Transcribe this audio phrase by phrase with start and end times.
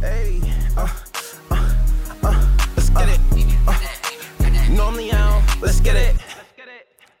[0.00, 0.40] Hey,
[0.76, 0.88] uh,
[1.50, 1.74] uh,
[2.22, 3.20] uh, let's get it.
[3.68, 6.16] Uh, normally I don't, let's get it.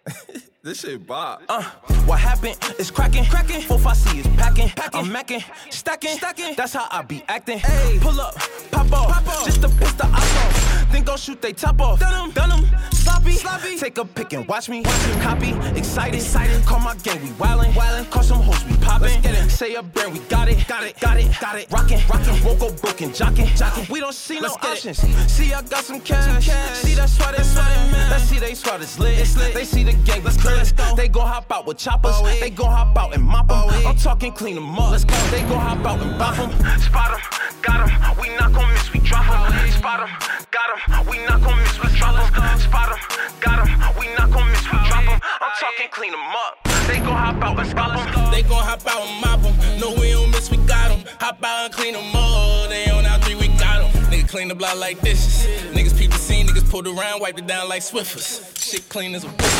[0.62, 1.42] This shit bop.
[1.48, 1.62] Uh,
[2.04, 3.62] what happened It's cracking, cracking.
[3.62, 5.00] Four five C is packing, packing.
[5.00, 6.54] I'm macking, stacking, stacking.
[6.54, 7.60] That's how I be acting.
[7.60, 8.34] Hey, pull up,
[8.70, 9.46] pop off, pop off.
[9.46, 10.92] Just to piss the ice off.
[10.92, 11.98] Then go shoot they top off.
[12.00, 12.64] Done 'em, done 'em.
[13.10, 13.76] Sloppy, sloppy.
[13.76, 15.20] Take a pic and watch me, watch me.
[15.20, 16.64] Copy, excited, excited.
[16.64, 18.08] Call my gang, we wildin', wildin'.
[18.10, 19.20] Call some hoes, we poppin'.
[19.20, 19.50] Get it.
[19.50, 21.70] Say a brand, we got it, got it, got it, got it.
[21.70, 22.44] Rockin', rockin'.
[22.44, 23.90] Won't go broken, jockin', jockin'.
[23.90, 24.98] We don't see no options.
[25.32, 26.46] See, I got some cash.
[26.78, 28.10] See, that's why they sweatin', man.
[28.10, 29.18] Let's see, they sweat it's lit.
[29.18, 29.54] It's lit.
[29.54, 30.36] They see the gang, let's
[30.72, 30.94] go.
[30.94, 32.14] They gon' hop out with choppers.
[32.40, 33.86] They gon' hop out and mop 'em.
[33.86, 34.92] I'm talking clean 'em up.
[34.92, 35.16] Let's go.
[35.30, 36.50] They gon' hop out and bop 'em.
[36.80, 37.20] Spot 'em,
[37.62, 38.20] got 'em.
[38.20, 39.70] We not gon' miss, we drop 'em.
[39.72, 40.10] Spot 'em,
[40.54, 41.06] got 'em.
[41.06, 42.60] We not gon' miss, we drop 'em.
[42.60, 43.00] Spot 'em,
[43.40, 43.68] got 'em.
[43.98, 45.18] We not gon' miss, we drop 'em.
[45.42, 46.52] I'm talking clean 'em up.
[46.86, 48.30] They gon' hop out and spot 'em.
[48.30, 49.54] They gon' hop out and mop 'em.
[49.80, 51.02] No, we don't miss, we got 'em.
[51.18, 52.68] Hop out and clean 'em all.
[52.68, 53.90] They on our three, we got 'em.
[54.10, 55.46] Nigga clean the block like dishes.
[55.74, 58.28] Niggas peep the scene, niggas pulled around, wiped it down like Swiffers.
[58.58, 59.56] Shit clean as a bitch.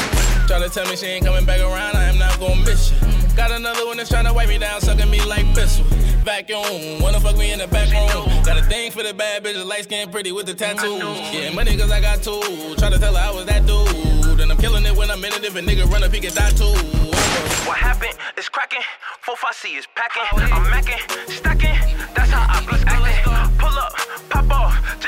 [0.50, 2.98] To tell me she ain't coming back around, I am not gon' miss you.
[3.36, 5.86] Got another one that's tryna wipe me down, sucking me like Bissell.
[6.22, 8.42] Vacuum, wanna fuck me in the back room.
[8.44, 11.00] Got a thing for the bad bitches, light skin pretty with the tattoos.
[11.32, 12.40] Yeah, money cause I got two.
[12.76, 14.41] Try to tell her I was that dude.
[14.41, 15.44] And I'm killing it when I'm in it.
[15.44, 16.72] If a nigga run up, he can die too.
[17.66, 18.80] What happened It's cracking.
[19.26, 20.22] 4-5-C is packing.
[20.52, 21.76] I'm macking, stacking.
[22.14, 23.58] That's how I be acting.
[23.58, 23.92] Pull up,
[24.30, 25.00] pop off,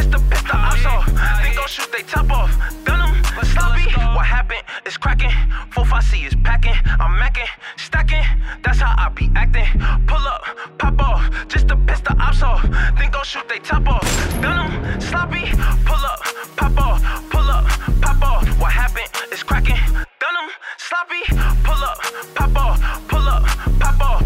[1.73, 2.53] shoot they top off.
[2.85, 3.89] Gun 'em, sloppy.
[4.15, 5.33] What happened is cracking.
[5.71, 6.77] 4-5-C is packing.
[7.01, 8.25] I'm macking, stacking.
[8.63, 9.69] That's how I be acting.
[10.07, 10.43] Pull up,
[10.77, 12.63] pop off, just to piss the ops off.
[12.99, 14.05] Then go shoot they top off.
[14.43, 15.45] Gun 'em, sloppy.
[15.89, 16.21] Pull up,
[16.59, 17.01] pop off,
[17.31, 17.65] pull up,
[18.03, 18.45] pop off.
[18.61, 19.81] What happened is cracking.
[20.23, 21.23] Done 'em, sloppy.
[21.65, 21.99] Pull up,
[22.35, 22.79] pop off,
[23.09, 23.45] pull up,
[23.81, 24.23] pop off.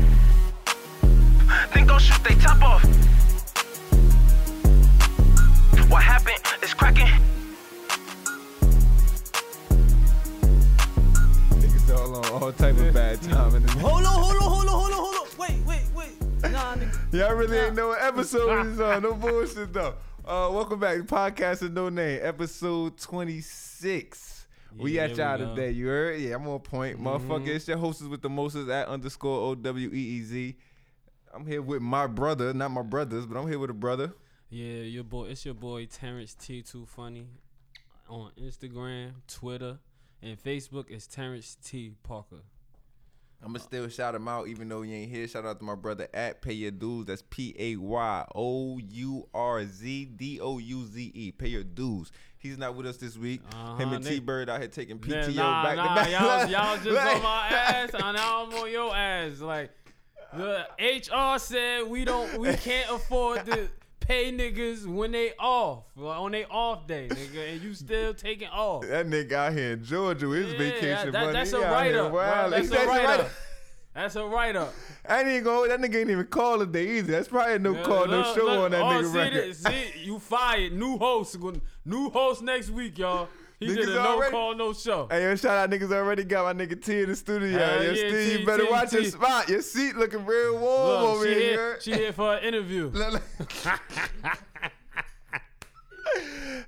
[1.72, 2.83] Then go shoot they top off.
[5.89, 7.12] What happened is cracking.
[12.46, 13.67] All type of bad timing.
[13.67, 15.27] Hold on, hold on, hold on, hold on, hold on.
[15.36, 16.52] Wait, wait, wait.
[16.52, 17.12] Nah, nigga.
[17.12, 19.02] Y'all really ain't know what episode this is on.
[19.02, 19.95] No bullshit though.
[20.24, 24.46] Uh, welcome back to Podcast of No Name, episode 26.
[24.79, 25.56] we Yeah, at y'all go.
[25.56, 25.73] today.
[25.73, 26.20] You heard?
[26.20, 27.01] Yeah, I'm on point.
[27.02, 30.56] Motherfucker, it's your hostess with the mostest at underscore O W E E Z.
[31.35, 34.12] I'm here with my brother, not my brothers, but I'm here with a brother.
[34.51, 35.24] Yeah, your boy.
[35.30, 36.62] It's your boy Terrence T.
[36.62, 37.27] Too Funny
[38.08, 39.79] on Instagram, Twitter,
[40.23, 40.91] and Facebook.
[40.91, 41.93] is Terrence T.
[42.03, 42.43] Parker.
[43.43, 45.29] I'm gonna still shout him out, even though he ain't here.
[45.29, 47.05] Shout out to my brother at Pay Your Dues.
[47.07, 51.33] That's P A Y O U R Z D O U Z E.
[51.33, 52.11] Pay your dues.
[52.39, 53.43] He's not with us this week.
[53.43, 56.11] Him Uh-huh, and T Bird out here taking PTO nah, back nah, to back.
[56.11, 59.41] y'all, y'all just Like- on my ass, and now I'm on your ass.
[59.41, 59.71] Like
[60.35, 63.69] the HR said, we don't, we can't afford to
[64.06, 68.48] pay niggas when they off, like, on they off day, nigga, and you still taking
[68.48, 68.84] off.
[68.89, 71.33] That nigga out here in Georgia with his Yeah, vacation that- money.
[71.33, 72.12] That's a write up.
[72.12, 72.52] wild.
[72.52, 73.30] That's That's a write up.
[73.94, 74.74] That's a write up.
[75.08, 75.70] I ain't even going.
[75.70, 77.12] That nigga ain't even call today either.
[77.12, 79.34] That's probably no call, no Look, show look, on that oh, nigga see record.
[79.50, 80.73] this- see, you fired.
[80.73, 81.36] New host.
[81.84, 83.28] New host next week, y'all.
[83.61, 85.08] He did Niggas a no already- call, no show.
[85.11, 87.58] Hey, yo, shout out niggas already got my nigga T in the studio.
[87.58, 89.48] Hell yo, yeah, Steve, T, you better T, watch your spot.
[89.48, 91.40] Your seat looking real warm Look, over she, here.
[91.52, 92.92] here, she here for an interview.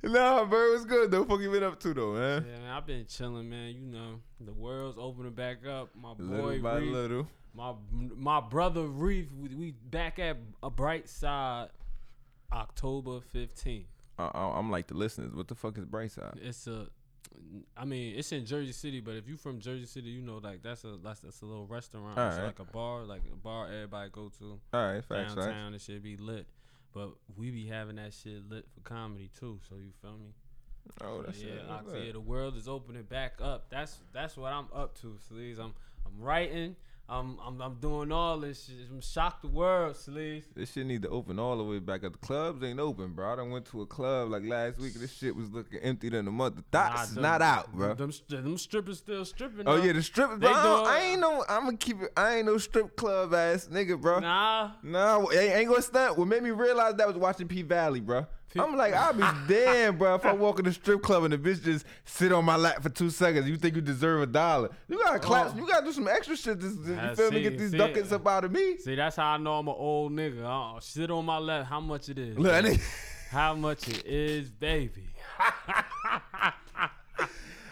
[0.02, 1.24] Nah, bro, it's good though.
[1.24, 2.44] Fuck you been up to though, man.
[2.48, 3.74] Yeah, man, I've been chilling, man.
[3.74, 5.90] You know, the world's opening back up.
[6.00, 7.26] My boy, Little by Reef, little.
[7.54, 7.74] my
[8.16, 11.70] my brother Reef, we, we back at a Brightside.
[12.52, 13.88] October fifteenth.
[14.18, 15.32] I, I'm like the listeners.
[15.34, 16.38] What the fuck is Brightside?
[16.42, 16.88] It's a,
[17.76, 20.62] I mean, it's in Jersey City, but if you from Jersey City, you know, like
[20.62, 22.18] that's a that's, that's a little restaurant.
[22.18, 25.34] It's like a bar, like a bar everybody go to All right, facts, facts.
[25.34, 25.74] downtown.
[25.74, 26.46] It should be lit,
[26.92, 29.60] but we be having that shit lit for comedy too.
[29.68, 30.32] So you feel me?
[31.02, 32.06] Oh, that's yeah, it.
[32.06, 33.66] Yeah, the world is opening back up.
[33.70, 35.58] That's that's what I'm up to, Sleaze.
[35.58, 35.74] I'm
[36.06, 36.76] I'm writing.
[37.10, 38.76] I'm I'm I'm doing all this shit.
[38.90, 40.42] I'm shocked the world, Sleaze.
[40.54, 42.12] This shit need to open all the way back up.
[42.12, 43.32] The clubs ain't open, bro.
[43.32, 44.92] I done went to a club like last week.
[44.92, 46.56] and This shit was looking empty than a month.
[46.56, 47.94] The thoughts is them- not out, bro.
[47.94, 49.66] Them, them strippers still stripping.
[49.66, 49.84] Oh though.
[49.84, 50.30] yeah, the strip.
[50.32, 51.44] They Bro, I, doing- I ain't no.
[51.48, 52.12] I'm gonna keep it.
[52.14, 54.18] I ain't no strip club ass nigga, bro.
[54.20, 56.18] Nah, ain't, ain't gonna stunt.
[56.18, 58.26] What made me realize that was watching P Valley, bro.
[58.56, 59.24] I'm like, I'll be
[59.54, 60.14] damn, bro.
[60.14, 62.82] If I walk in the strip club and the bitch just sit on my lap
[62.82, 64.70] for two seconds, you think you deserve a dollar?
[64.88, 65.52] You gotta clap.
[65.54, 65.58] Oh.
[65.58, 66.60] You gotta do some extra shit.
[66.60, 67.42] To, you feel me?
[67.42, 67.76] Get these see.
[67.78, 68.78] ducats up out of me.
[68.78, 70.76] see, that's how I know I'm an old nigga.
[70.76, 71.66] Uh, sit on my lap.
[71.66, 72.38] How much it is?
[72.38, 72.80] Look, I need-
[73.30, 75.04] How much it is, baby?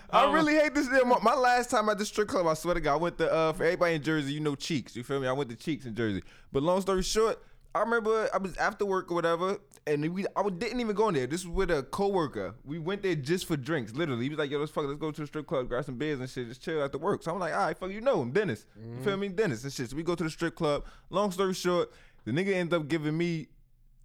[0.08, 0.88] I Um, really hate this.
[1.22, 3.52] My last time at the strip club, I swear to God, I went to uh,
[3.52, 4.94] for everybody in Jersey, you know Cheeks.
[4.94, 5.26] You feel me?
[5.26, 6.22] I went to Cheeks in Jersey.
[6.52, 7.42] But long story short,
[7.76, 11.14] I remember I was after work or whatever, and we I didn't even go in
[11.14, 11.26] there.
[11.26, 12.54] This was with a coworker.
[12.64, 13.92] We went there just for drinks.
[13.92, 15.96] Literally, he was like, "Yo, let's fuck, let's go to the strip club, grab some
[15.96, 18.22] beers and shit, just chill after work." So I'm like, "All right, fuck, you know
[18.22, 18.64] him, Dennis.
[18.76, 19.20] You feel mm-hmm.
[19.20, 20.84] me, Dennis and shit." So we go to the strip club.
[21.10, 21.92] Long story short,
[22.24, 23.48] the nigga ended up giving me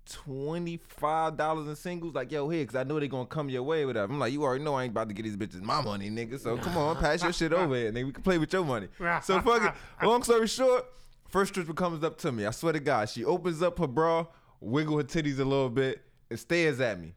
[0.10, 2.14] twenty five dollars in singles.
[2.14, 4.12] Like, yo, here, cause I know they gonna come your way, or whatever.
[4.12, 6.40] I'm like, you already know I ain't about to get these bitches my money, nigga.
[6.40, 8.06] So come on, pass your shit over here, nigga.
[8.06, 8.88] We can play with your money.
[9.24, 9.74] So fuck it.
[10.06, 10.86] Long story short,
[11.32, 12.46] first stripper comes up to me.
[12.46, 14.26] I swear to God, she opens up her bra,
[14.60, 17.16] wiggle her titties a little bit, and stares at me.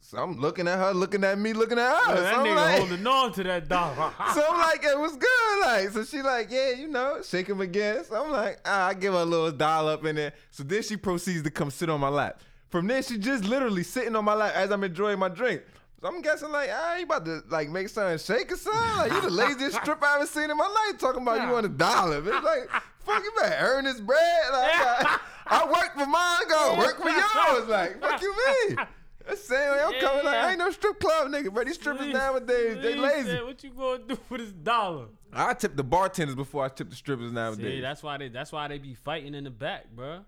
[0.00, 2.16] So I'm looking at her, looking at me, looking at her.
[2.16, 4.12] So that I'm nigga like, holding on to that dollar.
[4.34, 5.60] so I'm like, it was good.
[5.62, 8.04] Like, so she like, yeah, you know, shake him again.
[8.04, 10.34] So I'm like, ah, I give her a little dial up in there.
[10.50, 12.40] So then she proceeds to come sit on my lap.
[12.68, 15.62] From there, she just literally sitting on my lap as I'm enjoying my drink.
[16.02, 18.96] So I'm guessing like, ah, you about to like make something shake or something?
[18.98, 21.00] Like you the laziest strip I ever seen in my life.
[21.00, 22.18] Talking about you want a dollar.
[22.18, 22.68] It's like,
[23.04, 24.42] fuck you man, earn this bread.
[24.52, 27.68] Like, I, I work for mine, go work for yours.
[27.68, 28.34] Like, fuck you
[28.68, 28.76] mean?
[29.26, 31.64] That's saying I'm coming like I ain't no strip club nigga, bro.
[31.64, 33.30] These strippers nowadays, they lazy.
[33.30, 35.06] said, what you gonna do for this dollar?
[35.32, 37.82] I tip the bartenders before I tip the strippers See, nowadays.
[37.82, 40.20] that's why they that's why they be fighting in the back, bro.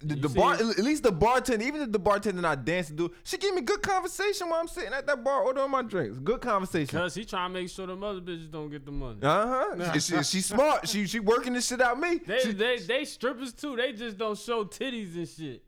[0.00, 3.38] The, the bar, at least the bartender, even if the bartender not dancing, do she
[3.38, 6.18] give me good conversation while I'm sitting at that bar ordering my drinks.
[6.18, 6.98] Good conversation.
[6.98, 9.20] Cause he trying to make sure the other bitches don't get the money.
[9.22, 9.92] Uh huh.
[9.94, 10.86] she, she, she smart.
[10.86, 12.18] She she working this shit out me.
[12.18, 13.76] They She- they they strippers too.
[13.76, 15.62] They just don't show titties and shit.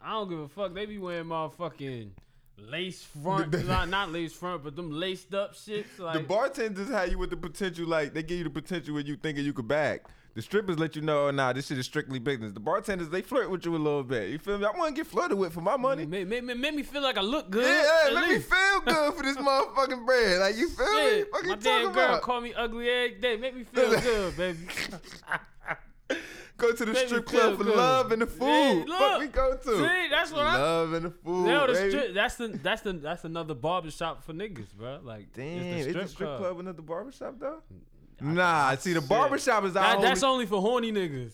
[0.00, 0.74] I don't give a fuck.
[0.74, 2.10] They be wearing motherfucking
[2.58, 5.98] lace front, not, not lace front, but them laced up shits.
[5.98, 9.06] Like the bartenders have you with the potential, like they give you the potential when
[9.06, 10.00] you thinking you could bag.
[10.34, 12.52] The strippers let you know, oh, nah, this shit is strictly business.
[12.52, 14.30] The bartenders they flirt with you a little bit.
[14.30, 14.64] You feel me?
[14.64, 16.06] I want to get flirted with for my money.
[16.06, 17.64] make, make, make, make me feel like I look good.
[17.66, 20.40] Yeah, at let me feel good for this motherfucking bread.
[20.40, 21.24] Like you feel me?
[21.28, 22.22] What my you damn talking girl about?
[22.22, 23.36] call me ugly every day.
[23.36, 24.58] Make me feel good, baby.
[26.58, 27.76] Go to the strip club for good.
[27.76, 28.84] love and the food.
[28.86, 29.20] Yeah, Fuck look.
[29.20, 29.76] we go to.
[29.88, 30.56] See, that's what I.
[30.60, 31.48] love and the food.
[31.48, 31.90] Yo, the baby.
[31.90, 35.00] strip, that's the that's the that's another barbershop for niggas, bro.
[35.02, 36.40] Like Damn, it's is the the strip, strip club.
[36.40, 37.62] club another barbershop though?
[38.22, 39.08] Nah, see the Shit.
[39.08, 40.34] barbershop is That, our that's only.
[40.34, 41.32] only for horny niggas.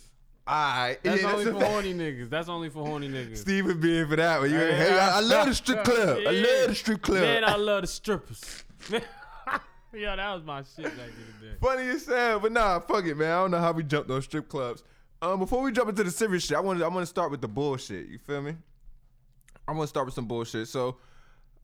[0.49, 2.31] Alright, That's yeah, only that's for horny niggas.
[2.31, 3.37] That's only for horny niggas.
[3.39, 4.51] Steve would be in for that one.
[4.51, 6.19] You Hey, hey, I, I love the strip club.
[6.27, 7.21] I love the strip club.
[7.21, 8.65] Man, I love the strippers.
[9.93, 11.55] Yo, that was my shit back in the day.
[11.61, 13.31] Funny as hell, but nah, fuck it, man.
[13.31, 14.83] I don't know how we jumped on strip clubs.
[15.21, 17.31] Um, before we jump into the serious shit, I want to I want to start
[17.31, 18.07] with the bullshit.
[18.07, 18.55] You feel me?
[19.67, 20.69] I want to start with some bullshit.
[20.69, 20.97] So,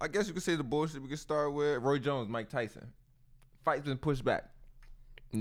[0.00, 1.00] I guess you could say the bullshit.
[1.02, 2.86] We can start with Roy Jones, Mike Tyson.
[3.64, 4.44] Fight's been pushed back,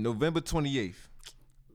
[0.02, 1.08] November twenty eighth.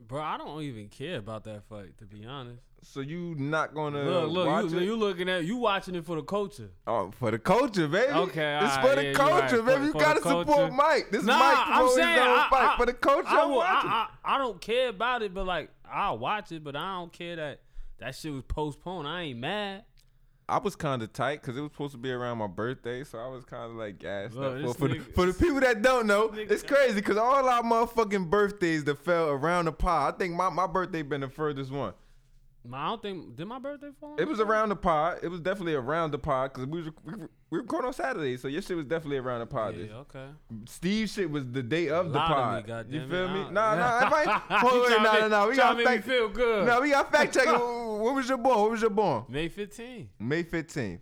[0.08, 2.64] Bro, I don't even care about that fight, to be honest.
[2.82, 6.16] So you not gonna Look, look, watch you, you looking at you watching it for
[6.16, 6.70] the culture.
[6.88, 8.12] Oh, for the culture, baby.
[8.12, 9.80] Okay, it's alright, for the yeah, culture, right, baby.
[9.82, 10.72] the- you for gotta support culture.
[10.74, 11.12] Mike.
[11.12, 13.28] This Nah, Mike I'm saying I, fight I- for the culture.
[13.28, 16.64] I, I'm will- I, I, I don't care about it, but like I'll watch it,
[16.64, 17.60] but I don't care that
[18.00, 19.08] that shit was postponed.
[19.08, 19.84] I ain't mad.
[20.50, 23.20] I was kind of tight because it was supposed to be around my birthday, so
[23.20, 24.76] I was kind of like gassed Look, up.
[24.76, 27.64] For, for, the, for the people that don't know, nigga- it's crazy because all our
[27.64, 30.10] motherfucking birthdays that fell around the pie.
[30.10, 31.94] I think my, my birthday been the furthest one.
[32.72, 34.16] I don't think did my birthday fall.
[34.20, 35.20] It was around the pod.
[35.24, 37.94] It was definitely around the pod because we was we, were- we were recording on
[37.94, 39.76] Saturday, so your shit was definitely around the pod.
[39.76, 40.26] Yeah, okay.
[40.68, 42.68] Steve shit was the day of the me, pod.
[42.68, 43.10] goddamn you it.
[43.10, 43.40] feel me?
[43.52, 44.06] Nah, nah.
[44.08, 44.24] If I,
[44.58, 45.50] hold You on, tryna no, make- no, no.
[45.50, 46.08] We got make me fact.
[46.08, 46.68] feel good.
[46.68, 47.54] No, we got fact checking.
[48.04, 48.62] when was your born?
[48.62, 49.24] When was your born?
[49.30, 50.10] May fifteenth.
[50.20, 51.00] May 15th.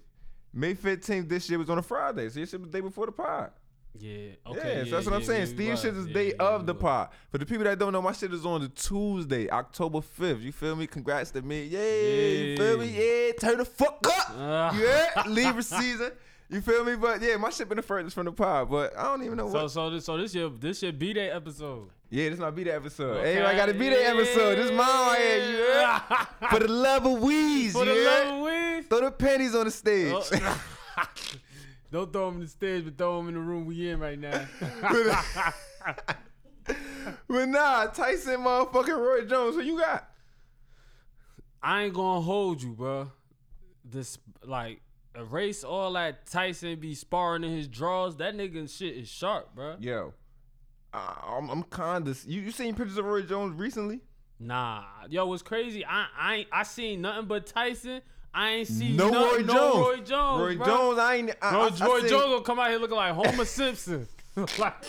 [0.54, 3.06] May 15th this year was on a Friday, so your shit was the day before
[3.08, 3.52] the pod.
[4.00, 4.30] Yeah.
[4.48, 4.78] Okay.
[4.80, 5.40] yeah, so that's what I'm saying.
[5.42, 7.10] yeah, Steve you shit is Yeah, day yeah, of the pod.
[7.32, 10.42] For the people that don't know, my shit is on the Tuesday, October 5th.
[10.42, 10.88] You feel me?
[10.88, 11.64] Congrats to me.
[11.66, 12.52] Yay.
[12.52, 12.88] You feel me?
[12.88, 13.32] Yeah.
[13.40, 14.28] Turn the fuck up.
[14.38, 14.80] Ah.
[14.80, 15.24] yeah.
[15.28, 16.12] Libra season.
[16.50, 16.96] You feel me?
[16.96, 18.70] But yeah, my shit been the furthest from the pod.
[18.70, 19.72] But I don't even know So what.
[19.72, 21.90] so this so this your this your B day episode.
[22.10, 23.18] Yeah, this might be the episode.
[23.18, 23.34] Okay.
[23.34, 24.56] Hey, I gotta be the episode.
[24.58, 25.88] This mine right here.
[25.88, 26.50] Heard?
[26.52, 27.74] For the love of Weez.
[27.74, 28.90] For the love of weed.
[28.90, 30.14] Throw the panties on the stage.
[30.16, 30.62] Oh.
[31.92, 34.20] Don't throw him in the stage, but throw him in the room we in right
[34.20, 34.46] now.
[37.28, 39.56] but nah, Tyson motherfucking Roy Jones.
[39.56, 40.10] Who you got?
[41.64, 43.12] I ain't gonna hold you, bro.
[43.86, 44.82] This like
[45.16, 48.18] erase all that Tyson be sparring in his draws.
[48.18, 49.78] That nigga shit is sharp, bro.
[49.80, 50.14] Yo,
[50.94, 52.16] I'm, I'm kinda.
[52.26, 54.02] You, you seen pictures of Roy Jones recently?
[54.40, 55.86] Nah, yo, what's crazy?
[55.86, 58.02] I I ain't, I seen nothing but Tyson.
[58.34, 59.76] I ain't seen No nothing, Roy no Jones.
[59.88, 60.42] Roy Jones.
[60.42, 60.66] Roy bro.
[60.68, 61.32] Jones, I ain't.
[61.42, 64.08] I, Roy, I, I Roy seen- Jones gonna come out here looking like Homer Simpson.
[64.60, 64.84] like,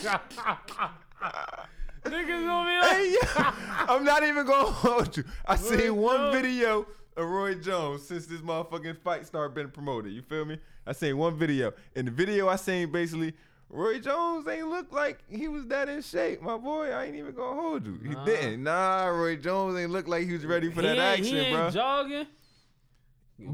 [2.05, 3.53] niggas gonna be like, Hey, yeah.
[3.87, 5.23] I'm not even gonna hold you.
[5.45, 6.85] I seen Roy one video
[7.17, 10.13] of Roy Jones since this motherfucking fight started being promoted.
[10.13, 10.59] You feel me?
[10.85, 11.73] I seen one video.
[11.95, 13.33] In the video, I seen basically
[13.69, 16.91] Roy Jones ain't look like he was that in shape, my boy.
[16.91, 17.99] I ain't even gonna hold you.
[18.01, 18.25] He Nah.
[18.25, 18.63] didn't.
[18.63, 21.55] Nah, Roy Jones ain't look like he was ready for he that action, he ain't
[21.57, 21.69] bro.
[21.69, 22.27] jogging.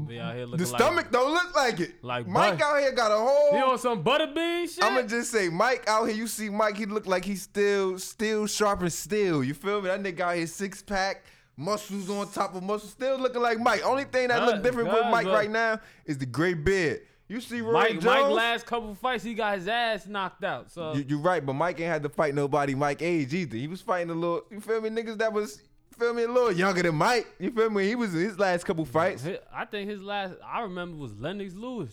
[0.06, 2.02] Be out here looking The like, stomach don't look like it.
[2.02, 2.64] like Mike butter.
[2.76, 3.52] out here got a whole.
[3.52, 4.82] He on some butterbean shit.
[4.82, 6.16] I'ma just say, Mike out here.
[6.16, 9.44] You see Mike, he look like he's still, still sharp and still.
[9.44, 9.88] You feel me?
[9.88, 11.24] That nigga out here six pack,
[11.56, 13.84] muscles on top of muscles, still looking like Mike.
[13.84, 17.02] Only thing that look God, different with Mike but- right now is the gray beard.
[17.28, 18.04] You see Roy Mike, Jones.
[18.04, 20.70] Mike last couple fights, he got his ass knocked out.
[20.70, 23.56] So You, you're right, but Mike ain't had to fight nobody Mike age either.
[23.56, 25.60] He was fighting a little, you feel me, niggas that was,
[25.98, 27.26] feel me, a little younger than Mike.
[27.38, 27.86] You feel me?
[27.86, 29.26] He was in his last couple fights.
[29.52, 31.92] I think his last I remember was Lennox Lewis.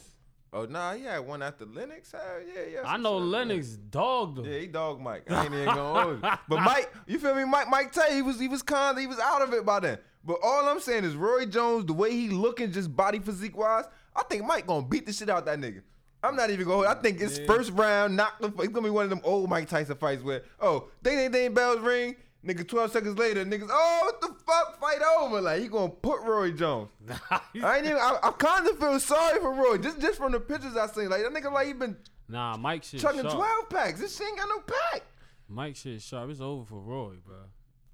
[0.55, 2.11] Oh nah, he had one after Lennox.
[2.11, 2.21] Hell
[2.53, 2.81] yeah, yeah.
[2.85, 3.17] I know.
[3.17, 4.45] Lennox dogged him.
[4.45, 5.29] Yeah, he dogged Mike.
[5.31, 6.29] I ain't even gonna hold you.
[6.47, 7.43] But Mike, you feel me?
[7.45, 9.97] Mike, Mike Tay, he was he was kind, he was out of it by then.
[10.23, 13.85] But all I'm saying is Roy Jones, the way he looking, just body physique wise,
[14.15, 15.81] I think Mike gonna beat the shit out that nigga.
[16.21, 16.87] I'm not even going.
[16.87, 17.47] I think it's Yeah.
[17.47, 18.47] first round, knock the.
[18.59, 21.53] It's gonna be one of them old Mike Tyson fights where, oh, ding ding ding,
[21.55, 22.15] bells ring.
[22.45, 25.39] Nigga, 12 seconds later, niggas, oh, what the fuck, fight over.
[25.39, 26.89] Like, he gonna put Roy Jones.
[27.31, 27.39] I
[27.77, 30.75] ain't even, I, I kind of feel sorry for Roy, just just from the pictures
[30.75, 31.09] I seen.
[31.09, 31.95] Like, that nigga, like, he been
[32.27, 33.35] nah, Mike shit chugging sharp.
[33.35, 33.99] 12 packs.
[34.01, 35.03] This shit ain't got no pack.
[35.47, 36.29] Mike shit sharp.
[36.29, 37.37] It's over for Roy, bro.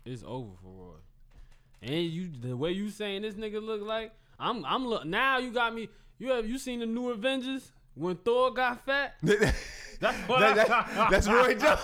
[0.03, 0.97] It's over for Roy.
[1.83, 5.05] And you, the way you saying this nigga look like, I'm, I'm look.
[5.05, 5.89] Now you got me.
[6.17, 9.13] You have you seen the new Avengers when Thor got fat?
[9.21, 11.79] That's what That- that- that's Roy Jones.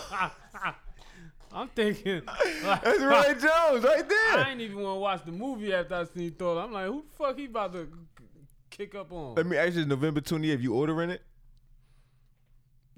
[1.56, 2.22] I'm thinking.
[2.64, 4.38] That's Roy Jones right there.
[4.40, 6.62] I ain't even want to watch the movie after I seen Thor.
[6.62, 7.88] I'm like, who the fuck he about to
[8.70, 9.36] kick up on?
[9.36, 11.22] Let me ask you, November 28th, you ordering it?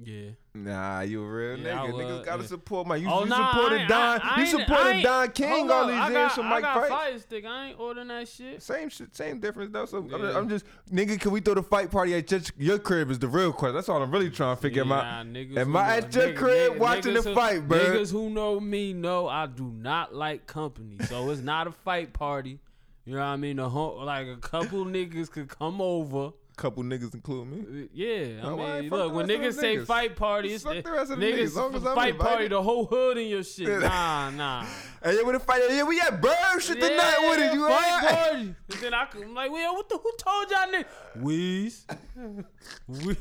[0.03, 0.29] Yeah.
[0.53, 1.93] Nah, you a real Yeah, I nigga.
[1.93, 2.47] Niggas gotta yeah.
[2.47, 3.01] support Mike.
[3.01, 3.99] You, oh you nah, I supported Don.
[3.99, 6.61] I, I you I supported Don King all these I years got, from I Mike
[6.63, 6.89] got fights.
[6.89, 7.45] Fire stick.
[7.45, 8.61] I ain't ordering that shit.
[8.61, 9.85] Same shit, same difference though.
[9.85, 10.37] So I'm, Yeah.
[10.37, 11.19] I'm just nigga.
[11.19, 13.09] Can we throw the fight party at your, your crib?
[13.09, 13.73] Is the real question.
[13.75, 15.25] That's all I'm really trying to figure Nah, out.
[15.25, 17.79] niggas Am I at your crib watching the who- fight, bro?
[17.79, 22.13] Niggas who know me know I do not like company, so it's not a fight
[22.13, 22.59] party.
[23.05, 23.57] You know what I mean?
[23.57, 26.33] Whole, like a couple niggas could come over.
[26.57, 27.59] Couple niggas, include me.
[27.83, 29.75] Uh, Yeah, I why mean, ain't fuck look the when rest of niggas them say
[29.77, 29.85] niggas?
[29.85, 32.31] fight party, it's Fuck the rest of the niggas niggas, long as I'm fight party,
[32.33, 32.51] invited.
[32.51, 33.79] the whole hood in your shit.
[33.79, 34.65] Nah, nah.
[35.03, 35.61] Hey, yeah, with the fight.
[35.69, 37.53] Yeah, we at bird shit tonight with it.
[37.53, 38.15] You fight heard?
[38.31, 38.55] party.
[38.73, 41.21] And then I could, I'm like, well, what the who told y'all niggas?
[41.21, 42.45] Weeze,
[42.87, 43.15] We-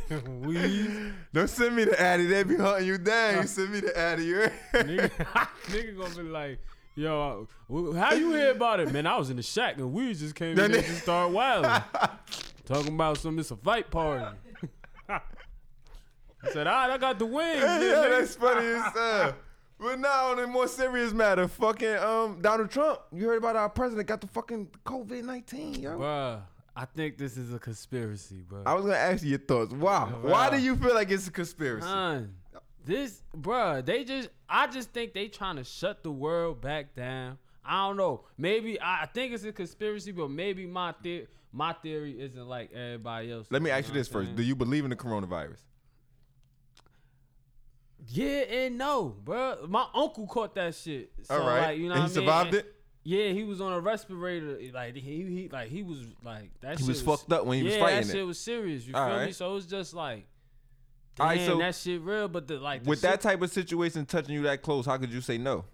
[0.54, 1.12] Weeze.
[1.34, 2.24] Don't send me the addy.
[2.24, 3.42] They be hunting you down.
[3.42, 4.24] You send me the addy.
[4.24, 4.52] You heard?
[4.72, 5.10] nigga,
[5.66, 6.58] nigga gonna be like,
[6.94, 7.46] yo,
[7.94, 9.06] how you hear about it, man?
[9.06, 11.34] I was in the shack and we just came in That there nigga- and started
[11.34, 11.82] wilding,
[12.66, 13.38] talking about some.
[13.38, 14.36] It's a fight party.
[15.08, 15.20] I
[16.52, 17.60] said, all right, I got the wings.
[17.62, 19.34] yeah, that's funny as hell.
[19.78, 23.00] But now on a more serious matter, fucking um Donald Trump.
[23.12, 25.98] You heard about our president got the fucking COVID nineteen, yo.
[25.98, 26.40] Bruh,
[26.74, 28.62] I think this is a conspiracy, bro.
[28.64, 29.72] I was gonna ask you your thoughts.
[29.74, 30.18] Wow.
[30.22, 31.86] Why do you feel like it's a conspiracy?
[32.86, 37.36] This, bruh, they just, I just think they trying to shut the world back down.
[37.66, 38.24] I don't know.
[38.38, 42.72] Maybe I I think it's a conspiracy, but maybe my theory, my theory isn't like
[42.72, 43.46] everybody else.
[43.50, 44.34] Let me ask you this first.
[44.36, 45.58] Do you believe in the coronavirus?
[48.08, 49.66] Yeah and no, bro.
[49.68, 51.10] My uncle caught that shit.
[51.22, 51.68] So, All right.
[51.68, 52.26] Like, you know and what he I mean?
[52.26, 52.72] survived it?
[53.02, 54.58] Yeah, he was on a respirator.
[54.72, 56.78] Like he, he like he was like that.
[56.78, 58.12] He shit was fucked up when he was yeah, fighting that it.
[58.18, 58.86] shit was serious.
[58.86, 59.24] You All feel me?
[59.26, 59.34] right.
[59.34, 60.26] So it's just like,
[61.20, 62.28] All damn, right, so that shit real.
[62.28, 64.98] But the like the With shit- that type of situation touching you that close, how
[64.98, 65.64] could you say no?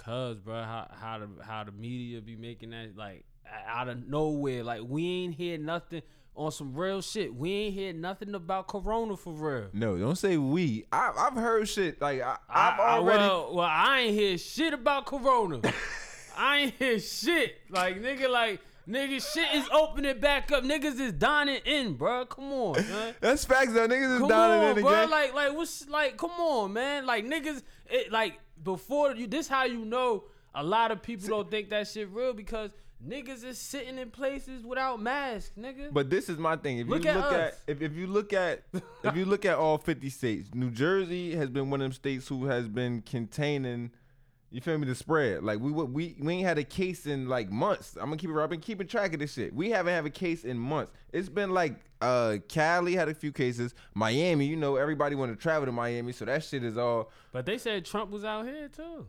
[0.00, 3.24] Because, bro, how how the how the media be making that like
[3.66, 4.64] out of nowhere.
[4.64, 6.02] Like we ain't hear nothing
[6.34, 7.34] on some real shit.
[7.34, 9.68] We ain't hear nothing about Corona for real.
[9.74, 10.84] No, don't say we.
[10.90, 13.18] I, I've heard shit like I, I- already.
[13.18, 15.60] well, well, I ain't hear shit about Corona.
[16.36, 17.56] I ain't hear shit.
[17.68, 20.64] Like nigga, like nigga, shit is opening back up.
[20.64, 22.24] Niggas is dining in, bro.
[22.24, 23.14] Come on, man.
[23.20, 23.86] that's facts though.
[23.86, 24.92] Niggas is Come down on, in bro.
[24.92, 25.10] again.
[25.10, 26.16] Like, like, what's like?
[26.16, 27.04] Come on, man.
[27.04, 29.26] Like, niggas, it, like before you.
[29.26, 30.24] This how you know
[30.54, 32.70] a lot of people don't think that shit real because
[33.06, 35.92] niggas is sitting in places without masks, nigga.
[35.92, 36.78] But this is my thing.
[36.78, 37.54] If Look you at look at, us.
[37.66, 38.62] if, if you look at
[39.04, 42.28] if you look at all 50 states, New Jersey has been one of them states
[42.28, 43.90] who has been containing
[44.50, 45.42] you feel me the spread.
[45.42, 47.96] Like we we we ain't had a case in like months.
[47.96, 48.36] I'm gonna keep it.
[48.36, 49.54] I've been keeping track of this shit.
[49.54, 50.92] We haven't had a case in months.
[51.12, 53.74] It's been like uh Cali had a few cases.
[53.94, 57.46] Miami, you know, everybody want to travel to Miami, so that shit is all but
[57.46, 59.06] they said Trump was out here too.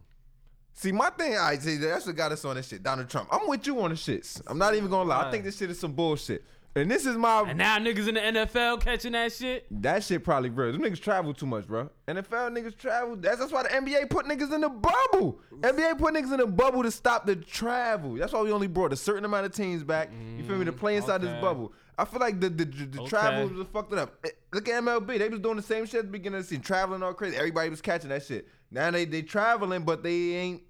[0.73, 2.83] See, my thing, I see that's what got us on this shit.
[2.83, 3.27] Donald Trump.
[3.31, 4.41] I'm with you on the shits.
[4.47, 5.27] I'm not even gonna lie.
[5.27, 6.43] I think this shit is some bullshit.
[6.73, 9.65] And this is my And now niggas in the NFL catching that shit.
[9.81, 10.71] that shit probably real.
[10.71, 11.89] Them niggas travel too much, bro.
[12.07, 13.17] NFL niggas travel.
[13.17, 15.41] That's that's why the NBA put niggas in the bubble.
[15.59, 18.13] NBA put niggas in the bubble to stop the travel.
[18.15, 20.11] That's why we only brought a certain amount of teams back.
[20.37, 20.63] You feel me?
[20.65, 21.73] To play inside this bubble.
[21.97, 23.09] I feel like the the, the, the Okay.
[23.09, 24.15] travel was fucked it up.
[24.25, 25.19] Eh, Look at MLB.
[25.19, 27.35] They was doing the same shit at the beginning of the season, traveling all crazy.
[27.35, 28.47] Everybody was catching that shit.
[28.71, 30.61] Now they they traveling, but they ain't.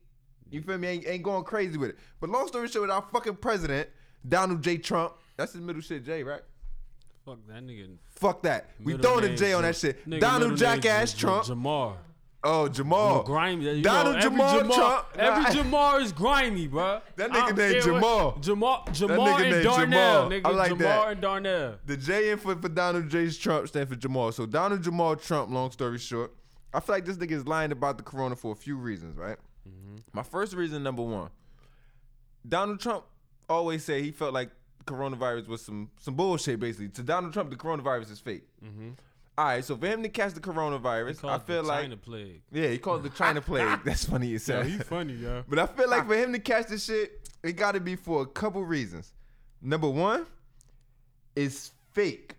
[0.50, 0.88] You feel me?
[0.88, 1.98] Ain't, ain't going crazy with it.
[2.20, 3.88] But long story short, with our fucking president,
[4.27, 4.77] Donald J.
[4.77, 5.13] Trump.
[5.41, 6.21] That's his middle shit, J.
[6.21, 6.41] Right?
[7.25, 7.98] Fuck that nigga.
[8.12, 8.69] Fuck that.
[8.79, 10.07] We Middle throwing a name J on that shit.
[10.07, 11.45] nigga Donald middle name Jackass Trump.
[11.45, 11.98] Jamar.
[12.43, 13.24] Oh, Jamal.
[13.24, 13.77] grimy.
[13.77, 15.05] You Donald know, every Jamal Jamar, Trump.
[15.15, 15.50] Every Nah.
[15.50, 17.01] Jamar is grimy, bro.
[17.15, 18.38] That nigga named Jamal.
[18.39, 20.29] Jamal, Jamar nigga and named Darnell.
[20.29, 20.29] Jamal.
[20.29, 21.07] Nigga, I like Jamar that.
[21.12, 21.75] and Darnell.
[21.88, 23.29] The J in for, for Donald J.
[23.31, 24.31] Trump stand for Jamal.
[24.31, 26.36] So Donald Jamal Trump, long story short,
[26.71, 29.38] I feel like this nigga is lying about the corona for a few reasons, right?
[29.67, 29.98] Mm-hmm.
[30.13, 31.29] My first reason, number one,
[32.48, 33.05] Donald Trump
[33.50, 34.50] always said he felt like
[34.83, 36.59] coronavirus was some some bullshit.
[36.59, 38.43] Basically, to Donald Trump, the coronavirus is fake.
[38.63, 38.89] Mm-hmm.
[39.38, 41.97] All right, so for him to catch the coronavirus, I Called feel the like China
[41.97, 42.41] plague.
[42.51, 43.79] yeah, he called it the China plague.
[43.85, 44.65] That's funny you Yo, said.
[44.65, 45.43] he funny, yo.
[45.47, 46.07] But I feel like ah.
[46.07, 49.13] for him to catch this shit, it got to be for a couple reasons.
[49.61, 50.25] Number one,
[51.35, 52.35] it's fake.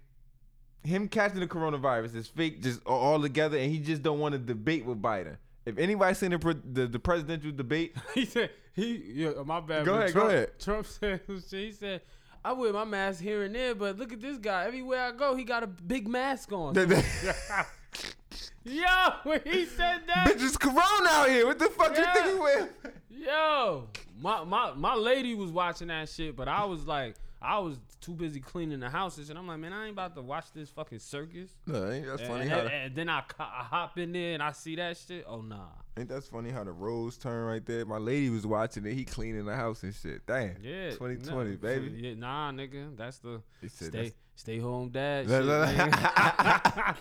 [0.84, 4.38] Him catching the coronavirus is fake, just all together, and he just don't want to
[4.38, 5.36] debate with Biden.
[5.64, 9.84] If anybody seen the, pre- the the presidential debate, he said he yeah, my bad.
[9.84, 10.50] Go but ahead, go Trump, ahead.
[10.58, 11.20] Trump said.
[11.50, 12.00] He said,
[12.44, 14.64] I wear my mask here and there, but look at this guy.
[14.66, 16.74] Everywhere I go, he got a big mask on.
[18.64, 18.84] Yo,
[19.24, 21.46] when he said that, bitch, it's corona out here.
[21.46, 22.12] What the fuck you Yeah.
[22.14, 22.68] think he wear?
[23.10, 23.88] yo,
[24.20, 28.12] my my my lady was watching that shit, but I was like, I was too
[28.14, 29.38] busy cleaning the houses, and.
[29.38, 31.50] I'm like, man, I ain't about to watch this fucking circus.
[31.66, 34.52] No, ain't that funny And, and- and then I, I hop in there and I
[34.52, 35.24] see that shit.
[35.28, 35.66] Oh nah.
[35.98, 37.84] Ain't that funny how the roles turn right there?
[37.84, 38.94] My lady was watching it.
[38.94, 40.26] He cleaning the house and shit.
[40.26, 40.56] Damn.
[40.62, 41.92] Yeah, 2020, no, baby.
[41.96, 45.28] Yeah, nah, nigga, that's the stay that's- stay home dad.
[45.28, 45.44] Shit.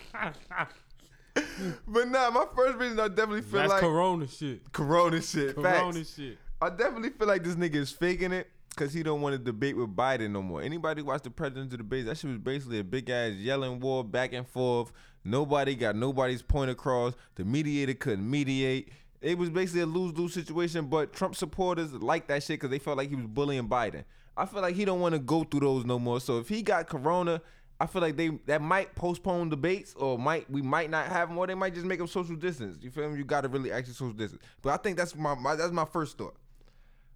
[1.88, 4.69] But nah, my first reason I definitely feel that's like Corona shit.
[4.74, 5.55] corona shit.
[5.55, 6.15] Corona Facts.
[6.15, 6.38] shit.
[6.62, 9.78] I definitely feel like this nigga is faking it because he don't want to debate
[9.78, 10.62] with Biden no more.
[10.62, 12.08] Anybody watch the presidential debates?
[12.08, 14.92] That shit was basically a big ass yelling war back and forth.
[15.24, 17.13] Nobody got nobody's point across.
[17.36, 18.90] The mediator couldn't mediate.
[19.22, 20.88] It was basically a lose lose situation.
[20.88, 24.04] But Trump supporters liked that shit because they felt like he was bullying Biden.
[24.36, 26.20] I feel like he don't want to go through those no more.
[26.20, 27.42] So if he got corona.
[27.80, 31.38] I feel like they that might postpone debates or might we might not have them
[31.39, 32.78] or they might just make them social distance.
[32.80, 33.17] You feel me?
[33.17, 34.39] You got to really actually social distance.
[34.62, 36.36] But I think that's my, my that's my first thought.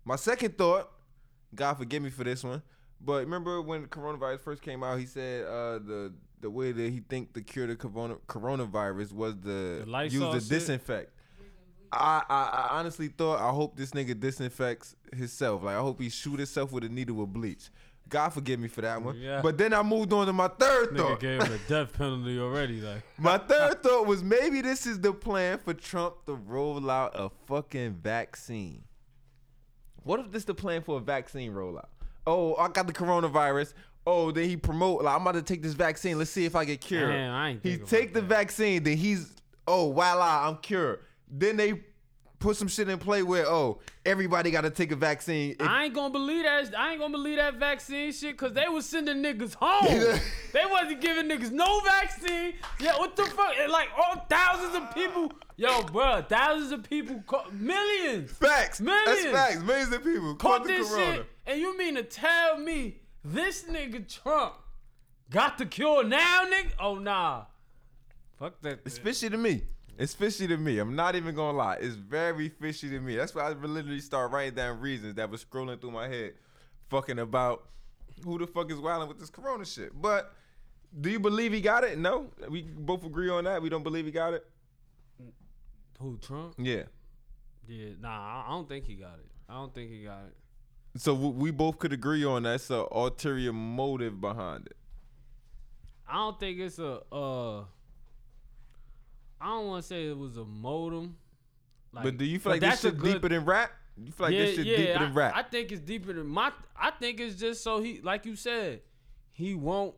[0.06, 0.92] My second thought,
[1.56, 2.62] God forgive me for this one,
[3.02, 7.00] but remember when coronavirus first came out, he said uh, the the way that he
[7.00, 10.50] think the cure to corona, coronavirus was the, The use the shit?
[10.50, 11.12] disinfect.
[11.92, 12.36] I, I
[12.74, 15.64] I honestly thought I hope this nigga disinfects himself.
[15.64, 17.70] Like I hope he shoot himself with a needle with bleach.
[18.08, 19.18] God forgive me for that one.
[19.18, 19.42] Yeah.
[19.42, 21.20] But then I moved on to my third Nigga thought.
[21.20, 22.80] gave him a death penalty already.
[22.80, 27.14] Like, My third thought was maybe this is the plan for Trump to roll out
[27.16, 28.84] a fucking vaccine.
[30.06, 31.88] What if this the plan for a vaccine rollout?
[32.28, 33.74] Oh, I got the coronavirus.
[34.06, 36.20] Oh, then he promote like I'm about to take this vaccine.
[36.20, 37.12] Let's see if I get cured.
[37.12, 38.28] Damn, I ain't he take the that.
[38.28, 39.34] vaccine, then he's
[39.68, 41.00] oh voila, I'm cured.
[41.28, 41.82] Then they
[42.46, 45.56] put some shit in play where oh everybody got to take a vaccine.
[45.60, 46.78] If- I ain't gonna believe that.
[46.78, 49.86] I ain't gonna believe that vaccine shit because they was sending niggas home.
[50.54, 52.54] they wasn't giving niggas no vaccine.
[52.80, 53.56] Yeah, what the fuck?
[53.60, 55.32] And like all thousands of people.
[55.58, 58.30] Yo, bro, thousands of people, ca- millions.
[58.32, 58.78] facts.
[58.78, 59.62] That's facts.
[59.64, 61.16] Millions of people caught caught the this corona.
[61.16, 64.54] shit, and you mean to tell me this nigga Trump
[65.32, 66.72] got the cure now, nigga?
[66.80, 67.46] Oh nah,
[68.38, 68.88] fuck that.
[68.88, 69.64] Fishy to me.
[69.98, 70.78] It's fishy to me.
[70.80, 71.78] I'm not even gonna lie.
[71.80, 73.16] It's very fishy to me.
[73.16, 76.34] That's why I literally start writing down reasons that was scrolling through my head,
[76.90, 77.64] fucking about
[78.24, 80.00] who the fuck is wilding with this corona shit.
[80.02, 80.34] But
[81.00, 81.98] do you believe he got it?
[81.98, 82.32] No.
[82.50, 83.62] We both agree on that.
[83.62, 84.46] We don't believe he got it.
[86.00, 86.56] Who Trump?
[86.58, 86.84] Yeah.
[87.68, 89.32] Yeah, nah, I- don't think he got it.
[89.50, 90.36] I don't think he got it.
[90.98, 94.78] So we we both could agree on that's a ulterior motive behind it.
[96.08, 97.02] I don't think it's a.
[97.14, 97.64] uh
[99.46, 101.18] I don't want to say it was a modem.
[101.94, 103.72] Like, but do you feel like that's a shit good- deeper than rap?
[103.96, 105.34] You feel like yeah, this shit yeah, deeper I, than rap?
[105.36, 106.52] I think it's deeper than my.
[106.76, 108.82] I think it's just so he, like you said,
[109.32, 109.94] he won't.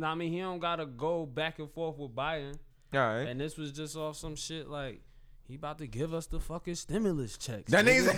[0.00, 2.54] I mean, he don't gotta go back and forth with Biden.
[2.94, 3.26] All right.
[3.26, 5.00] And this was just off some shit like
[5.48, 7.72] he about to give us the fucking stimulus checks.
[7.72, 8.16] That nigga.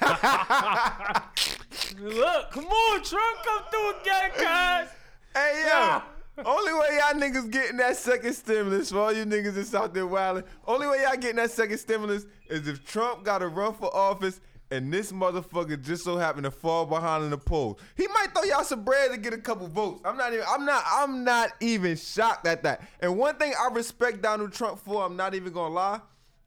[0.00, 1.92] nigga's.
[2.00, 4.88] Look, come on, Trump, come through again, guys.
[5.34, 6.02] Hey yo, Yeah.
[6.38, 10.06] Only way y'all niggas getting that second stimulus for all you niggas that's out there
[10.06, 10.44] wilding.
[10.66, 14.40] Only way y'all getting that second stimulus is if Trump got to run for office
[14.70, 17.78] and this motherfucker just so happened to fall behind in the polls.
[17.94, 20.00] He might throw y'all some bread to get a couple votes.
[20.04, 20.46] I'm not even.
[20.48, 20.82] I'm not.
[20.90, 22.80] I'm not even shocked at that.
[23.00, 26.00] And one thing I respect Donald Trump for, I'm not even gonna lie,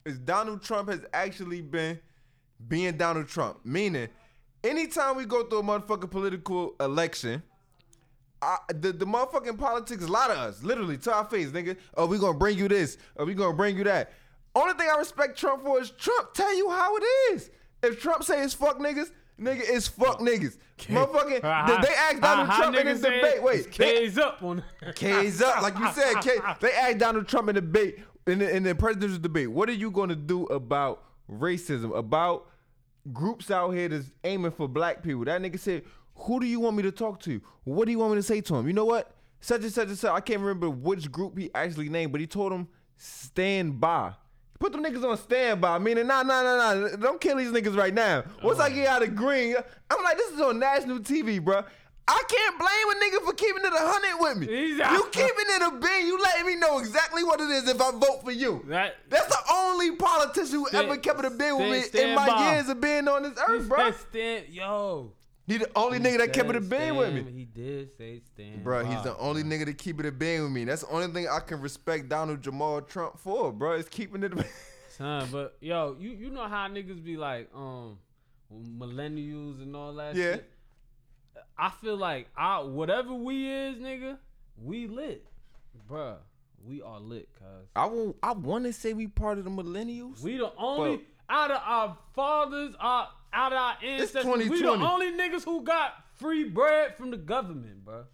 [0.05, 1.99] is Donald Trump has actually been
[2.67, 3.59] being Donald Trump.
[3.63, 4.07] Meaning,
[4.63, 7.43] anytime we go through a motherfucking political election.
[8.45, 11.77] I, the, the motherfucking politics lie to us, literally to our face, nigga.
[11.95, 12.97] Oh, we gonna bring you this.
[13.17, 14.13] Oh, we gonna bring you that.
[14.55, 17.03] Only thing I respect Trump for is Trump tell you how it
[17.33, 17.51] is.
[17.83, 20.57] If Trump say it's fuck niggas, nigga, it's fuck niggas.
[20.77, 21.75] Motherfucking, uh-huh.
[21.75, 23.35] How- they asked Donald how Trump in this debate.
[23.35, 23.43] it?
[23.43, 24.63] Wait, K's up on.
[24.95, 26.21] K's up, like you said.
[26.21, 29.51] K, they asked Donald Trump in the debate in the, in the presidential debate.
[29.51, 31.95] What are you going to do about racism?
[31.95, 32.47] About
[33.13, 35.25] groups out here that's aiming for black people?
[35.25, 35.83] That nigga said,
[36.15, 37.41] "Who do you want me to talk to?
[37.63, 38.67] What do you want me to say to him?
[38.67, 39.11] You know what?
[39.41, 40.11] Such and such and such.
[40.11, 44.13] I can't remember which group he actually named, but he told him stand by."
[44.57, 46.95] Put them niggas on standby, meaning nah, nah, nah, nah.
[46.95, 48.23] Don't kill these niggas right now.
[48.41, 49.53] Once I get out of green,
[49.91, 51.61] I'm like, this is on national TV, bro.
[52.07, 54.45] I can't blame a nigga for keeping it a hundred with me.
[54.47, 56.07] He's you keeping it a bin.
[56.07, 58.63] You letting me know exactly what it is if I vote for you.
[58.67, 62.15] That- That's the only politician who Stand- ever kept it a bin with me in
[62.15, 62.53] my by.
[62.53, 63.91] years of being on this earth, bro.
[63.91, 65.11] Stand, yo.
[65.47, 67.23] He the only nigga that kept it a bean with me.
[67.31, 68.63] He did say stand.
[68.63, 69.51] Bro, he's the only bro.
[69.51, 70.65] nigga to keep it a bean with me.
[70.65, 73.73] That's the only thing I can respect Donald Jamal Trump for, bro.
[73.73, 74.33] Is keeping it.
[74.89, 77.99] Son, but yo, you you know how niggas be like, um,
[78.51, 80.15] millennials and all that.
[80.15, 80.35] Yeah.
[80.35, 80.51] Shit?
[81.57, 84.17] I feel like I whatever we is, nigga,
[84.57, 85.25] we lit,
[85.89, 86.17] bruh.
[86.63, 90.21] We are lit, cuz I will, I want to say we part of the millennials.
[90.21, 95.11] we the only out of our fathers, our out of our ancestors, we the only
[95.11, 98.05] niggas who got free bread from the government, bruh.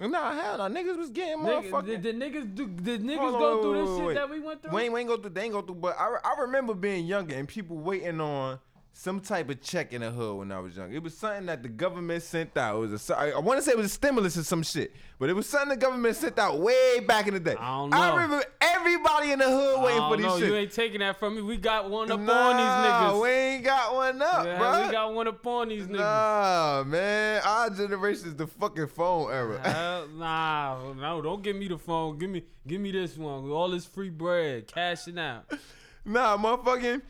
[0.00, 0.64] Nah, hell no.
[0.74, 1.86] Niggas was getting Nigga, motherfucking.
[1.86, 2.66] did, did niggas do?
[2.68, 4.14] Did niggas Hold on, go wait, through wait, this wait, shit wait.
[4.14, 4.72] that we went through?
[4.72, 7.06] We ain't, we ain't go through, they ain't go through, but I, I remember being
[7.06, 8.58] younger and people waiting on
[8.92, 10.92] some type of check in the hood when I was young.
[10.92, 12.76] It was something that the government sent out.
[12.76, 15.30] It was a, I, want to say it was a stimulus or some shit, but
[15.30, 17.56] it was something the government sent out way back in the day.
[17.58, 17.96] I don't know.
[17.96, 20.38] I remember everybody in the hood waiting for these know.
[20.38, 20.48] shit.
[20.48, 21.42] You ain't taking that from me.
[21.42, 23.22] We got one up on these niggas.
[23.22, 24.86] we ain't got one up, Yeah, bro.
[24.86, 25.98] we got one up on these niggas.
[25.98, 29.60] Nah, man, our generation is the fucking phone era.
[29.66, 32.18] Hell, nah, no, don't give me the phone.
[32.18, 33.44] Give me, give me this one.
[33.44, 35.50] with All this free bread, cashing out.
[36.04, 37.00] nah, motherfucking.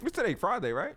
[0.00, 0.34] What's today?
[0.34, 0.94] Friday, right?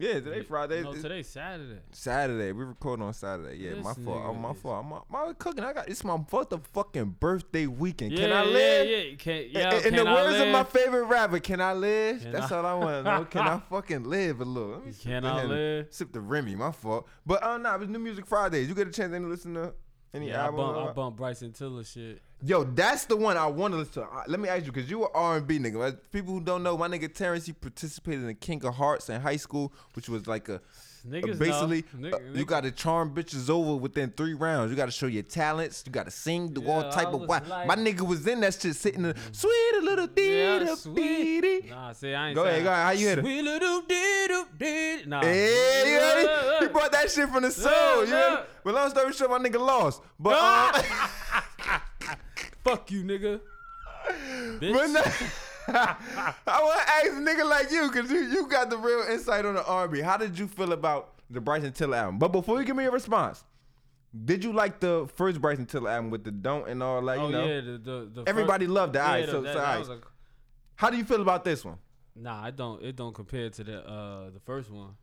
[0.00, 0.82] Yeah, today Friday.
[0.82, 1.80] No, It's- today's Saturday.
[1.90, 2.52] Saturday.
[2.52, 3.56] We record on Saturday.
[3.56, 4.22] Yeah, This my fault.
[4.22, 4.86] Nigga my is- fault.
[5.10, 5.64] I'm, I'm, cooking.
[5.64, 8.12] I got it's my fucking birthday weekend.
[8.12, 8.88] Yeah, can I live?
[8.88, 8.96] yeah.
[8.96, 9.16] yeah.
[9.16, 10.46] Can, In- yeah, in, in can the I words live?
[10.46, 12.22] of my favorite rapper, can I live?
[12.22, 13.24] Can That's I- all I want to know.
[13.24, 14.70] Can I fucking live a little?
[14.70, 15.48] Let me sip Can the I Henny.
[15.48, 15.86] live?
[15.90, 17.08] Sip the Remy, my fault.
[17.26, 18.68] But uh, nah, it was New Music Fridays.
[18.68, 19.74] You get a chance to listen to
[20.14, 20.74] any Yeah, I album?
[20.74, 22.22] bump, I bump Bryson Tiller shit.
[22.40, 24.08] Yo, that's the one I want to listen to.
[24.28, 25.76] Let me ask you, because you were R&B nigga.
[25.76, 26.12] Right?
[26.12, 29.20] People who don't know, my nigga Terrence, he participated in the King of Hearts in
[29.20, 30.60] high school, which was like a
[31.08, 32.10] Niggas basically, know.
[32.16, 34.70] uh, you got to charm bitches over within three rounds.
[34.70, 35.82] You got to show your talents.
[35.86, 37.48] You got to sing, do all type of what.
[37.48, 41.70] like- My nigga was in that shit, sitting in sweet little dee Yeah, sweet.
[41.70, 42.84] Nah, see, I ain't Go ahead, go ahead.
[42.84, 43.22] How you hit it?
[43.22, 45.02] Sweet little dee dee.
[45.06, 45.22] Nah.
[45.22, 46.62] Yeah, you heard it?
[46.62, 48.04] He brought that shit from the soul.
[48.04, 48.42] Yeah, yeah.
[48.64, 50.02] But long story short, my nigga lost.
[50.18, 50.82] But uh,
[52.64, 53.40] Fuck you, nigga.
[54.58, 54.72] Bitch.
[54.72, 54.88] But
[55.72, 55.94] nah,
[56.46, 59.44] I want to ask a nigga like you, cause you, you got the real insight
[59.44, 60.00] on the R&B.
[60.00, 62.18] How did you feel about the Bryson Tiller album?
[62.18, 63.44] But before you give me a response,
[64.24, 67.18] did you like the first Bryson Tiller album with the don't and all that?
[67.18, 68.98] You oh know, yeah, the the, the everybody first- loved it.
[68.98, 69.78] Yeah, the- so, that- so that alright.
[69.80, 70.00] was a-
[70.76, 71.76] how do you feel about this one?
[72.16, 74.94] Nah, I don't it don't compare to the uh the first one.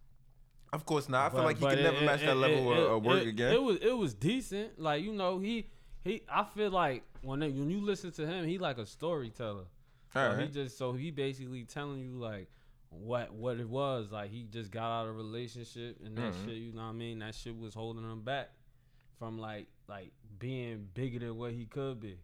[0.74, 1.32] Of course not.
[1.32, 3.04] I feel like he but can it- never it- match that it- level it- of,
[3.06, 3.54] work again.
[3.54, 4.80] It was it was decent.
[4.80, 5.68] Like you know he
[6.06, 9.66] he I feel like when they, when you listen to him, he like a storyteller.
[10.14, 12.48] So he just so he basically telling you like
[12.90, 16.46] what what it was like he just got out of a relationship and that Mhm.
[16.46, 18.52] shit you know what I mean that shit was holding him back
[19.20, 22.18] from like like being bigger than what he could be.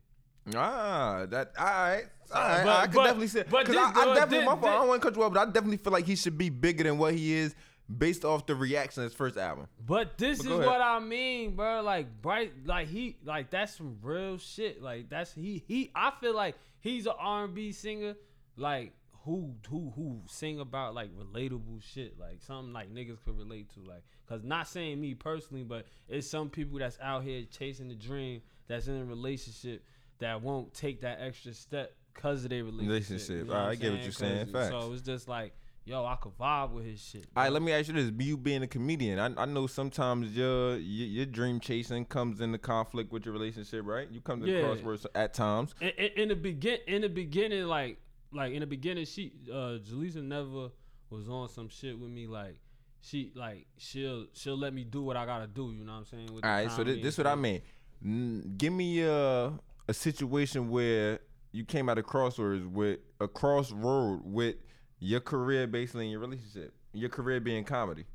[0.55, 2.63] Ah, that all right, all right.
[2.63, 4.65] but- I could but- definitely say because I, I definitely this- my fault.
[4.65, 6.49] I don't want to cut you off, but I definitely feel like he should be
[6.49, 7.53] bigger than what he is
[7.97, 9.67] based off the reaction of his first album.
[9.85, 10.65] But this But is ahead.
[10.65, 11.81] what I mean, bro.
[11.81, 14.81] Like bright, like he, like that's some real shit.
[14.81, 15.91] Like that's he, he.
[15.95, 18.15] I feel like he's an R and B singer,
[18.55, 23.69] like who, who, who sing about like relatable shit, like something like niggas could relate
[23.75, 23.81] to.
[23.81, 27.95] Like, cause not saying me personally, but it's some people that's out here chasing the
[27.95, 29.83] dream, that's in a relationship
[30.19, 32.89] that won't take that extra step cause of their relationship.
[32.89, 33.37] Relationship.
[33.47, 34.51] You know I get what you're saying.
[34.51, 34.69] Facts.
[34.69, 35.53] So it's just like,
[35.85, 37.25] yo, I could vibe with his shit.
[37.35, 40.35] All right, let me ask you this: You being a comedian, I, I know sometimes
[40.35, 44.09] your, your your dream chasing comes into conflict with your relationship, right?
[44.11, 45.75] You come to the crossroads at times.
[45.81, 47.97] in, in, in the begin in the beginning like
[48.33, 50.69] like in the beginning she uh Jaleesa never
[51.09, 52.55] was on some shit with me like
[53.01, 55.71] she like she'll she'll let me do what I gotta do.
[55.71, 56.33] You know what I'm saying?
[56.33, 57.61] With All so time this, this what I mean.
[58.03, 59.53] N- give me a
[59.87, 61.19] a situation where
[61.51, 64.55] you came at a crossroads with a crossroad with
[65.01, 68.05] your career basically in your relationship, your career being comedy.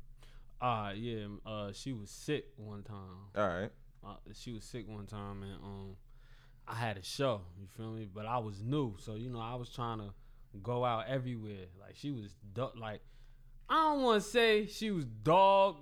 [0.59, 1.27] Ah, yeah.
[1.45, 3.27] Uh, she was sick one time.
[3.35, 3.69] All right.
[4.03, 5.95] Uh, she was sick one time, and um,
[6.67, 7.41] I had a show.
[7.59, 8.07] You feel me?
[8.11, 10.11] But I was new, so you know I was trying to
[10.63, 11.65] go out everywhere.
[11.79, 13.01] Like she was do- like.
[13.69, 15.75] I don't want to say she was dog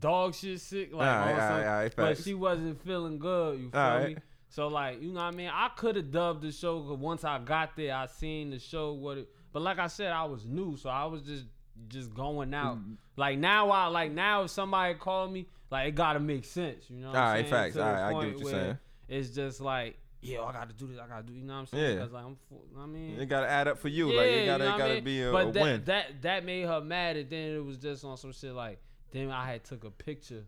[0.00, 3.60] dog shit sick like all right, all right, all right, but she wasn't feeling good.
[3.60, 4.16] You feel me?
[4.48, 5.48] So like you know what I mean.
[5.52, 8.94] I could have dubbed the show because once I got there, I seen the show
[8.94, 9.28] what it.
[9.52, 11.46] But like I said, I was new, so I was just
[11.88, 12.78] just going out.
[12.78, 12.94] Mm-hmm.
[13.16, 16.84] Like now, I like now if somebody called me, like it gotta make sense.
[16.88, 17.08] You know?
[17.08, 17.50] What I'm Alright, saying?
[17.50, 17.74] facts.
[17.74, 18.78] To Alright, I get what you're saying.
[19.08, 20.98] It's just like, yeah, I gotta do this.
[20.98, 21.32] I gotta do.
[21.32, 21.98] You know what I'm saying?
[21.98, 22.04] Yeah.
[22.12, 22.36] like I'm.
[22.78, 24.12] I mean, It gotta add up for you.
[24.12, 25.04] yeah, like it you gotta know it I gotta mean?
[25.04, 25.82] be a, but a that, win.
[25.86, 28.80] That that made her mad, and then it was just on some shit like.
[29.12, 30.44] Then I had took a picture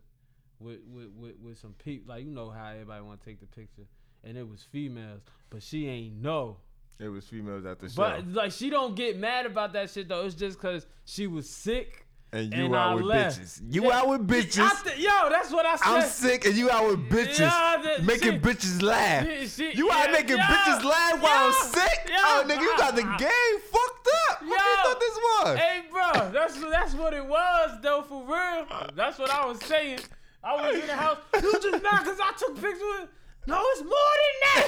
[0.59, 3.45] with with with, with some people, like you know how everybody want to take the
[3.47, 3.83] picture,
[4.23, 6.57] and it was females, but she ain't know.
[6.99, 7.95] It was females at the show.
[7.97, 10.25] But like she don't get mad about that shit though.
[10.25, 12.05] It's just cause she was sick.
[12.31, 13.39] and you and out I with left.
[13.41, 13.61] bitches.
[13.69, 13.97] You Yeah.
[13.99, 14.83] out with bitches.
[14.83, 15.87] Th- yo, that's what I said.
[15.87, 17.37] I'm sick and you out with bitches.
[17.37, 19.27] That- making she- bitches laugh.
[19.27, 21.99] she- she- you out yeah, making yeah, bitches laugh while I'm sick?
[22.09, 22.15] yeah.
[22.25, 23.17] oh nigga, you got the Ah, ah.
[23.17, 24.41] game fucked up.
[24.41, 25.57] What do you thought this was?
[25.59, 28.65] Hey, bro, that's that's what it was though, for real.
[28.95, 29.99] That's what I was saying.
[30.43, 31.17] I was in the house.
[31.41, 32.81] You just mad because I took pictures.
[32.81, 33.09] with
[33.47, 34.67] No, it's more than that.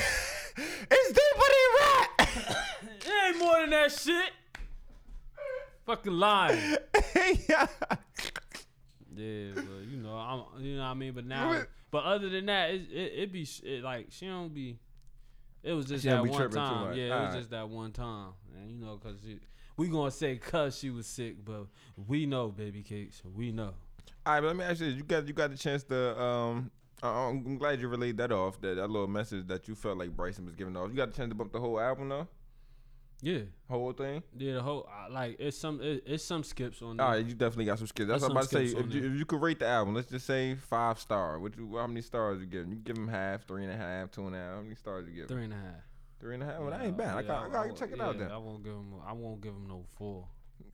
[0.91, 2.14] it's deeper than rap.
[3.05, 4.31] It ain't more than that shit.
[5.85, 6.77] Fucking lying.
[7.49, 7.67] yeah.
[9.17, 11.13] Yeah, but you know, I'm, you know what I mean.
[11.13, 14.77] But now, but other than that, it it, it be it, like she don't be.
[15.63, 16.89] It was just She that one time.
[16.89, 16.97] much.
[16.97, 17.27] Yeah, it Alright.
[17.27, 19.39] was just that one time, and you know, cause she,
[19.77, 21.67] we gonna say cause she was sick, but
[22.07, 23.73] we know, baby cakes, we know.
[24.25, 24.97] All right, but let me ask you: this.
[24.97, 26.21] You got you got the chance to.
[26.21, 26.71] Um,
[27.03, 28.59] I'm glad you relayed that off.
[28.61, 30.89] That, that little message that you felt like Bryson was giving off.
[30.89, 32.27] You got the chance to bump the whole album though,
[33.21, 34.23] Yeah, whole thing.
[34.37, 34.53] yeah.
[34.53, 37.05] The whole uh, like it's some it, it's some skips on there.
[37.05, 38.07] All right, you definitely got some skips.
[38.07, 38.79] That's There's what I'm about to say.
[38.79, 41.39] If you, if you could rate the album, let's just say five star.
[41.39, 42.63] What you, how many stars you give?
[42.63, 42.71] him?
[42.71, 44.55] You give him half, three and a half, two and a half.
[44.55, 45.23] How many stars you give?
[45.23, 45.27] him?
[45.37, 45.83] Three and a half.
[46.19, 46.59] Three and a half.
[46.59, 47.15] Well, that ain't bad.
[47.17, 48.31] I yeah, got, I got to won't- check it out yeah, then.
[48.31, 48.93] I won't give him.
[49.05, 50.25] I won't give him no four.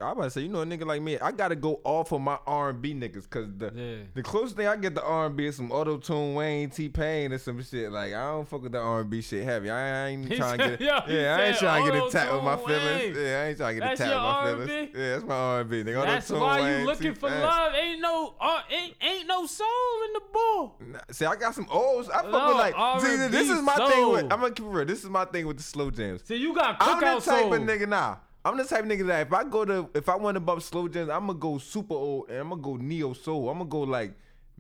[0.02, 2.22] I about to say, you know, a nigga like me, I gotta go off of
[2.22, 4.04] my R and B niggas, cause the Yeah.
[4.14, 6.90] the closest thing I get to R and B is some auto tune Wayne T
[6.90, 7.92] Pain and some shit.
[7.92, 9.70] Like I don't fuck with the R and B shit heavy.
[9.70, 12.44] I ain't He trying to get, yo, yeah, I ain't trying to get attacked with
[12.44, 13.16] my feelings.
[13.18, 13.26] Wayne.
[13.26, 14.66] Yeah, I ain't trying to get attacked with my R&B?
[14.68, 14.92] feelings.
[14.96, 15.84] Yeah, that's my R and B.
[15.84, 17.42] Nigga, That's why Wayne, you looking for T-Pain.
[17.42, 17.74] love.
[17.76, 19.68] Ain't no uh, ain't ain't no soul
[20.08, 20.76] in the bull.
[20.88, 22.10] Nah, See, I got some O's.
[22.10, 23.02] I fuck No, with like.
[23.02, 24.24] See, this is my thing with.
[24.24, 24.86] I'm gonna keep it real.
[24.86, 26.24] This is my thing with the slow jams.
[26.26, 27.54] See, you got I'm cookout the type soul.
[27.54, 28.20] of nigga now.
[28.44, 30.62] I'm the type of nigga that if I go to if I want to bump
[30.62, 33.50] slow jams, I'm gonna go super old and I'm gonna go neo soul.
[33.50, 34.14] I'm gonna go like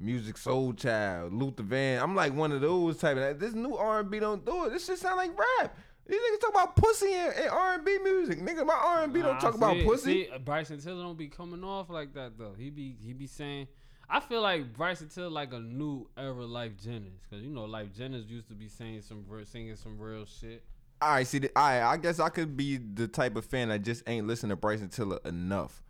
[0.04, 2.02] Musiq Soulchild, Luther Van.
[2.02, 3.24] I'm like one of those type of.
[3.24, 4.72] That this new R&B don't do it.
[4.74, 5.76] This shit sound like rap.
[6.08, 8.39] These niggas talk about pussy and, and R&B music.
[8.41, 10.26] Nigga, my R&B don't Nah, talk about pussy.
[10.26, 12.54] See, Bryson Tiller don't be coming off like that though.
[12.58, 13.67] He be he be saying.
[14.10, 17.96] I feel like Bryson Tiller like a new era Lyfe Jennings, cause you know Lyfe
[17.96, 20.63] Jennings used to be saying some singing some real shit.
[21.02, 23.82] All right, see, the, right, I guess I could be the type of fan that
[23.82, 25.82] just ain't listen to Bryson Tiller enough.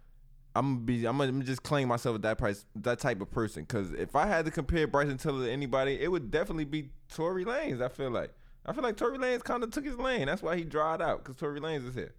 [0.55, 3.65] I'm gonna be, I'm gonna just claim myself as that price, that type of person.
[3.65, 7.45] Cause if I had to compare Bryson Tiller to anybody, it would definitely be Tory
[7.45, 7.81] Lanez.
[7.81, 8.31] I feel like,
[8.65, 10.27] I feel like Tory Lanez kind of took his lane.
[10.27, 12.13] That's why he dried out, cause Tory Lanez is here.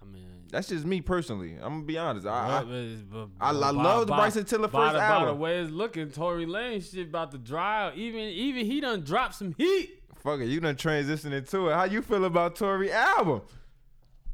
[0.00, 1.54] I mean, That's just me personally.
[1.54, 2.26] I'm gonna be honest.
[2.26, 5.12] I, but- but- I- I by- love the Bryson Tiller by first the, By the
[5.14, 5.38] album.
[5.40, 7.96] way it's looking, Tory Lanez shit about to dry out.
[7.96, 9.90] Even even he done dropped some heat.
[10.26, 11.74] I, fuck it, you done transition into it.
[11.74, 13.42] How you feel about Tory album?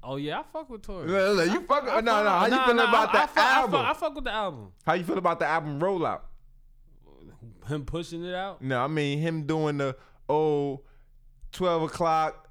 [0.03, 1.07] Oh yeah, I fuck with Tory.
[1.09, 3.13] Look, look, you I fuck- no, no, fuck- how you nah, feeling nah, about I,
[3.13, 3.73] the I fuck, I album?
[3.73, 4.73] fuck, I fuck with the album.
[4.87, 6.21] How you feel about the album rollout?
[7.69, 8.61] Him pushing it out.
[8.63, 9.97] No, I mean him doing the
[10.29, 10.81] oh
[11.53, 12.49] 12 o'clock,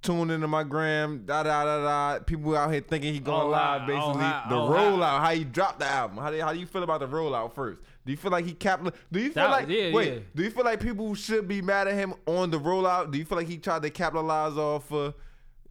[0.00, 1.82] tune into my gram, da da da
[2.16, 2.24] da.
[2.24, 4.24] People out here thinking he going Oh, live, oh, basically.
[4.24, 6.16] oh, the oh, rollout, how, he dropped the album.
[6.18, 7.80] How do, how do you feel about the rollout first?
[8.06, 8.82] Do you feel like he cap?
[9.10, 10.12] Do you feel That- like yeah, wait?
[10.14, 10.18] yeah.
[10.34, 13.10] Do you feel like people should be mad at him on the rollout?
[13.10, 15.14] Do you feel like he tried to capitalize off of,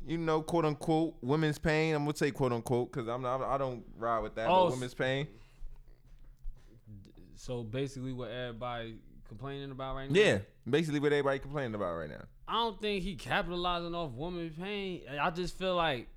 [0.06, 1.96] you know, quote unquote, women's pain?
[1.96, 4.50] I'm gonna say quote unquote because I'm not, I don't ride with that.
[4.50, 5.28] Oh, women's pain.
[7.36, 10.20] So basically, what everybody complaining about right now.
[10.20, 12.24] Yeah, basically what everybody complaining about right now.
[12.48, 15.02] I don't think he capitalizing off women's pain.
[15.20, 16.08] I just feel like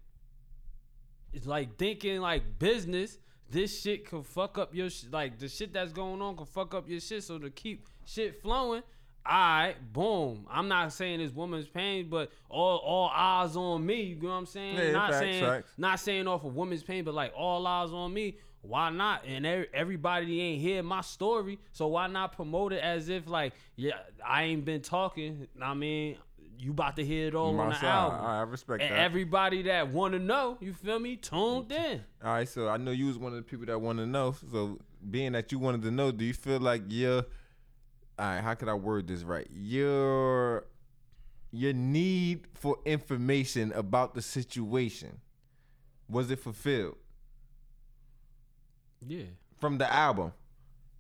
[1.32, 3.18] it's like thinking like business.
[3.50, 6.74] This shit could fuck up your sh- like the shit that's going on could fuck
[6.74, 7.22] up your shit.
[7.24, 8.82] So to keep shit flowing,
[9.24, 10.46] I boom.
[10.50, 14.02] I'm not saying it's woman's pain, but all all eyes on me.
[14.02, 14.76] You know what I'm saying?
[14.76, 15.72] Yeah, not facts, saying facts.
[15.78, 18.36] not saying off of woman's pain, but like all eyes on me.
[18.62, 19.24] why not?
[19.26, 23.92] And everybody ain't hear my story, so why not promote it as if like, yeah,
[24.24, 25.46] I ain't been talking.
[25.62, 26.16] I mean,
[26.58, 27.84] you about to hear it all My on the side.
[27.84, 28.20] album.
[28.20, 28.98] Right, I respect and that.
[28.98, 31.84] everybody that want to know, you feel me, tuned mm-hmm.
[31.84, 32.04] in.
[32.24, 34.34] All right, so I know you was one of the people that want to know.
[34.50, 37.24] So being that you wanted to know, do you feel like your, all
[38.18, 39.46] right, how could I word this right?
[39.50, 40.66] Your,
[41.52, 45.20] your need for information about the situation,
[46.08, 46.96] was it fulfilled
[49.06, 49.24] Yeah.
[49.60, 50.32] from the album?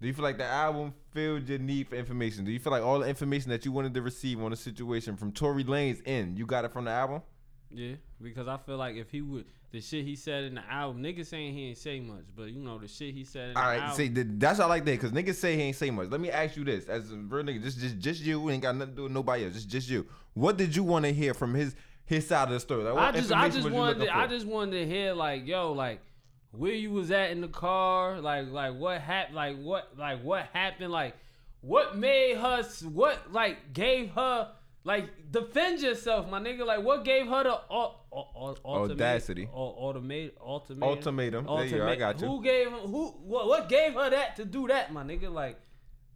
[0.00, 2.44] Do you feel like the album filled your need for information?
[2.44, 5.16] Do you feel like all the information that you wanted to receive on the situation
[5.16, 7.22] from Tory Lanez end, you got it from the album?
[7.70, 11.02] Yeah, because I feel like if he would, the shit he said in the album,
[11.02, 13.60] niggas saying he ain't say much, but you know the shit he said in the
[13.60, 13.96] All right, album.
[13.96, 16.08] see, th- that's what I like that because niggas say he ain't say much.
[16.08, 18.74] Let me ask you this, as a real nigga, just just just you, ain't got
[18.76, 20.06] nothing to do with nobody else, just just you.
[20.32, 21.74] What did you want to hear from his
[22.06, 22.84] his side of the story?
[22.84, 26.00] Like, I just, I just wanted, I just wanted to hear like, yo, like
[26.52, 30.46] where you was at in the car, like, like what happened, like what, like what
[30.52, 31.14] happened, like
[31.60, 34.52] what made her, what like gave her.
[34.84, 36.64] Like defend yourself, my nigga.
[36.64, 39.46] Like what gave her the au- au- ultimate- Audacity.
[39.52, 41.44] au- automate, ultimate, Ultimatum.
[41.44, 42.26] There you go, I got you.
[42.28, 42.68] Who gave?
[42.70, 43.08] Who?
[43.26, 43.48] What?
[43.48, 45.30] What gave her that to do that, my nigga?
[45.30, 45.60] Like,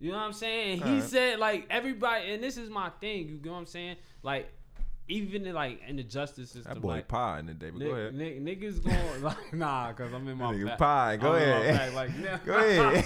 [0.01, 0.75] you know what I'm saying?
[0.81, 1.11] And he Alright.
[1.11, 3.29] said like everybody, and this is my thing.
[3.29, 3.97] You know what I'm saying?
[4.23, 4.51] Like,
[5.13, 7.71] even in, like in the justice system, that boy like, pie in the day.
[7.71, 8.15] But go ahead.
[8.15, 10.79] ni- niggas going like nah, cause I'm in my Nigga back.
[10.79, 11.77] pie, go I'm ahead.
[11.79, 12.37] back, like, nah.
[12.45, 13.05] Go ahead.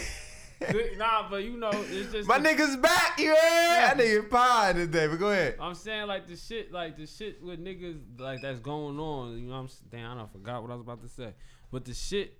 [0.96, 3.36] nah, but you know, it's just My the- nigga's back, you heard?
[3.38, 5.06] That nigga pie in the day.
[5.06, 5.56] But go ahead.
[5.60, 9.38] I'm saying like the shit, like the shit with niggas like that's going on.
[9.38, 9.88] You know what I'm saying?
[9.90, 11.34] Damn, I done forgot what I was about to say.
[11.70, 12.38] But the shit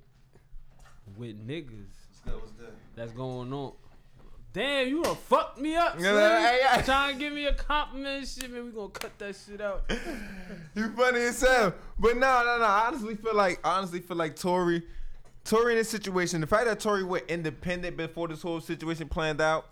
[1.16, 1.86] with niggas
[2.94, 3.72] that's going on.
[4.56, 5.96] Damn, you done fucked me up.
[6.00, 6.42] Yeah, Slim.
[6.42, 6.82] hey, hey.
[6.82, 8.64] Trying to give me a compliment shit, man.
[8.64, 9.82] We gonna cut that shit out.
[10.74, 11.74] You funny as hell.
[11.98, 12.64] But no, no, no.
[12.64, 14.82] I honestly feel like honestly feel like Tory,
[15.44, 19.42] Tory in this situation, the fact that Tory went independent before this whole situation planned
[19.42, 19.66] out.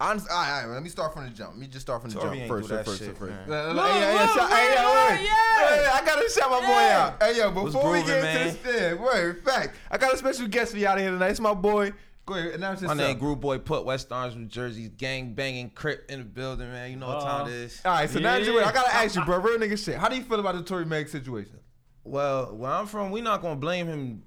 [0.00, 1.52] Honestly, all right, all right, let me start from the jump.
[1.52, 3.30] Let me just start from the Tory jump ain't first, do that first, shit, first.
[3.30, 3.46] man.
[3.46, 5.26] Hey, yeah, yeah, look, shout- hey, right, yeah, right, wait.
[5.26, 5.68] yeah.
[5.68, 7.22] Hey, I gotta shout my boy out.
[7.22, 8.48] Hey, yo, before we get man?
[8.48, 11.28] into this, yeah, wait, fact, I got a special guest for you out here tonight.
[11.28, 11.92] It's my boy.
[12.26, 13.08] Go ahead, announce My yourself.
[13.10, 14.88] name Groove Boy Put West Orange, New Jersey.
[14.88, 16.90] Gang banging crip in the building, man.
[16.90, 17.80] You know what time it uh, is.
[17.84, 18.44] All right, so now Yeah.
[18.44, 19.96] Joey, I gotta ask you, bro, real nigga shit.
[19.96, 21.58] How do you feel about the Tory Meg situation?
[22.02, 24.22] Well, where I'm from, we not gonna blame him.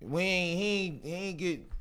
[0.00, 1.72] We ain't he ain't, he ain't get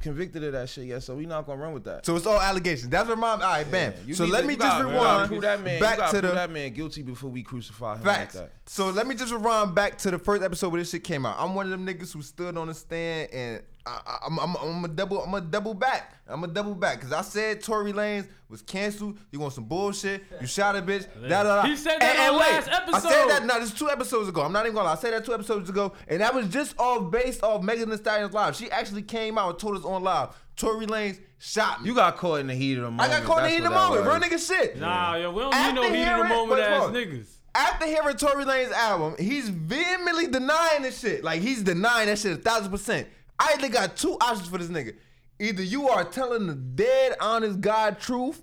[0.00, 2.06] convicted of that shit yet, so we not gonna run with that.
[2.06, 2.88] So it's all allegations.
[2.88, 3.40] That's what mom.
[3.42, 3.92] All right, bam.
[4.06, 6.12] You so let to- me you just gotta- rewind prove that man, you back gotta
[6.16, 8.34] to prove the that man guilty before we crucify him facts.
[8.36, 8.52] like that.
[8.66, 11.36] So let me just rewind back to the first episode where this shit came out.
[11.38, 14.56] I'm one of them niggas who stood on the stand and I, I, I'm, I'm,
[14.56, 15.22] I'm a double.
[15.22, 16.14] I'm a double back.
[16.28, 19.18] I'm a double back because I said Tory Lanez was canceled.
[19.32, 20.22] You want some bullshit?
[20.40, 21.06] You shot a bitch.
[21.22, 21.62] Da, da, da.
[21.62, 23.08] He said that on last episode.
[23.08, 23.46] I said that.
[23.46, 24.42] No, this two episodes ago.
[24.42, 24.92] I'm not even gonna lie.
[24.92, 27.96] I said that two episodes ago, and that was just all based off Megan Thee
[27.96, 28.54] Stallion's live.
[28.56, 30.36] She actually came out and told us on live.
[30.56, 31.88] Tory Lanez shot me.
[31.88, 33.10] You got caught in the heat of the moment.
[33.10, 34.02] I got caught in the heat of the moment.
[34.04, 34.22] Real was.
[34.22, 34.78] nigga shit.
[34.78, 36.90] Nah, yo, we don't need no heat of the moment ass pause.
[36.90, 37.26] niggas.
[37.54, 41.24] After hearing Tory Lanez album, he's vehemently denying this shit.
[41.24, 43.08] Like he's denying that shit a thousand percent.
[43.38, 44.94] I only got two options for this nigga.
[45.38, 48.42] Either you are telling the dead, honest God truth,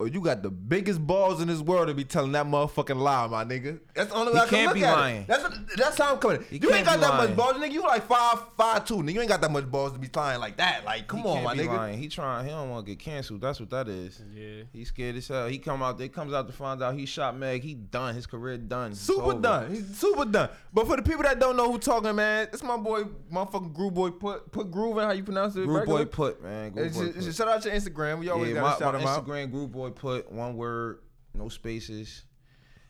[0.00, 3.26] or you got the biggest balls in this world to be telling that motherfucking lie,
[3.26, 3.78] my nigga.
[3.94, 5.16] That's the only way He I can can't look be at lying.
[5.22, 5.26] it.
[5.26, 6.42] That's what, that's how I'm coming.
[6.48, 7.72] He you ain't got be that much balls, nigga.
[7.72, 9.12] You like five, five, two, nigga.
[9.12, 10.84] You ain't got that much balls to be lying like that.
[10.86, 11.76] Like, come He on, can't my be nigga.
[11.76, 11.98] lying.
[11.98, 12.46] He trying.
[12.46, 13.42] He don't want to get canceled.
[13.42, 14.22] That's what that is.
[14.34, 14.62] Yeah.
[14.72, 15.48] He scared as hell.
[15.48, 15.98] He come out.
[15.98, 17.62] They comes out to find out he shot Meg.
[17.62, 18.14] He done.
[18.14, 18.94] His career done.
[18.94, 19.34] Super over.
[19.40, 19.70] done.
[19.70, 20.48] He's super done.
[20.72, 23.92] But for the people that don't know who talking, man, it's my boy, motherfucking Groove
[23.92, 24.10] Boy.
[24.12, 25.66] Put put Groove in how you pronounce it.
[25.66, 25.84] Groove?
[25.84, 26.70] Boy Put man.
[26.70, 27.34] Groove Boy just- Put.
[27.34, 28.18] shout out your Instagram.
[28.18, 29.26] We always yeah, gotta my, shout my him out.
[29.26, 31.00] Instagram Groove Boy Put one word,
[31.34, 32.24] no spaces.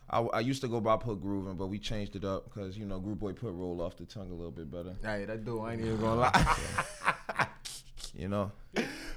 [0.08, 2.84] I, I used to go by Put Grooving, but we changed it up because you
[2.84, 4.94] know Groove Boy Put roll off the tongue a little bit better.
[5.02, 6.56] Hey, that dude, I ain't even gonna lie.
[8.12, 8.50] You know,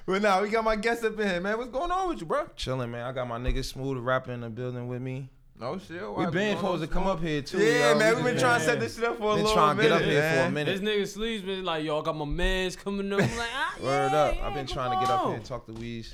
[0.06, 1.58] but now we got my guest up in here, man.
[1.58, 2.46] What's going on with you, bro?
[2.56, 3.04] chilling man.
[3.06, 5.30] I got my nigga Smooth rapper in the building with me.
[5.60, 6.02] No shit.
[6.16, 7.58] We been supposed to come up here too.
[7.58, 8.00] Yeah, yo.
[8.00, 8.16] man.
[8.18, 9.84] We We've been trying to set this shit up for a been little trying to
[9.84, 9.98] minute.
[10.00, 10.82] get up here for a minute.
[10.82, 13.20] This nigga Sleeves been like, yo, I got my mans coming up.
[13.22, 14.36] I'm like, ah, yeah, Word up.
[14.36, 16.14] yeah, I've been come trying to get up here and talk to Weez.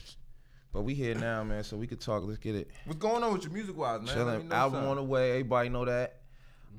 [0.72, 2.24] But we here now, man, so we could talk.
[2.24, 2.70] Let's get it.
[2.86, 4.16] What's going on with your music wise, man?
[4.16, 4.52] Chilling.
[4.52, 4.90] Album something.
[4.90, 5.32] on the way.
[5.32, 6.18] Everybody know that.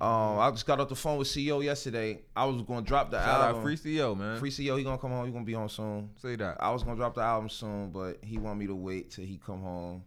[0.01, 2.23] Um, I just got off the phone with CEO yesterday.
[2.35, 3.61] I was gonna drop the Shout album.
[3.61, 4.39] out Free CEO, man.
[4.39, 5.27] Free CEO, he gonna come home.
[5.27, 6.09] He gonna be on soon.
[6.17, 6.57] Say that.
[6.59, 9.39] I was gonna drop the album soon, but he want me to wait till he
[9.45, 10.03] come home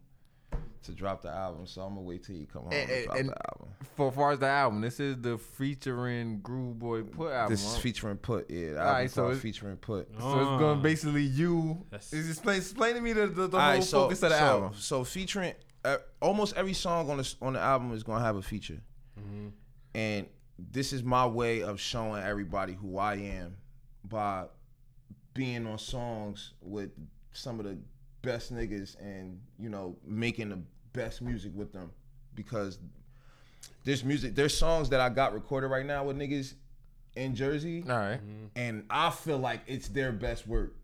[0.84, 1.66] to drop the album.
[1.68, 3.70] So I'm gonna wait till he come home And- to and- drop and- the album.
[3.96, 7.54] For far as the album, this is the featuring Groove Boy Put album.
[7.54, 8.50] This is featuring Put.
[8.50, 10.10] Yeah, the Alright, album so called it's- featuring Put.
[10.20, 11.86] So it's going to basically you.
[11.92, 14.44] Is explain explain to me the, the, the whole Alright, so, focus of the so,
[14.46, 14.72] album.
[14.76, 15.54] So featuring
[15.86, 18.82] uh, almost every song on the on the album is gonna have a feature,
[19.20, 19.48] Mm-hmm.
[19.96, 20.28] and
[20.58, 23.58] this is my way of showing everybody who I am
[24.06, 24.46] by
[25.34, 26.92] being on songs with
[27.34, 27.78] some of the
[28.22, 30.60] best niggas and you know making the
[30.94, 31.92] best music with them
[32.36, 32.80] because
[33.84, 36.54] there's music there's songs that I got recorded right now with niggas
[37.16, 38.20] in Jersey All right.
[38.56, 40.76] and I feel like it's their best work.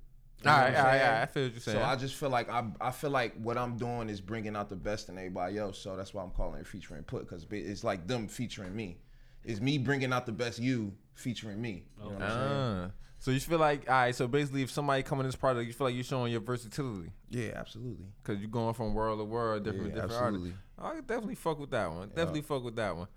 [0.44, 1.12] You All know right, what all I'm right, all saying?
[1.14, 1.22] right.
[1.22, 1.78] I feel what you're saying.
[1.80, 4.70] So I just feel like I I feel like what I'm doing is bringing out
[4.70, 5.78] the best in everybody else.
[5.80, 8.98] So that's why I'm calling it featuring put because it's like them featuring me.
[9.44, 11.84] It's me bringing out the best you featuring me.
[11.98, 12.42] You know what I'm saying?
[12.52, 12.92] Ah.
[13.22, 14.16] So you feel like, all right.
[14.16, 17.12] So basically, if somebody come in this project, you feel like you're showing your versatility
[17.30, 18.06] Yeah, absolutely.
[18.24, 20.54] because you're going from world to world, different, Yeah, different absolutely.
[20.78, 20.92] artists.
[20.94, 22.08] I could definitely fuck with that one.
[22.10, 23.08] Definitely fuck with that one.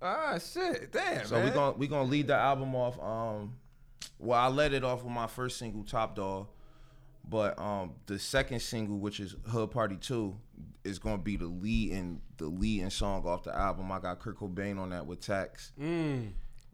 [0.00, 1.26] Ah, shit, damn.
[1.26, 1.44] So man.
[1.44, 2.98] we gonna we gonna lead the album off.
[3.00, 3.54] Um,
[4.18, 6.48] well, I let it off with my first single, Top Dog,
[7.28, 10.36] but um, the second single, which is Hood Party Two,
[10.84, 13.90] is gonna be the lead and the lead and song off the album.
[13.92, 15.72] I got Kurt Cobain on that with Tax.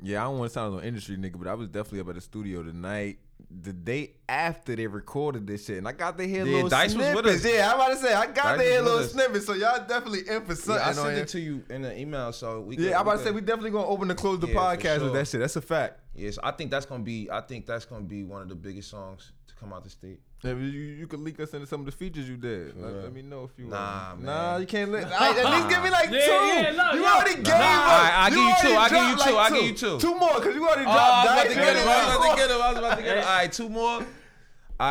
[0.01, 2.09] Yeah, I don't want to sound like an industry nigga, but I was definitely up
[2.11, 3.18] at the studio tonight,
[3.51, 6.94] the day after they recorded this shit, and I got to hear Yeah, little Dice
[6.94, 7.44] was with snippets.
[7.44, 7.53] us.
[7.53, 9.12] Yeah, I'm about to say I got Dice to hear little us.
[9.12, 10.74] snippets, so y'all definitely in for something.
[10.84, 12.76] Yeah, I sent it to you in the email, so we.
[12.76, 14.96] Yeah, could- I'm about to say we definitely gonna open and close the Yeah, podcast
[14.96, 15.05] sure.
[15.05, 15.40] with that shit.
[15.40, 16.01] That's a fact.
[16.14, 17.28] Yes, I think that's gonna be.
[17.30, 20.20] I think that's gonna be one of the biggest songs come out the state.
[20.44, 22.76] Yeah, you, you could leak us into some of the features you did.
[22.80, 23.02] Let, real.
[23.02, 23.66] let me know if you.
[23.66, 24.24] Nah, uh, man.
[24.26, 25.06] Nah, you can't let.
[25.20, 26.30] I, at least give me like Yeah, two.
[26.30, 27.09] yeah, no, you yo.
[27.09, 27.90] already gave Nah, us.
[27.90, 29.98] alright, I'll give you two, I'll give you two, like I'll give you two.
[29.98, 30.98] Two more, cause you already Oh, dropped.
[30.98, 31.88] I was about to get him.
[31.88, 32.62] I was about to get him.
[32.62, 33.24] I was about to get him.
[33.24, 33.92] All right, two more.
[33.92, 34.04] All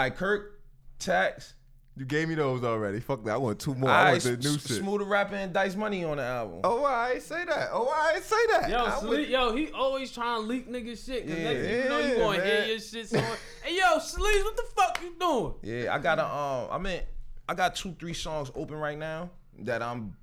[0.02, 0.60] right, Kirk,
[1.00, 1.54] Tax.
[1.98, 3.00] You gave me those already.
[3.00, 3.32] Fuck that.
[3.32, 3.90] I want two more.
[3.90, 4.78] All I right, want the new S- shit.
[4.78, 6.60] Smoother rapping and Dice Money on the album.
[6.64, 7.70] Oh, I ain't say that.
[7.72, 8.70] Oh, I ain't say that.
[8.70, 11.28] Yo, I Sleep, yo, he always trying to leak nigga shit.
[11.28, 13.10] Cause Yeah, next thing you know you gonna hear your shit.
[13.10, 13.20] So,
[13.64, 15.54] hey, yo, Sleep, what the fuck you doing?
[15.64, 16.68] Yeah, I got a um.
[16.72, 17.02] I mean,
[17.50, 20.16] I got two, three songs open right now that I'm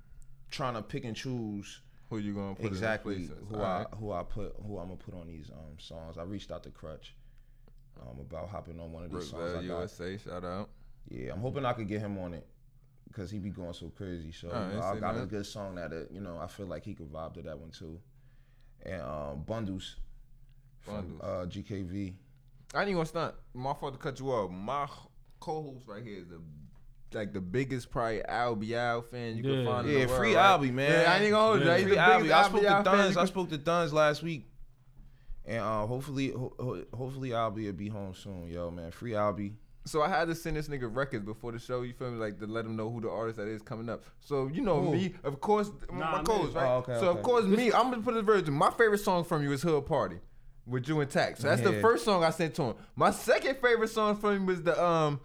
[0.51, 3.87] trying to pick and choose Who you gonna put exactly in who Alright.
[3.91, 6.17] I who I put who I'm gonna put on these um songs.
[6.17, 7.13] I reached out to Crutch
[8.01, 9.53] um about hopping on one of these songs.
[9.55, 9.79] Roswell, I got.
[9.81, 10.17] USA.
[10.17, 10.69] Shout out.
[11.09, 12.45] Yeah, I'm hoping I could get him on it
[13.07, 14.31] because he be going so crazy.
[14.31, 16.47] So Alright, you know, I say got a good song that uh, you know I
[16.47, 17.99] feel like he could vibe to that one too.
[18.85, 19.95] And um, bundles,
[20.81, 22.13] from uh, GKV.
[22.73, 23.35] I ain't even gonna stunt.
[23.53, 24.51] My fault to cut you off.
[24.51, 24.87] My
[25.39, 26.41] co-host right here is the
[27.17, 29.65] like the biggest probably Albee Al fan you can Yeah.
[29.65, 29.87] find.
[29.87, 30.45] in Yeah, the world, free right?
[30.45, 30.91] Albee, man.
[30.91, 31.59] Yeah, I ain't gonna hold.
[31.65, 31.77] Yeah.
[31.77, 32.31] He's the Free biggest Albee.
[32.31, 33.15] I spoke Albee Al to fan Duns.
[33.15, 34.49] you I spoke to Duns last week,
[35.45, 38.91] and uh, hopefully, ho- ho- hopefully Albee will be home soon, yo, man.
[38.91, 39.53] Free Albee.
[39.87, 41.83] So I had to send this nigga records before the show.
[41.83, 42.17] You feel me?
[42.17, 44.03] Like to let him know who the artist that is coming up.
[44.19, 44.91] So you know Who?
[44.93, 46.25] me, of course, Nah, my me.
[46.25, 46.67] co-host, right?
[46.67, 48.53] Oh, okay, so of course me, I'm gonna put this version.
[48.53, 50.17] My favorite song from you is Hood Party
[50.65, 51.41] with you and Tax.
[51.41, 52.75] So that's the first song I sent to him.
[52.95, 55.19] My second favorite song from him was the um.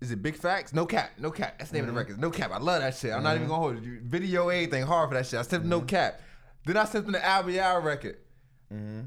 [0.00, 0.72] Is it Big Facts?
[0.72, 1.58] No cap, no cap.
[1.58, 1.88] That's the name Mm-hmm.
[1.90, 2.20] of the record.
[2.22, 2.52] No cap.
[2.52, 3.12] I love that shit.
[3.12, 4.00] I'm not even gonna hold you.
[4.02, 5.38] Video anything hard for that shit.
[5.38, 5.78] I sent him Mm-hmm.
[5.78, 6.22] no cap.
[6.64, 8.16] Then I sent him the Albee Al record.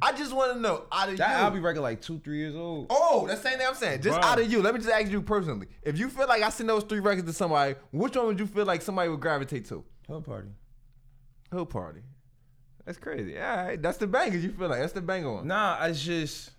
[0.01, 1.17] I just want to know out of Mm-hmm.
[1.17, 1.43] That you.
[1.45, 2.87] Albee record like two, three years old.
[2.89, 4.01] Oh, that's the same thing I'm saying.
[4.01, 4.23] Just Bruh.
[4.23, 5.67] out of you, let me just ask you personally.
[5.83, 8.45] If you feel like I send those three records to somebody, which one would you
[8.47, 9.83] feel like somebody would gravitate to?
[10.09, 10.49] Hood party.
[11.51, 12.01] Hood Party.
[12.85, 13.39] That's crazy.
[13.39, 14.37] All right, that's the banger.
[14.37, 15.47] You feel like that's the banger one.
[15.47, 16.49] Nah, it's just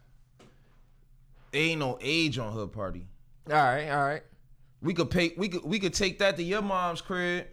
[1.52, 3.07] ain't no age on Hood party.
[3.50, 4.22] All right, all right.
[4.80, 5.34] We could pay.
[5.36, 7.46] We could we could take that to your mom's crib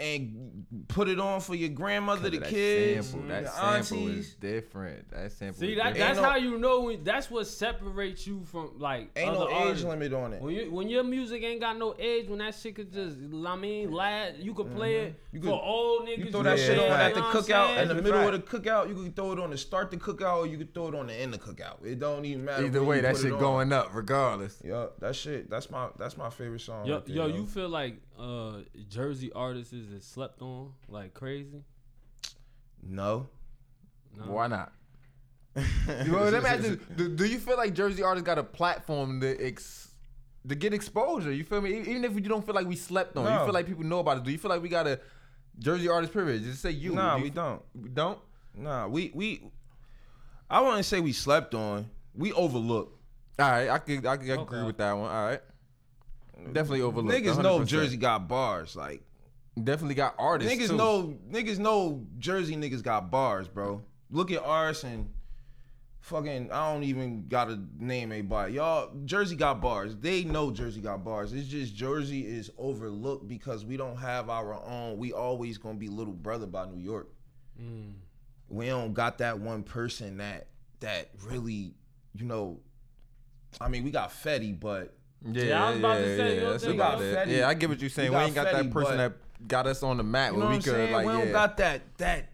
[0.00, 3.98] and put it on for your grandmother, the that kids, sample, mm, your that sample
[3.98, 4.26] aunties.
[4.28, 5.10] is different.
[5.10, 5.60] That sample.
[5.60, 9.10] See is that that's no- how you know when, that's what separates you from like
[9.16, 9.84] Ain't no age artists.
[9.84, 10.42] limit on it.
[10.42, 13.56] When you when your music ain't got no age, when that shit could just I
[13.56, 15.06] mean lad, you could play mm-hmm.
[15.08, 16.18] it You for could- old niggas.
[16.18, 17.02] You throw that Yeah, shit on yeah.
[17.02, 17.78] at the You know what I'm cookout saying?
[17.82, 18.50] in the That's a middle of fact.
[18.50, 18.88] the cookout.
[18.88, 21.06] You could throw it on to start the cookout, or you could throw it on
[21.08, 21.84] the end of the cookout.
[21.84, 22.64] It don't even matter.
[22.64, 24.60] Either way, that shit going up regardless.
[24.64, 25.50] Yeah, that shit.
[25.50, 26.86] That's my that's my favorite song.
[26.86, 31.62] Yo, right there, yo, you feel like uh Jersey artists is slept on like crazy?
[32.82, 33.28] no.
[34.16, 34.24] No.
[34.32, 34.72] Why not?
[35.56, 38.42] You know, let me ask you, do, do you feel like Jersey artists got a
[38.44, 39.88] platform to ex,
[40.46, 41.32] to get exposure?
[41.32, 41.78] You feel me?
[41.80, 43.98] Even if you don't feel like we slept on, it, you feel like people know
[44.00, 44.24] about it.
[44.24, 45.00] Do you feel like we got a
[45.58, 46.42] Jersey artist privilege?
[46.44, 46.92] Just say you.
[46.94, 47.62] Nah, Do you- we don't.
[47.74, 48.18] We don't.
[48.54, 49.42] Nah, we we.
[50.50, 51.90] I wouldn't say we slept on.
[52.14, 52.96] We overlooked.
[53.38, 55.10] All right, I could I could agree with that one.
[55.10, 55.40] All right,
[56.46, 57.22] definitely overlooked.
[57.22, 57.66] Niggas know 100%.
[57.66, 58.76] Jersey got bars.
[58.76, 59.02] Like
[59.62, 60.52] Definitely got artists.
[60.54, 60.76] niggas too.
[60.76, 63.82] know niggas know Jersey niggas got bars, bro.
[64.10, 65.10] Look at ours and
[66.00, 68.54] fucking I don't even gotta name anybody.
[68.54, 69.96] Y'all Jersey got bars.
[69.96, 71.32] They know Jersey got bars.
[71.32, 74.96] It's just Jersey is overlooked because we don't have our own.
[74.98, 77.08] We always gonna be little brother by New York.
[77.60, 77.94] Mm.
[78.48, 80.48] We don't got that one person that
[80.80, 81.74] that really,
[82.14, 82.60] you know.
[83.60, 86.50] I mean, we got Fetty, but Yeah, Yeah, I was about to yeah, say, yeah,
[86.50, 87.16] that's they about it.
[87.16, 87.36] Fetty.
[87.38, 88.10] Yeah, I get what you're saying.
[88.12, 89.12] We We, ain't got Fetty, that person that
[89.46, 90.92] got us on the map You know where what we I'm could saying?
[90.92, 92.28] like we don't got that that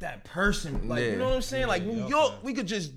[0.00, 0.88] that person.
[0.88, 1.10] Like Yeah.
[1.10, 1.66] you know what I'm saying?
[1.66, 2.92] Like New York, we could just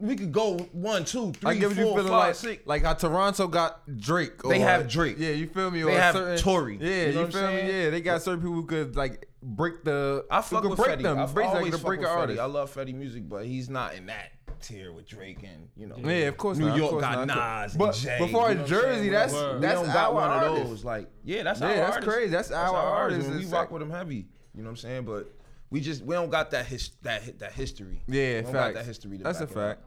[0.00, 2.66] we could go one, two, I three, get what you four, feeling five, like, six.
[2.66, 4.44] like how Toronto got Drake.
[4.44, 5.16] Or, They or- have Drake.
[5.18, 5.82] Yeah, you feel me?
[5.82, 6.78] They or have certain, Tory.
[6.80, 7.82] Yeah, You you, know what I'm feel me?
[7.84, 10.24] Yeah, they got certain people who could like break the.
[10.30, 11.02] I fuck could with break Fetty.
[11.02, 11.18] them.
[11.18, 12.16] I've break, like, always the fuck break with Fetty.
[12.16, 12.40] artist.
[12.40, 15.96] I love Fetty music, but he's not in that tier with Drake and you know.
[15.98, 17.62] Yeah, of course New not, York course not, not.
[17.64, 18.18] Nas But and Jay.
[18.18, 19.10] before you know Jersey, saying?
[19.12, 19.60] that's- We Word.
[19.62, 20.68] that's don't got our one of artist.
[20.70, 20.84] those.
[20.84, 22.10] Like, yeah, that's Yeah, our that's artist.
[22.12, 22.30] crazy.
[22.30, 23.28] That's our artist.
[23.28, 24.16] and we rock like- with them heavy.
[24.54, 25.04] You know what I'm saying?
[25.04, 25.32] But
[25.70, 28.00] we just we don't got that his that that history.
[28.08, 28.54] Yeah, we don't facts.
[28.54, 29.18] got that history.
[29.18, 29.62] To That's a back up.
[29.62, 29.80] fact.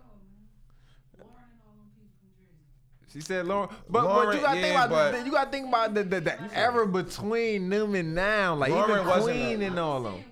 [3.12, 5.68] She said Lauryn, but, but you gotta yeah, think about but- the, you gotta think
[5.68, 9.66] about the, the, the era between them and now, like Lauryn even wasn't Queen a-
[9.66, 10.24] and all of them.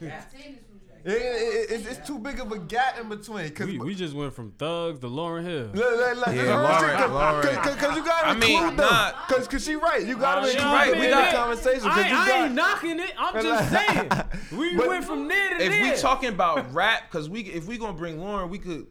[1.08, 1.68] We got a lot of entertainers from Drake.
[1.68, 3.50] It, it, it's, it's too big of a gap in between.
[3.50, 5.70] Cause We, we just went from thugs to Lauryn Hill.
[5.72, 7.42] Look, look, look, Yeah, it's real shit, Lauryn- Lauryn.
[7.42, 8.86] Cause, cause, cause you gotta I mean, include them.
[8.90, 9.10] nah.
[9.28, 10.04] Cause, cause she right.
[10.06, 11.88] You gotta She include right, them we in got- the conversation.
[11.90, 13.12] I, you I got, ain't knocking it.
[13.18, 14.10] I'm just saying.
[14.58, 15.92] We But- went from there to If there.
[15.94, 18.86] we talking about rap, because we if we gonna bring Lauryn, we could.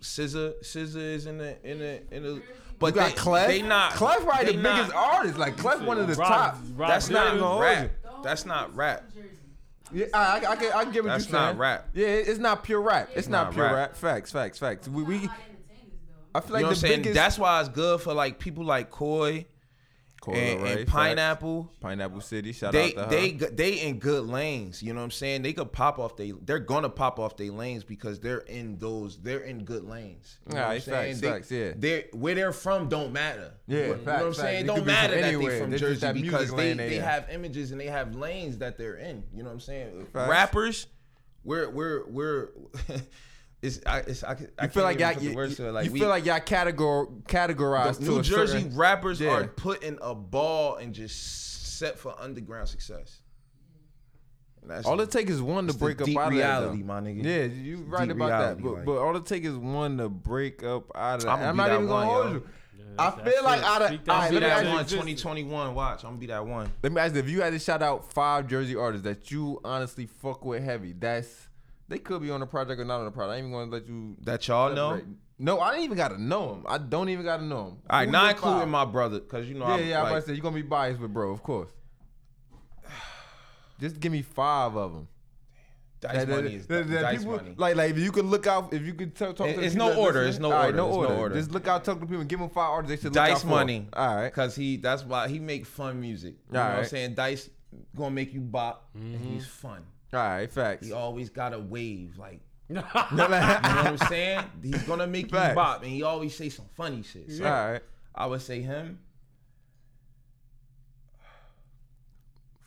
[0.00, 2.42] Scissor, Scissor is in the in the in the.
[2.78, 3.48] But you got they, Clef.
[3.48, 3.92] They not.
[3.92, 5.38] Clef probably the not- biggest artist.
[5.38, 6.58] Like Clef, one of the Rob- top.
[6.76, 7.40] Rob That's not Davis.
[7.40, 7.90] gonna rap.
[8.22, 9.10] That's not rap.
[9.92, 11.46] Yeah, I, I, I, can, I can get what That's you're saying.
[11.56, 11.88] not rap.
[11.94, 13.10] Yeah, it- it's not pure rap.
[13.14, 13.74] It's not, not pure rap.
[13.74, 13.96] rap.
[13.96, 14.88] Facts, facts, facts.
[14.88, 16.14] We, we A lot of entertainers though.
[16.34, 16.98] I feel like you know what I'm the saying?
[17.00, 17.14] biggest.
[17.14, 19.46] That's why it's good for like people like Koi
[20.28, 20.90] And, and facts.
[20.92, 21.72] Pineapple.
[21.80, 22.52] Pineapple City.
[22.52, 23.46] Shout They out to they her.
[23.50, 24.82] they in good lanes.
[24.82, 25.42] You know what I'm saying?
[25.42, 26.30] They could pop off they.
[26.30, 29.18] They're gonna pop off their lanes because they're in those.
[29.18, 30.38] They're in good lanes.
[30.48, 31.16] You know I'm Alright, saying?
[31.16, 31.72] facts, They- facts, yeah.
[31.76, 33.54] They're where they're from don't matter.
[33.66, 34.64] Yeah, you know facts, what I'm saying?
[34.64, 35.52] It don't matter that anywhere.
[35.52, 38.58] they from They just Jersey because they, they they have images and they have lanes
[38.58, 39.24] that they're in.
[39.34, 40.06] You know what I'm saying?
[40.12, 40.30] Facts.
[40.30, 40.86] Rappers,
[41.44, 42.48] we're we're we're.
[43.62, 45.76] It's, I, it's, I, I You feel like can't y'all, put the you, words to
[45.78, 45.84] it.
[45.86, 49.30] you we, feel like y'all categor, categorized the New a Jersey certain, rappers Yeah.
[49.36, 53.20] are putting a ball and just set for underground success.
[54.64, 56.86] That's All it takes is one to break up deep out of reality, that.
[56.86, 57.24] my nigga.
[57.24, 58.62] Yeah, you right Deep about that.
[58.62, 61.30] But, like- but all it takes is one to break up out of that.
[61.30, 62.32] I'ma I'm not that even gonna one, hold yo.
[62.34, 62.46] you.
[62.78, 63.64] Yeah, I feel that's like it.
[63.64, 64.84] out of Speak that all right, be shit let me that ask one.
[64.84, 65.74] 2021.
[65.74, 66.72] Watch, I'm gonna be that one.
[66.82, 69.60] Let me ask you, if you had to shout out five Jersey artists that you
[69.64, 71.48] honestly fuck with heavy, that's
[71.92, 73.32] they could be on the project or not on the project.
[73.32, 74.16] I ain't even gonna let you.
[74.22, 75.00] That y'all know.
[75.38, 76.64] No, I didn't even gotta know him.
[76.66, 77.76] I don't even gotta know him.
[77.90, 78.68] All right, Who's not including five?
[78.68, 80.02] my brother, cause you know Yeah, I'm yeah.
[80.02, 81.68] Like, to say you're gonna be biased with bro, of course.
[83.80, 85.08] Just give me five of them.
[86.00, 87.54] Dice money is dice money.
[87.56, 89.74] Like, like if you could look out, if you could talk, talk It- to it's
[89.74, 91.14] no order, it's no All right, order, no it's no order.
[91.14, 91.34] order.
[91.34, 93.02] Just look out, talk to people, and give them five artists.
[93.02, 93.88] They should Dice money.
[93.92, 94.32] All right.
[94.32, 96.36] Cause he that's why he make fun music.
[96.48, 97.14] You know what I'm saying?
[97.14, 97.50] Dice
[97.96, 99.68] gonna make you bop and he's mm-hmm.
[99.68, 99.82] fun.
[100.12, 100.50] All right.
[100.50, 100.86] Facts.
[100.86, 102.40] He always got a wave, like
[102.70, 102.76] All
[103.10, 104.44] you know what I'm saying?
[104.62, 105.54] He's gonna make you Facts.
[105.54, 107.30] bop and he always say some funny shit.
[107.32, 107.80] So right.
[108.14, 108.98] I would say him.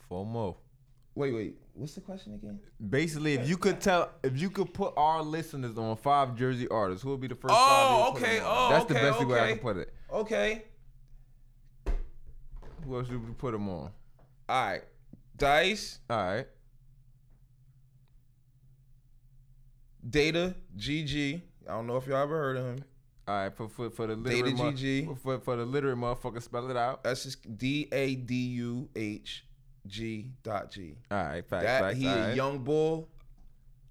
[0.08, 0.56] Four more.
[1.16, 1.56] Wait, wait.
[1.74, 2.60] What's the question again?
[2.90, 7.04] Basically, if you could tell, if you could put our listeners on five Jersey artists,
[7.04, 8.22] who would be the first Oh, five?
[8.22, 8.40] you okay.
[8.44, 9.94] Oh, That's the okay, best way I can put it.
[10.12, 10.64] Okay.
[12.86, 13.92] Who else would you put them on?
[14.48, 14.84] All right.
[15.38, 16.48] Dice, All right.
[20.08, 21.42] Data, GG.
[21.68, 22.84] I don't know if y'all ever heard of him.
[23.28, 23.56] All right.
[23.56, 25.22] For for, for the literate Data GG.
[25.22, 27.04] For, for the literate motherfucker, spell it out.
[27.04, 29.46] That's just D A D U H
[29.88, 30.96] G dot G.
[31.10, 31.46] All right.
[31.48, 31.64] Facts.
[31.64, 33.10] That facts, he all a young bull.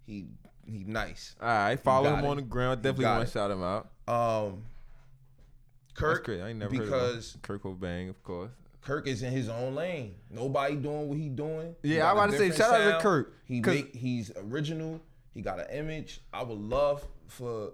[0.07, 0.27] He
[0.67, 1.35] he nice.
[1.41, 1.81] All right.
[1.81, 2.29] Follow him it.
[2.29, 2.83] on the ground.
[2.83, 3.91] Definitely want to shout him out.
[4.07, 4.63] Um,
[5.95, 6.29] Kirk.
[6.29, 7.41] I ain't never heard of because him.
[7.43, 8.51] Kirk Bang, of course.
[8.83, 10.15] Kirk is in his own lane.
[10.31, 11.75] Nobody doing what he doing.
[11.83, 13.03] He Yeah, I about to say, shout out to.
[13.03, 15.01] Kirk, He make he's original.
[15.35, 16.21] He got an image.
[16.33, 17.73] I would love for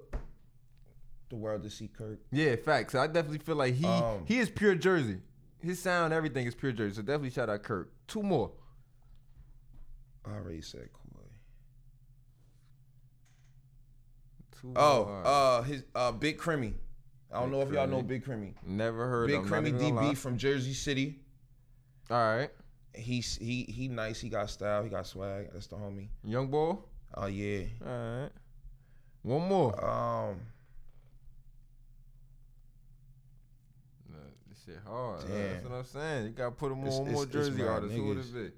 [1.29, 2.19] the world to see Kirk.
[2.33, 2.95] Yeah, facts.
[2.95, 5.19] I definitely feel like he Um, he is pure Jersey.
[5.61, 6.97] His sound, everything is pure Jersey.
[6.97, 7.93] So definitely shout out Kirk.
[8.09, 8.51] Two more.
[10.25, 11.23] I already said Koi.
[14.61, 15.23] Two Oh, more.
[15.25, 16.75] Oh, uh, his uh, Big Crimmy.
[17.33, 18.55] I don't Big know if y'all know Big Crimmy.
[18.67, 19.51] never heard Big of him.
[19.51, 21.21] not Crimmy DB from Jersey City.
[22.11, 22.51] All right,
[22.93, 24.21] He's he he nice.
[24.21, 24.83] He got style.
[24.83, 25.51] He got swag.
[25.53, 26.09] That's the homie.
[26.25, 26.77] young boy.
[27.15, 27.65] Oh yeah.
[27.85, 28.31] All right,
[29.23, 29.75] one more.
[29.85, 30.37] Um.
[34.11, 34.17] Nah,
[34.49, 35.21] this shit hard.
[35.27, 35.53] Damn.
[35.53, 36.25] That's what I'm saying.
[36.27, 37.95] You gotta put him on It's- one more it's- it's Jersey my artist.
[37.95, 38.35] Who would niggas.
[38.47, 38.55] it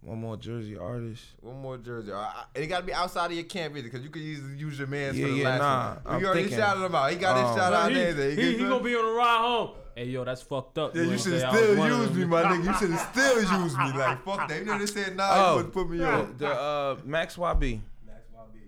[0.00, 1.24] One more Jersey artist.
[1.40, 2.12] One more Jersey.
[2.12, 4.40] I, I, and it gotta be outside of your camp either, because you could use
[4.60, 5.98] use your man Yeah, for the yeah, last nah, one.
[6.06, 7.10] I'm you already thinking, shouted him out.
[7.10, 8.30] He got his um, shout out he, there.
[8.30, 9.70] he, You he gonna be on the ride home.
[9.98, 10.94] Hey yo, that's fucked up.
[10.94, 12.64] Yeah, you ain't should have still one of used me, my nigga.
[12.66, 13.92] You should have still used me.
[13.98, 14.58] Like, fuck that.
[14.60, 15.56] You know what they said, nah, Oh.
[15.56, 16.34] you supposed to put me on.
[16.38, 17.80] the uh, Max YB.
[18.06, 18.60] Max YB.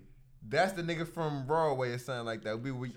[0.49, 2.59] That's the nigga from Broadway or something like that.
[2.59, 2.91] We, we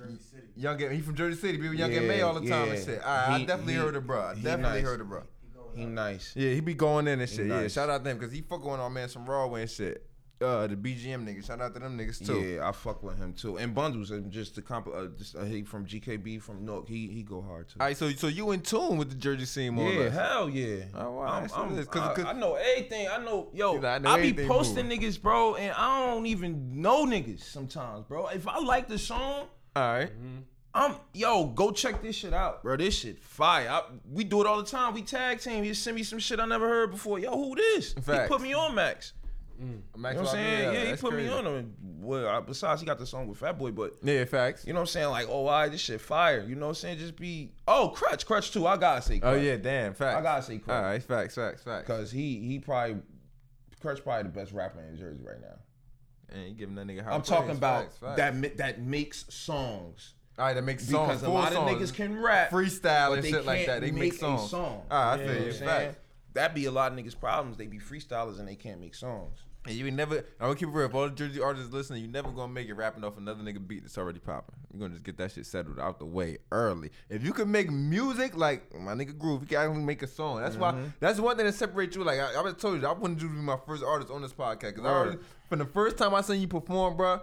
[0.57, 1.59] Young M- he from Jersey City.
[1.59, 2.85] Be with Young Yeah, M A all the time and yeah.
[2.85, 3.03] shit.
[3.05, 4.21] All right, I definitely he- heard of bro.
[4.21, 4.91] I he definitely nice.
[4.91, 5.23] heard of bro.
[5.77, 6.33] He nice.
[6.35, 7.47] Yeah, he be going in and shit.
[7.47, 10.05] Yeah, shout out to him because he fuck on our man some Broadway and shit.
[10.41, 11.47] Uh, the BGM niggas.
[11.47, 12.41] Shout out to them niggas too.
[12.41, 13.57] Yeah, I fuck with him too.
[13.57, 16.89] And Bundles, and just the comp, uh, just uh, he from GKB from Nook.
[16.89, 17.77] He he go hard too.
[17.81, 20.49] All right, so so you in tune with the Jersey scene more or Yeah, hell
[20.51, 20.85] yeah.
[20.95, 21.23] Oh, wow.
[21.27, 21.87] I'm, I'm- what it is.
[21.89, 23.09] 'Cause- I, 'cause- I know everything.
[23.09, 23.75] I know, yo.
[23.75, 25.01] He's like, I I, be posting moving.
[25.01, 28.27] niggas, bro, and I don't even know niggas sometimes, bro.
[28.29, 30.11] If I like the song, All right.
[30.77, 32.77] I'm yo, go check this shit out, bro.
[32.77, 33.69] This shit fire.
[33.71, 33.83] I,
[34.13, 34.93] we do it all the time.
[34.93, 35.63] We tag team.
[35.63, 37.21] He send me some shit I never heard before.
[37.21, 37.93] Yo, who this?
[37.93, 38.23] Facts.
[38.25, 39.13] He put me on Max.
[39.59, 39.63] Max
[39.95, 40.75] You know what I'm saying?
[40.75, 41.29] Yeah, he put crazy.
[41.29, 41.75] me on him.
[42.01, 44.67] Well, besides he got the song with Fat Boy, but Yeah, facts.
[44.67, 45.09] you know what I'm saying?
[45.11, 46.45] Like, oh, why this shit fire?
[46.47, 46.99] You know what I'm saying?
[46.99, 48.67] Just be oh, Crutch, Crutch too.
[48.67, 50.17] I gotta say, Oh yeah, damn, facts.
[50.19, 50.77] I gotta say Crutch.
[50.77, 51.87] All right, facts, facts, facts.
[51.87, 52.97] Cause he he probably
[53.81, 55.57] Kurt's probably the best rapper in Jersey right now.
[56.37, 57.29] And you giving that nigga high I'm praise.
[57.29, 58.17] talking about Facts, facts.
[58.17, 61.09] that ma- that makes songs All right, that makes songs.
[61.09, 61.71] because a lot songs.
[61.73, 63.83] of niggas can rap, freestyle and shit like that.
[63.83, 64.47] They make, make songs.
[64.47, 64.83] a song.
[64.91, 65.47] Ah, I You know feel what you.
[65.53, 65.69] I'm saying?
[65.93, 65.99] Facts.
[66.35, 67.57] That be a lot of niggas' problems.
[67.57, 69.45] They be freestylers and they can't make songs.
[69.67, 70.19] And you ain't never.
[70.19, 70.87] I'm gonna keep it real.
[70.87, 73.67] If all the Jersey artists listening, you never gonna make it rapping off another nigga
[73.67, 74.57] beat that's already popping.
[74.71, 76.91] You're gonna just get that shit settled out the way early.
[77.09, 80.43] If you can make music like my nigga Groove, you can actually make a song.
[80.43, 80.73] That's why.
[80.73, 80.89] Mm-hmm.
[81.01, 82.05] That's one thing that separates you.
[82.05, 84.35] Like I, I told you, I wanted you to be my first artist on this
[84.35, 84.77] podcast.
[84.77, 85.19] Cause I already,
[85.49, 87.21] from the first time I seen you perform, bro,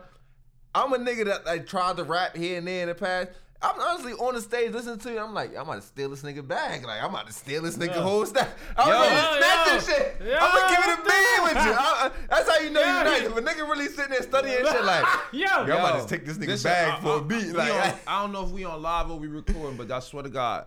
[0.74, 3.30] I'm a nigga that like tried to rap here and there in the past.
[3.64, 5.20] I'm honestly on the stage listening to you.
[5.20, 6.84] I'm like, I'm about to steal this nigga bag.
[6.84, 8.50] Like, I'm about to steal this nigga whole stack.
[8.76, 9.00] I'm Yo.
[9.02, 10.18] ready to snatch Yo, this shit.
[10.26, 11.72] yo, I'm gonna give it a yo, bean with you.
[11.74, 12.96] I- I- that's how you know Yeah.
[12.96, 13.22] you're nice.
[13.24, 16.26] If a nigga really sitting there studying shit, like, Yo, yo, I'm about to take
[16.26, 17.54] this nigga listen, bag I- for I- a beat.
[17.54, 20.24] Like, on- I don't know if we on live or we recording, but I swear
[20.24, 20.66] to God,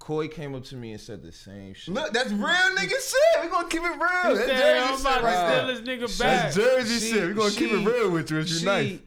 [0.00, 1.94] Koi came up to me and said the same shit.
[1.94, 3.42] look, that's real nigga shit.
[3.42, 3.96] We gonna keep it real.
[3.96, 5.80] He That's said, I'm Jersey about shit to right steal this
[6.10, 6.56] nigga That's.
[6.56, 7.28] Jersey She- shit.
[7.28, 8.38] We gonna keep it real with you.
[8.40, 8.98] It's you she- nice.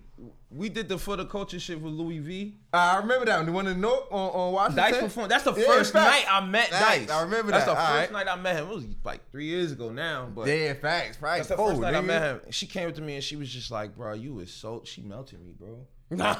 [0.50, 2.56] We did the for the culture shit with Louis V.
[2.72, 3.46] I remember that one.
[3.48, 4.92] The one in on, on Washington.
[4.92, 5.30] Dice performed.
[5.32, 6.26] That's the Yeah, first facts.
[6.26, 7.00] night I met Facts.
[7.08, 7.10] Dice.
[7.10, 7.66] I remember that.
[7.66, 7.74] That's that.
[7.76, 8.26] the All first right.
[8.26, 8.70] night I met him.
[8.70, 11.22] It was like three years ago now, but Yeah, facts.
[11.22, 11.38] right?
[11.38, 12.42] that's the first night I met him.
[12.52, 15.02] She came up to me and she was just like, "Bro, you was so." She
[15.02, 15.86] melted me, bro.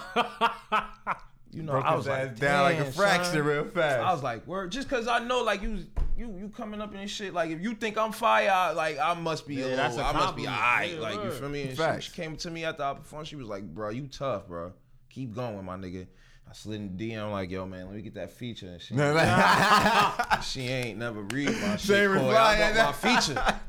[1.52, 4.02] You know, Broke I was like, down like a "Damn, fraction son." real fast.
[4.06, 5.86] I was like, "Word," just cause I know, like you,
[6.18, 7.34] you, you coming up in this shit.
[7.34, 9.98] Like if you think I'm fire, I- like I must be a Yeah, little, that's
[9.98, 10.94] I must be alright.
[10.94, 11.70] Yeah, like you feel me?
[11.70, 13.28] And she, she came to me after I performed.
[13.28, 14.74] She was like, "Bro, you tough, bro.
[15.10, 16.08] Keep going, my nigga."
[16.50, 18.94] I slid in the DM like, "Yo, man, let me get that feature." And she,
[18.96, 21.80] like- she ain't never read my shit.
[21.82, 23.44] Same reply, I want my feature.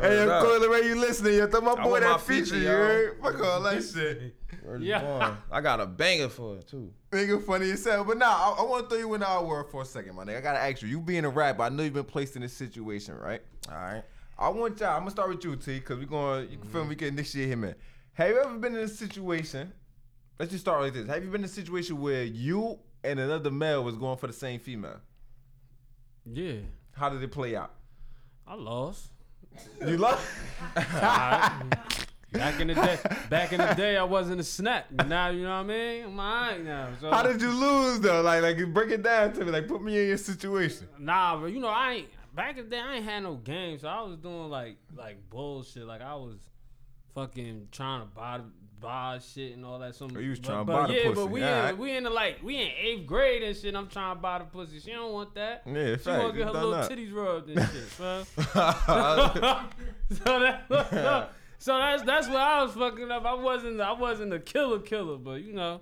[0.00, 0.44] Hey, yo, Word up.
[0.44, 2.70] Corey, the way you listening, yo, throw my boy that feature, feature, you yo.
[2.70, 3.18] heard?
[3.22, 4.34] Fuck all that shit.
[4.64, 5.00] Word is Yeah.
[5.02, 5.36] born.
[5.52, 6.92] I got a banger for it too.
[7.12, 8.04] Nigga funny as hell.
[8.04, 10.24] But nah, I, I want to throw you in our world for a second, my
[10.24, 10.38] nigga.
[10.38, 12.52] I gotta ask you, you being a rapper, I know you've been placed in this
[12.52, 13.42] situation, right?
[13.70, 14.02] All right.
[14.38, 16.82] I want y'all, I'm gonna start with you, T, because we're going, you can feel
[16.82, 17.74] me, we can initiate him in.
[18.14, 19.72] Have you ever been in a situation,
[20.38, 21.06] let's just start like this.
[21.08, 24.32] Have you been in a situation where you and another male was going for the
[24.32, 25.00] same female?
[26.26, 26.54] Yeah,
[26.92, 27.72] How did it play out?
[28.46, 29.08] I lost.
[29.86, 30.20] You love?
[32.34, 32.98] Back in the day,
[33.30, 34.86] back in the day, I wasn't a snack.
[34.90, 36.04] But now, you know what I mean?
[36.04, 36.88] I'm alright now.
[37.00, 38.20] So, How did you lose though?
[38.22, 39.50] Like, like break it down to me.
[39.52, 40.88] Like, put me in your situation.
[40.98, 42.80] Nah, but you know, I ain't back in the day.
[42.80, 45.86] I ain't had no games, so I was doing like like bullshit.
[45.86, 46.36] Like I was
[47.14, 48.40] fucking trying to buy
[48.80, 49.94] buy shit and all that.
[49.94, 51.14] Some Oh, you was but- trying to but buy the yeah, pussy.
[51.14, 51.78] but we in Alright.
[51.78, 53.74] we in the like we in eighth grade and shit.
[53.76, 54.80] I'm trying to buy the pussy.
[54.80, 55.62] She don't want that.
[55.66, 56.90] Yeah, She want to get her little that.
[56.90, 58.24] titties rubbed and shit, fam.
[60.24, 61.30] so that,
[61.64, 63.24] so that's that's where I was fucking up.
[63.24, 65.80] I wasn't I wasn't a killer killer, but you know,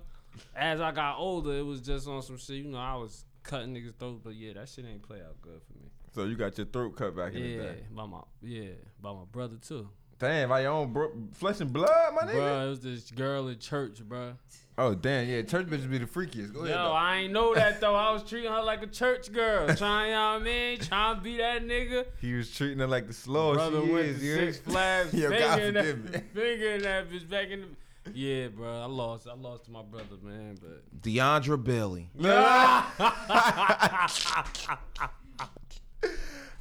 [0.55, 2.63] as I got older, it was just on some shit.
[2.63, 5.61] You know, I was cutting niggas throats, but yeah, that shit ain't play out good
[5.67, 5.89] for me.
[6.15, 7.83] So you got your throat cut back in the Yeah, day.
[7.93, 8.69] by my yeah,
[9.01, 9.89] by my brother too.
[10.23, 12.33] Damn, by your own bro- flesh and blood, my nigga.
[12.35, 14.35] Bro, it was this girl in church, bro.
[14.77, 16.53] Oh damn, yeah, church bitches be the freakiest.
[16.53, 16.77] Go Yo, ahead.
[16.77, 16.93] though.
[16.93, 17.93] I ain't know that though.
[17.93, 21.17] I was treating her like a church girl, trying, you know what I mean, trying
[21.17, 22.05] to be that nigga.
[22.21, 24.19] he was treating her like the slowest Brother she went is.
[24.21, 24.59] to Six?
[24.59, 26.19] Flags, Yo, God fingering that, forgive me.
[26.41, 27.67] fingering that bitch back in the.
[28.13, 29.27] Yeah, bro, I lost.
[29.27, 30.57] I lost to my brother, man.
[30.61, 32.09] But Deandra Bailey.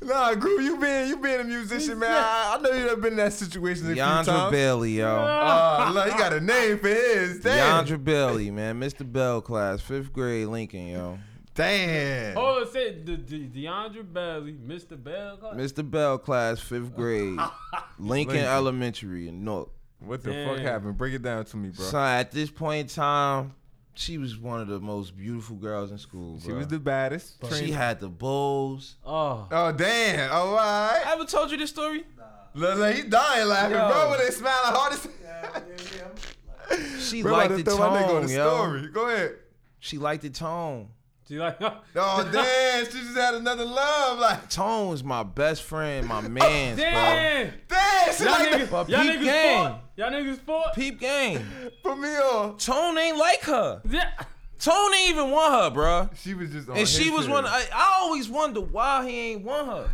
[0.05, 2.11] Nah, Groove, you been you been a musician, man.
[2.11, 4.53] I, I know you have been in that situation a few Deandra times.
[4.53, 5.09] Bailey, yo.
[5.09, 7.41] Oh, look, he got a name for his.
[7.41, 7.85] Damn.
[7.85, 8.81] Deandra Bailey, man.
[8.81, 9.11] Mr.
[9.11, 11.19] Bell class, fifth grade Lincoln, yo.
[11.55, 12.39] Damn.
[12.39, 15.03] oh, it said the, the DeAndre Bailey, Mr.
[15.03, 15.37] Bell.
[15.37, 15.55] class.
[15.55, 15.89] Mr.
[15.89, 17.39] Bell class, fifth grade.
[17.99, 18.37] Lincoln Lincoln.
[18.39, 19.69] Elementary in Newark.
[20.01, 20.97] What the fuck happened?
[20.97, 21.85] Break it down to me, bro.
[21.85, 23.55] So at this point in time,
[23.95, 26.59] she was one of the most beautiful girls in school, she bro.
[26.59, 27.37] was the baddest.
[27.45, 28.97] She Trained- had the bows.
[29.05, 30.31] Oh, Oh damn!
[30.33, 31.03] All right.
[31.07, 32.05] I ever told you this story?
[32.55, 33.89] Look, look, he dying laughing, Yo.
[33.89, 34.11] bro.
[34.11, 35.09] When they smiling hard as.
[37.01, 38.49] She Bro, liked the throw my nigga on tone, the yo.
[38.57, 38.89] story.
[38.89, 39.35] Go ahead.
[39.81, 40.89] She liked the tone.
[41.29, 41.57] She like,
[41.97, 44.19] Oh damn, she just had another love.
[44.19, 46.91] Like Tone was my best friend, my oh, man's, bro.
[46.91, 47.53] damn.
[47.69, 49.75] damn, she Y'all like niggas, But y'all peep niggas game.
[50.03, 50.13] Fought.
[50.13, 50.75] Y'all niggas fought.
[50.75, 51.47] Peep game.
[51.83, 52.57] put me on.
[52.59, 53.81] Tone ain't like her.
[53.89, 54.11] Yeah.
[54.59, 56.09] Tone ain't even want her, bro.
[56.17, 57.33] She was just on And she was shit.
[57.33, 57.47] one.
[57.47, 59.91] I, I always wonder why he ain't want her,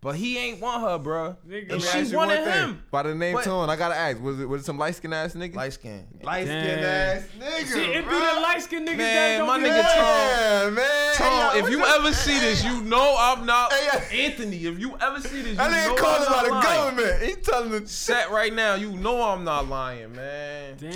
[0.00, 1.36] but he ain't want her, bro.
[1.48, 2.52] Nigga, And Let me she wanted one thing.
[2.68, 2.82] him.
[2.90, 5.12] By the name But- Tone, I gotta ask, was it was it some light skin
[5.12, 5.54] ass nigga?
[5.56, 6.06] Light skin.
[6.22, 7.18] light skinned Damn.
[7.18, 7.66] ass nigga.
[7.66, 10.70] See, it be the light skin niggas Man, that my don't be nigga like- Yeah,
[10.70, 11.14] man.
[11.16, 12.14] Tone, Hey, yo, if you what's ever up?
[12.14, 14.66] see this, you know I'm not Hey, Anthony.
[14.66, 16.96] If you ever see this, you That know nigga calling I'm by the not lying.
[16.96, 17.22] government.
[17.22, 20.76] He telling the Set right now, you know I'm not lying, man.
[20.78, 20.88] Damn.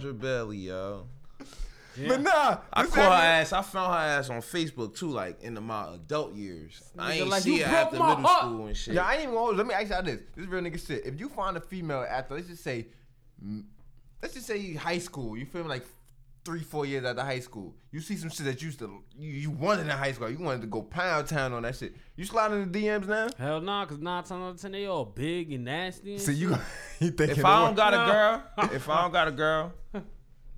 [0.00, 1.06] Deandra Belly, yo.
[2.08, 3.52] But nah, I this caught her ass.
[3.52, 6.82] I found her ass on Facebook too, like in my adult years.
[6.98, 8.40] I Nigga, ain't like, see her after middle heart.
[8.44, 8.94] school and shit.
[8.94, 9.56] Yeah, I ain't even gonna hold.
[9.56, 10.20] Let me ask y'all this.
[10.34, 11.04] This is real nigga shit.
[11.06, 12.86] If you find a female after, let's just say,
[14.22, 15.84] let's just say high school, you feel me like
[16.44, 19.30] three, four years after high school, you see some shit that you used to, you,
[19.30, 21.94] you wanted in high school, you wanted to go pound town on that shit.
[22.16, 23.28] You slide in the DMs now?
[23.38, 26.12] Hell nah, cause nine times out of ten they all big and nasty.
[26.14, 26.58] And So you, shit.
[27.00, 29.72] you thinking if I don't of- got a girl, if I don't got a girl,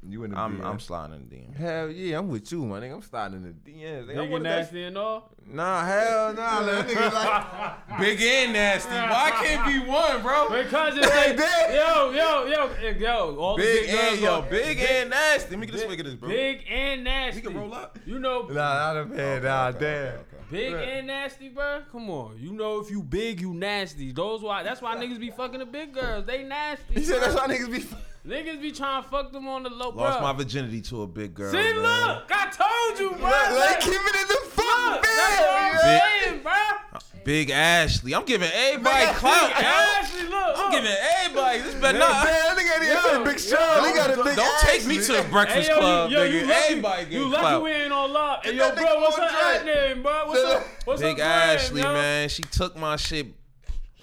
[0.09, 0.65] you in the I'm DM.
[0.65, 1.57] I'm sliding in the DM.
[1.57, 2.95] Hell yeah, I'm with you, my nigga.
[2.95, 4.07] I'm sliding in the DMs.
[4.07, 5.31] Nigga, I big and wanted that nasty and all.
[5.47, 6.63] Nah, hell nah.
[6.63, 8.91] That nigga like, Big and nasty.
[8.91, 10.49] Why can't be one, bro?
[10.63, 11.75] Because it's like, damn.
[11.75, 15.51] yo, yo, yo, eh, yo, all the Big big and yo, go- big and nasty.
[15.51, 16.29] Let me get a big- swig of this, bro.
[16.29, 17.41] Big and nasty.
[17.41, 17.99] We can roll up.
[18.07, 19.43] You know, nah, not a man.
[19.43, 20.19] Nah, damn.
[20.51, 21.83] big and nasty, bro.
[21.91, 24.13] Come on, you know if you big, you nasty.
[24.13, 24.63] Those why.
[24.63, 26.25] That's why niggas be fucking the big girls.
[26.27, 26.95] They nasty.
[26.95, 27.85] He said that's why niggas be.
[28.27, 30.33] Niggas be trying to fuck them on the low, Lost bro.
[30.33, 31.51] my virginity to a big girl.
[31.51, 31.77] See, man.
[31.83, 33.29] look, I told you, bro.
[33.29, 36.53] Like, Like, keep it in the look, fuck, that's what I'm saying, bro.
[36.53, 38.15] Uh, big Ashley.
[38.15, 39.67] I'm giving everybody Big clout, yo.
[39.67, 40.73] Ashley, look, I'm look.
[40.73, 41.59] giving everybody.
[41.63, 42.25] This better Damn, not.
[42.27, 43.89] that nigga ain't even say Big yo, Sean.
[43.89, 46.23] He got a big Don't take me to the Breakfast Hey, yo, Club, you, yo,
[46.29, 46.33] nigga.
[46.33, 47.63] you lucky, everybody you getting lucky clout.
[47.65, 48.45] we ain't on lock.
[48.45, 49.65] Hey, yo, bro, what's on her track.
[49.67, 50.27] name, bro?
[50.29, 50.63] What's up?
[50.85, 52.29] what's Big her Ashley, man.
[52.29, 53.27] She took my shit.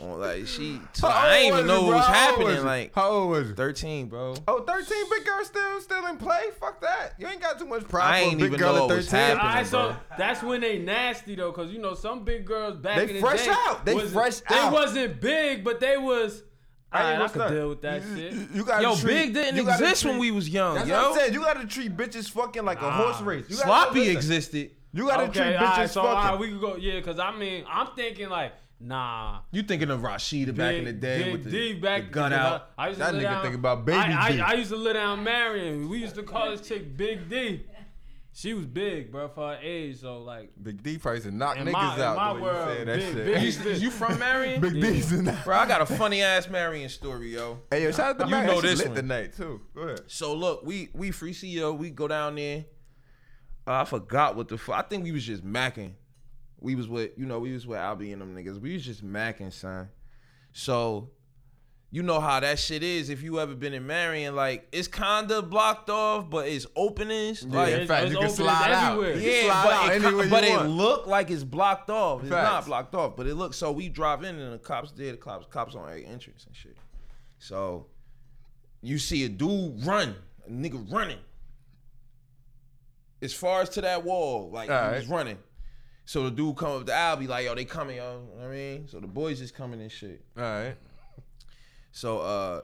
[0.01, 2.47] On, like she, How I ain't old even know it, what was happening.
[2.47, 2.63] was?
[2.63, 3.57] Like how old was it?
[3.57, 4.35] 13, bro.
[4.47, 6.39] Oh, 13 big girl still still in play?
[6.59, 7.15] Fuck that.
[7.17, 8.91] You ain't got too much pride I for a ain't big even girl know at
[8.91, 9.19] it was 13.
[9.19, 9.47] happening.
[9.47, 9.95] All right, so bro.
[10.17, 13.19] that's when they nasty though, cause you know some big girls back They in the
[13.19, 13.85] fresh day out.
[13.85, 14.71] They wasn't- fresh They out.
[14.73, 16.43] wasn't big, but they was.
[16.91, 17.53] I ain't Alright, I gonna could stunt.
[17.55, 18.33] deal with that You- shit.
[18.33, 20.75] You, you gotta Yo, treat, big didn't you gotta exist when treat- we was young,
[20.75, 21.33] That's what I'm saying.
[21.33, 23.45] You gotta treat bitches fucking like a horse race.
[23.49, 24.71] You gotta, Sloppy listen, existed.
[24.91, 26.29] You gotta okay, treat all bitches right, so all fucking.
[26.31, 26.75] right, we could go.
[26.77, 29.39] Yeah, cause I mean, I'm thinking like, nah.
[29.51, 32.31] You thinking of Rashida back in the day Big with the, D back the gut
[32.31, 32.69] because out?
[32.77, 34.39] I, I used to That live nigga down, think about baby I, D.
[34.41, 35.89] I, I used to live down Marion.
[35.89, 37.65] We used to call this chick Big D.
[38.31, 39.99] She was big, bro, for her age.
[39.99, 42.15] So like, Big D probably to knock in niggas my, in out.
[42.15, 43.25] my the way you world, saying that big, shit.
[43.25, 44.61] big, Is, is you from Marion?
[44.61, 44.91] Big Yeah.
[44.91, 45.43] D's in that.
[45.43, 47.59] Bro, I got a funny ass Marion story, yo.
[47.71, 48.95] Hey, yo, shout out to You know That shit this lit one.
[48.95, 49.61] tonight too.
[49.75, 50.01] Go ahead.
[50.07, 52.65] So look, we we free CEO, we go down there.
[53.67, 54.75] Uh, I forgot what the fuck.
[54.75, 55.93] I think we was just macking.
[56.61, 58.59] We was with, you know, we was with Albee and them niggas.
[58.59, 59.89] We was just macking, son.
[60.51, 61.11] So,
[61.91, 63.09] you know how that shit is.
[63.09, 67.43] If you ever been in Marion, like it's kinda blocked off, but it's openings.
[67.45, 68.91] like, in fact, it's you can slide out.
[68.99, 69.15] everywhere.
[69.17, 71.89] Yeah, slide but out it, any way ki- you but it look like it's blocked
[71.89, 72.21] off.
[72.21, 73.71] It's not blocked off, but it looks so.
[73.71, 75.11] We drive in and the cops there.
[75.13, 76.77] The cops, cops on every entrance and shit.
[77.39, 77.87] So
[78.81, 80.13] you see a dude run,
[80.45, 81.17] a nigga running
[83.21, 85.17] as far as to that wall, like All he was right.
[85.17, 85.37] running.
[86.09, 88.47] So the dude come up to Al, be like, "Yo, they coming, yo." You know
[88.47, 90.23] what I mean, so the boys just coming and shit.
[90.35, 90.75] All right.
[91.91, 92.61] So uh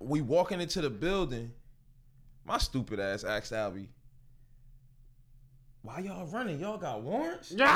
[0.00, 1.52] we walking into the building.
[2.44, 3.88] My stupid ass asked Albee,
[5.82, 6.58] why y'all running?
[6.58, 7.50] Y'all got warrants?
[7.56, 7.68] Fuck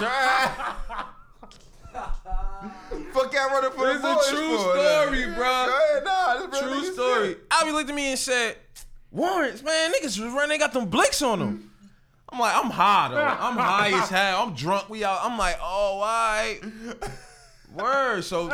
[3.32, 4.02] y'all running for the boys.
[4.02, 5.34] It's a true for, story, then?
[5.36, 5.66] bro.
[5.66, 7.28] Go ahead, nah, this True story.
[7.28, 7.46] shit.
[7.52, 8.56] Albee looked at me and said,
[9.12, 11.68] warrants, man, niggas was running, they got them blicks on them.
[12.30, 13.16] I'm like, I'm high though.
[13.24, 14.42] I'm high as hell.
[14.42, 14.88] I'm drunk.
[14.88, 15.20] We out.
[15.22, 16.60] I'm like, oh, all right.
[17.74, 18.22] Word.
[18.24, 18.48] So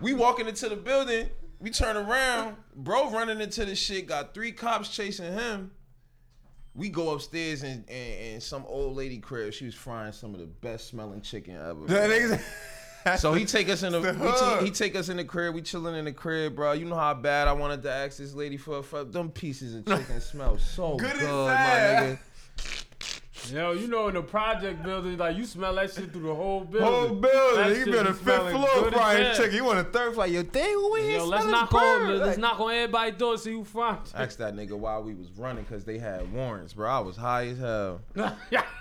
[0.00, 1.28] we walking into the building.
[1.60, 2.56] We turn around.
[2.74, 4.06] Bro running into the shit.
[4.06, 5.70] Got three cops chasing him.
[6.74, 9.52] We go upstairs and, and, and some old lady crib.
[9.52, 11.86] She was frying some of the best smelling chicken ever.
[13.16, 15.54] So he take us in the, The t- he take us in the crib.
[15.54, 16.72] We chilling in the crib, bro.
[16.72, 19.86] You know how bad I wanted to ask this lady for for them pieces of
[19.86, 22.18] chicken smell so Good good, my nigga.
[23.52, 26.60] Yo, you know in the project building, like you smell that shit through the whole
[26.60, 26.88] building.
[26.88, 27.56] Whole building.
[27.56, 29.54] That You been be on the be fifth floor frying chicken.
[29.56, 30.26] You want a third floor?
[30.26, 33.52] Yo, dang, who in here Yo, let's knock on, let's knock on everybody's door, see
[33.52, 33.98] who from.
[34.14, 36.88] Asked that nigga why we was running because they had warrants, bro.
[36.88, 38.02] I was high as hell.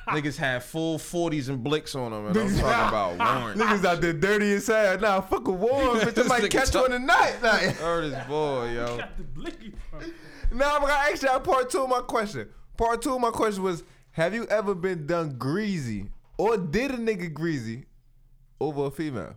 [0.10, 3.62] Niggas had full 40s and blicks on them, and I'm talking about warrants.
[3.62, 5.00] Niggas out there dirty as hell.
[5.00, 6.24] Nah, fuck a war, bitch.
[6.24, 7.38] I might catch you in the night.
[7.42, 8.98] Like, Heard his boy, yo.
[8.98, 9.74] Got the blicky
[10.52, 12.50] now I'm gonna ask y'all part two of my question.
[12.80, 16.98] Part two of my question was: Have you ever been done greasy, or did a
[16.98, 17.86] nigga greasy
[18.60, 19.36] over a female?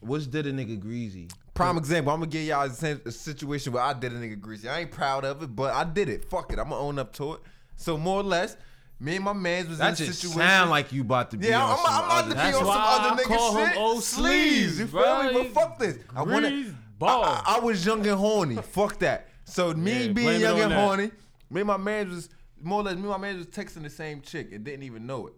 [0.00, 1.28] What's did a nigga greasy?
[1.54, 2.12] Prime example.
[2.12, 4.68] I'm gonna give y'all a, sen- a situation where I did a nigga greasy.
[4.68, 6.24] I ain't proud of it, but I did it.
[6.24, 6.58] Fuck it.
[6.58, 7.40] I'm gonna own up to it.
[7.76, 8.56] So more or less,
[9.00, 10.40] me and my man's was That in a just situation.
[10.40, 12.34] sound like you about to be Yeah, on I'm, some I'm about to other- be
[12.34, 13.76] That's on some why other I nigga call him shit.
[13.78, 15.22] old sleeves, you feel bro.
[15.32, 15.32] me?
[15.32, 15.98] But fuck this.
[16.14, 16.48] I wanna.
[16.48, 16.66] I,
[16.98, 17.24] ball.
[17.24, 18.56] I, I was young and horny.
[18.56, 19.28] fuck that.
[19.44, 20.78] So me Yeah, being young and that.
[20.86, 21.10] horny,
[21.50, 22.28] me and my man was
[22.60, 22.94] more or less.
[22.94, 25.34] Me and my man was texting the same chick and didn't even know it.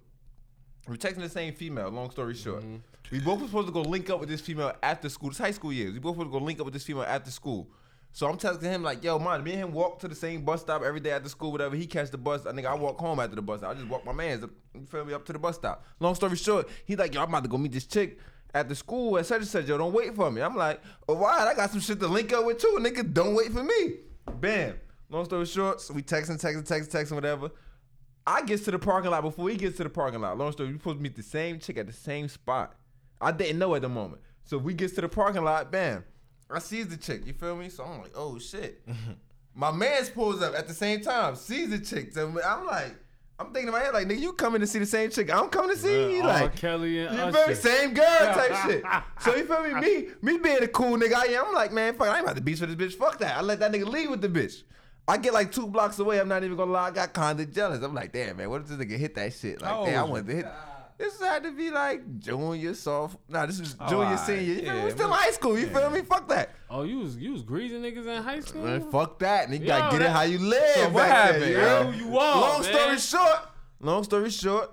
[0.87, 1.91] We were texting the same female.
[1.91, 2.77] Long story short, Mm-hmm.
[3.11, 5.31] we both were supposed to go link up with this female after school.
[5.31, 5.93] It's high school years.
[5.93, 7.69] We both were supposed to go link up with this female after school.
[8.13, 10.63] So I'm texting him like, "Yo, man, me and him walk to the same bus
[10.63, 11.77] stop every day after school, whatever.
[11.77, 12.47] He catch the bus.
[12.47, 13.61] I think I walk home after the bus.
[13.61, 13.73] stop.
[13.73, 15.85] I just walk my man's, up, you feel me, up to the bus stop.
[16.01, 18.19] Long story short, he's like, "Yo, I'm about to go meet this chick."
[18.55, 20.41] At the school at such and such, yo, don't wait for me.
[20.41, 22.79] I'm like, all right, I got some shit to link up with too.
[22.81, 23.97] Nigga, don't wait for me.
[24.41, 24.77] Bam.
[25.09, 27.51] Long story short, so we texting, texting, texting, texting, whatever.
[28.27, 30.37] I gets to the parking lot before he gets to the parking lot.
[30.37, 32.75] Long story, we supposed to meet the same chick at the same spot.
[33.21, 34.23] I didn't know at the moment.
[34.45, 36.05] So we gets to the parking lot, bam.
[36.51, 37.69] I sees the chick, you feel me?
[37.69, 38.85] So I'm like, oh shit.
[39.55, 42.13] My man's pulls up at the same time, sees the chick.
[42.13, 42.95] So I'm like,
[43.39, 45.49] I'm thinking in my head, like, nigga, you coming to see the same chick I'm
[45.49, 46.21] coming to see?
[46.21, 46.27] R.
[46.27, 47.55] like, Kelly and you feel me?
[47.55, 48.83] Same girl type shit.
[49.21, 49.75] So you feel me?
[49.75, 51.47] Me, me being a cool nigga, I am.
[51.49, 52.99] I'm like, man, fuck, I ain't about to beach for this bitch.
[52.99, 53.37] Fuck that.
[53.37, 54.63] I let that nigga leave with the bitch.
[55.09, 56.19] I get like two blocks away.
[56.19, 56.89] I'm not even gonna lie.
[56.89, 57.83] I got kinda jealous.
[57.83, 59.61] I'm like, damn, man, what if this nigga hit that shit?
[59.63, 60.47] Like, How damn, I wanted to hit.
[60.99, 63.19] This had to be like junior, soft.
[63.29, 64.19] Nah, this was oh, junior, alright.
[64.21, 64.43] senior.
[64.43, 64.55] You?
[64.63, 65.59] Yeah, We still high school.
[65.59, 66.01] You feel me?
[66.01, 66.55] Fuck that.
[66.71, 68.63] Oh, you was you was greasing niggas in high school.
[68.63, 69.49] Man, fuck that.
[69.49, 70.75] And nigga, Yo, gotta get it how you live.
[70.75, 71.61] So what happened, then, yo?
[71.61, 71.91] yo?
[71.91, 72.73] You are, Long man?
[72.73, 73.39] story short.
[73.81, 74.71] Long story short.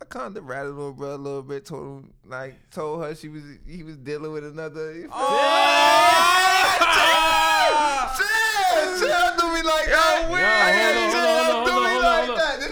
[0.00, 1.64] I kind of rattled little brother a little bit.
[1.64, 5.08] Told him like told her she was he was dealing with another.
[5.12, 6.52] Oh!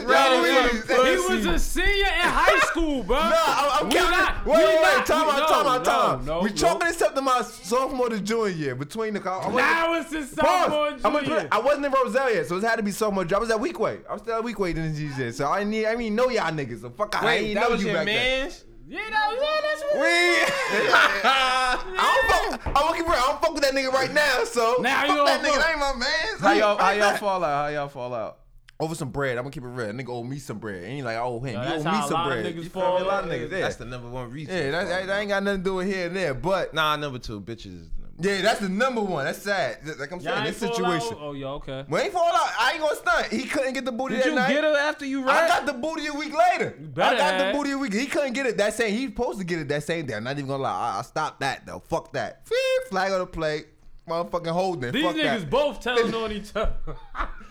[0.07, 3.17] he was a senior in high school, bro.
[3.17, 4.11] Nah, I'm, I'm We counting.
[4.11, 5.07] not- wait, wait, wait.
[5.07, 6.43] Time out, time out, time out.
[6.43, 6.79] we no, no.
[6.79, 9.21] this up to my sophomore to junior year between the.
[9.21, 11.49] Wasn't- Now it's his sophomore I'm gonna put junior.
[11.53, 13.27] I wasn't in Roselle yet, so it had to be sophomore.
[13.35, 14.03] I was at Weequahic.
[14.09, 15.87] I was still at Weequahic in the GJ, so I need.
[15.87, 16.83] I mean, know y'all niggas.
[16.83, 18.53] So fuck, I ain't know you back then.
[18.87, 19.95] Yeah, that was, yeah, that's what.
[19.95, 20.01] We.
[21.25, 22.67] I don't fuck.
[22.67, 23.09] I'm gonna keep.
[23.09, 24.45] I don't fuck with that nigga right now.
[24.45, 25.53] So Now you fuck that nigga.
[25.53, 25.61] fuck.
[25.61, 26.39] That ain't my man.
[26.41, 27.65] How y'all, how y'all fall out?
[27.65, 28.39] How y'all fall out?
[28.81, 29.39] Over some bread.
[29.39, 29.93] I'm gonna keep it real.
[29.93, 30.83] Nigga owe me some bread.
[30.83, 31.55] Ain't like I owe him.
[31.55, 32.45] Yo, you owe me some bread.
[32.45, 32.99] niggas You feel fall.
[32.99, 33.05] me?
[33.05, 33.51] A lot of niggas.
[33.53, 33.61] Yeah.
[33.61, 34.53] That's the number one reason.
[34.55, 36.35] yeah, that, that, that ain't got nothing to do with here and there.
[36.35, 37.89] But Nah, number two, bitches.
[38.17, 39.25] number yeah, that's the number one.
[39.27, 39.79] That's sad.
[39.99, 40.75] Like I'm Y'all saying, this fall out?
[40.75, 41.17] situation.
[41.21, 41.85] Oh, yeah, okay.
[41.89, 42.51] We ain't fall out.
[42.59, 43.27] I ain't gonna stunt.
[43.33, 44.49] He couldn't get the booty Did that you night.
[44.49, 46.75] get her after you I got the booty a week later.
[46.77, 47.93] I better got the booty a week.
[47.95, 48.93] He couldn't get it that same.
[48.93, 50.15] He supposed to get it that same day.
[50.15, 50.95] I'm not even gonna lie.
[50.97, 51.79] I, I stopped that though.
[51.79, 52.47] Fuck that.
[52.91, 53.69] Flag on the plate.
[54.09, 54.93] Motherfucking holding.
[54.93, 55.51] These Fuck niggas that.
[55.51, 56.75] both telling on each other.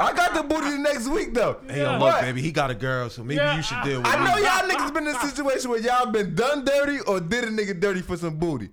[0.00, 1.60] I got the booty the next week though.
[1.68, 3.98] Hey, yo, look, But baby, he got a girl, so maybe Yeah, you should deal
[4.00, 4.24] with I me.
[4.24, 7.48] know y'all niggas been in a situation where y'all been done dirty or did a
[7.48, 8.70] nigga dirty for some booty.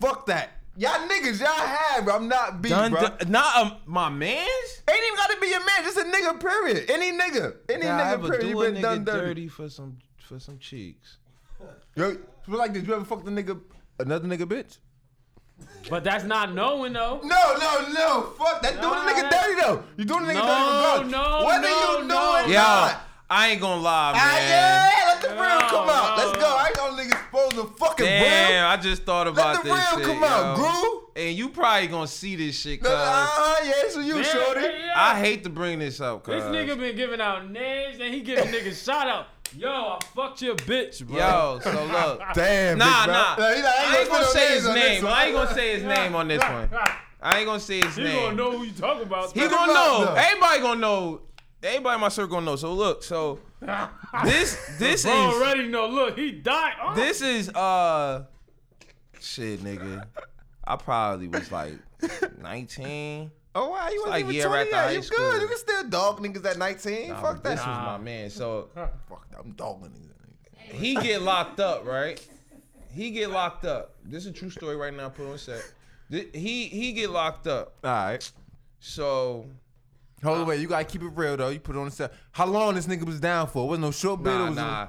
[0.00, 0.50] Fuck that.
[0.78, 2.04] Y'all niggas, y'all have.
[2.04, 2.16] bro.
[2.16, 3.00] I'm not beat, Done, bro.
[3.00, 4.82] done- not um, my man's.
[4.90, 5.84] Ain't even gotta be your man.
[5.84, 6.38] Just a nigga.
[6.38, 6.90] Period.
[6.90, 7.56] Any nigga.
[7.70, 8.12] Any Did I nigga.
[8.12, 8.40] ever Period.
[8.42, 9.26] do You a been nigga done dirty.
[9.26, 11.16] dirty for some for some cheeks?
[11.94, 12.12] Yo,
[12.44, 13.58] so like, did you ever fuck the nigga?
[13.98, 14.76] Another nigga, bitch?
[15.88, 17.20] But that's not knowing though.
[17.22, 18.22] No, no, no.
[18.38, 18.80] Fuck that.
[18.80, 19.84] Doing a nigga dirty though.
[19.96, 21.12] You doing a nigga No, dirty regardless.
[21.12, 22.36] no, Whether no, you do no.
[22.36, 23.00] it or Yo, not.
[23.28, 24.20] I ain't gonna lie, man.
[24.22, 26.16] Ah, yeah, let the real come out.
[26.18, 26.46] no, Let's go.
[26.56, 28.64] I ain't gonna niggas expose the fucking Damn, real.
[28.66, 29.72] I just thought about this.
[29.72, 29.72] Shit.
[29.72, 30.20] Let the this real shit.
[30.20, 30.62] come out, yo.
[30.62, 31.02] Groove.
[31.16, 32.98] And you probably gonna see this shit, No, cuz.
[32.98, 34.60] uh, yeah, so you, Yeah, shorty.
[34.60, 34.92] yeah.
[34.96, 36.34] I hate to bring this up, cuz.
[36.34, 39.26] This nigga been giving out names and he giving niggas shout out.
[39.56, 41.16] Yo, I fucked your bitch, bro.
[41.18, 42.20] Yo, so look.
[42.34, 43.36] Damn, Nah, big nah.
[43.36, 43.54] bro.
[43.54, 45.06] he like, I ain't gonna put no say his name.
[45.06, 46.68] I ain't gonna say his name on this one.
[47.22, 48.22] I ain't gonna say his He name.
[48.22, 49.32] gonna know who you talking about.
[49.32, 50.04] He gonna know.
[50.06, 50.14] though.
[50.14, 51.20] Everybody gonna know.
[51.62, 52.56] Everybody in my circle gonna know.
[52.56, 53.40] So look, so
[54.24, 55.86] this this Bro is already know.
[55.88, 56.74] Look, he died.
[56.82, 56.94] Oh.
[56.94, 58.24] this is uh
[59.20, 60.04] shit, nigga.
[60.64, 61.74] I probably was like
[62.40, 63.30] 19.
[63.58, 64.94] Oh wow, you wasn't like even 20 yet.
[64.94, 65.16] You school.
[65.30, 65.42] good?
[65.42, 67.08] You can still dog niggas at 19.
[67.08, 67.50] Nah, Fuck that.
[67.50, 68.28] This was my man.
[68.30, 69.26] So Fuck.
[69.38, 70.72] I'm dogging niggas.
[70.74, 72.24] he get locked up, right?
[72.92, 73.94] He get locked up.
[74.04, 75.08] This is a true story right now.
[75.08, 75.62] Put on set.
[76.10, 77.74] He he get locked up.
[77.82, 78.32] All right.
[78.80, 79.46] So
[80.22, 80.60] Hold on, wait.
[80.60, 81.48] You gotta keep it real though.
[81.50, 82.12] You put it on the set.
[82.32, 83.64] How long this nigga was down for?
[83.64, 84.88] It Wasn't no short or nah was nah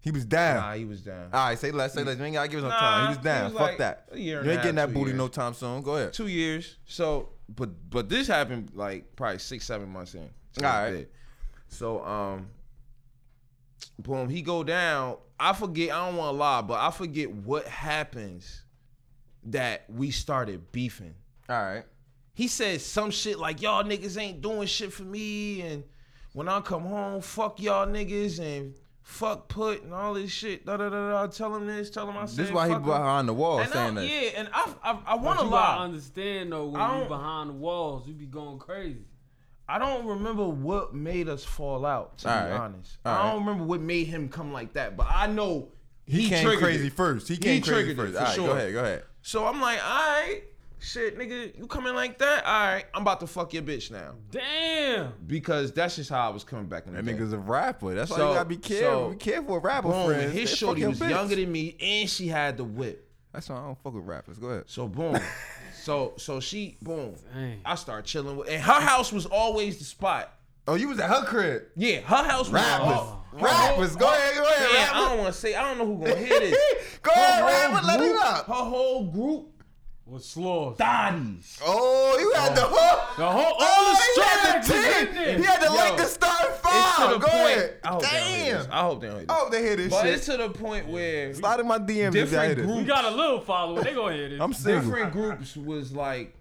[0.00, 0.56] He was down.
[0.56, 0.72] nah.
[0.74, 1.30] He was down.
[1.32, 2.18] All right, say less, say less.
[2.18, 3.02] You ain't gotta give us no Nah, time.
[3.02, 3.44] He was he down.
[3.44, 4.08] was Fuck like that.
[4.12, 5.18] a year and you a ain't getting that booty years.
[5.18, 5.82] no time soon.
[5.82, 6.12] Go ahead.
[6.12, 6.76] two years.
[6.86, 10.28] So, but but this happened like probably six seven months in.
[10.52, 11.08] So, All right.
[11.68, 12.48] so um,
[13.98, 15.16] boom, he go down.
[15.38, 15.90] I forget.
[15.92, 18.62] I don't want to lie, but I forget what happens
[19.44, 21.14] that we started beefing.
[21.48, 21.84] All right.
[22.32, 25.84] he said some shit like y'all niggas ain't doing shit for me, and
[26.32, 28.74] when I come home, fuck y'all niggas and
[29.04, 30.66] fuck put and all this shit.
[30.66, 31.26] Da da da da.
[31.28, 31.90] Tell him this.
[31.90, 32.38] Tell him I said.
[32.38, 32.86] This is why he fuck him.
[32.88, 34.06] behind the wall And saying I, that.
[34.06, 35.84] yeah, and I I, I want But to you gotta lie.
[35.84, 39.04] understand though, when I you behind the walls, you be going crazy.
[39.68, 42.18] I don't remember what made us fall out.
[42.18, 42.60] To All be right.
[42.60, 44.96] honest, All I don't remember what made him come like that.
[44.96, 45.68] But I know
[46.06, 46.92] He, came crazy it.
[46.92, 47.28] first.
[47.28, 48.14] He came crazy first.
[48.14, 48.46] it for All right, sure.
[48.48, 49.04] go ahead, go ahead.
[49.22, 50.42] So I'm like, all right,
[50.84, 52.44] shit, nigga, you coming like that?
[52.44, 55.12] All right, I'm about to fuck your bitch now Damn.
[55.26, 57.16] because that's just how I was coming back in the That day.
[57.18, 57.94] nigga's a rapper.
[57.94, 59.04] That's why So- you gotta be careful.
[59.06, 60.32] so- be careful with rapper boom, friends.
[60.32, 61.10] his They shorty fuck was bitch.
[61.10, 63.08] younger than me, and she had the whip.
[63.32, 64.38] That's why I don't fuck with rappers.
[64.38, 64.64] Go ahead.
[64.66, 65.18] So boom,
[65.82, 67.14] so so she boom.
[67.34, 67.60] Dang.
[67.64, 70.32] I start chilling with, and her house was always the spot.
[70.66, 71.64] Oh, you was at her crib.
[71.76, 72.86] Yeah, her house was Rappers.
[72.86, 73.88] all- her Rappers.
[73.90, 74.94] whole- Go ahead, go ahead, Yeah, rapper.
[74.96, 75.54] I don't want to say.
[75.56, 76.56] I don't know who gonna hear this.
[77.02, 77.86] Go ahead, Her whole rapper.
[77.86, 78.46] Let it group- up.
[78.46, 79.53] Her whole group,
[80.06, 80.76] With slaws.
[80.76, 81.58] thotties.
[81.64, 82.68] Oh, you had the oh.
[82.76, 83.16] hook.
[83.16, 85.38] The whole all Oh, the he had strags the team.
[85.38, 87.10] He had the Yo, Lakers starting five.
[87.10, 87.32] Go point.
[87.32, 87.78] ahead.
[87.82, 88.64] I hope they don't hear this.
[88.66, 88.72] Damn.
[88.74, 89.30] I hope they don't hear this.
[89.30, 90.14] I hope they hear this But shit.
[90.14, 92.76] it's to the point where Slide in my DMs if y'all hear different this.
[92.76, 93.82] We got a little follower.
[93.82, 94.40] They gonna hear this.
[94.42, 94.82] I'm single.
[94.82, 96.34] different groups was like,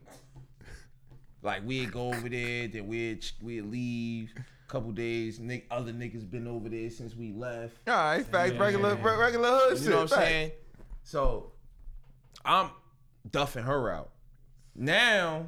[1.42, 4.34] like we'd go over there, then we'd we'd leave.
[4.68, 7.76] Couple days, Nick, other niggas been over there since we left.
[7.88, 8.60] All right, facts, Yeah.
[8.60, 9.84] regular, regular hood shit.
[9.86, 10.22] You know what I'm facts.
[10.22, 10.52] saying?
[11.04, 11.52] So
[12.44, 12.70] I'm
[13.30, 14.10] duffing her out.
[14.76, 15.48] Now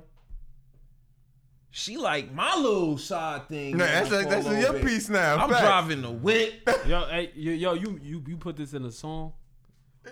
[1.72, 3.76] she like my little side thing.
[3.78, 4.80] Nah, that's like, that's your over.
[4.80, 5.36] piece now.
[5.36, 5.62] I'm facts.
[5.62, 6.70] driving the whip.
[6.88, 9.34] Yo, hey, yo, yo, you, you, you put this in a song.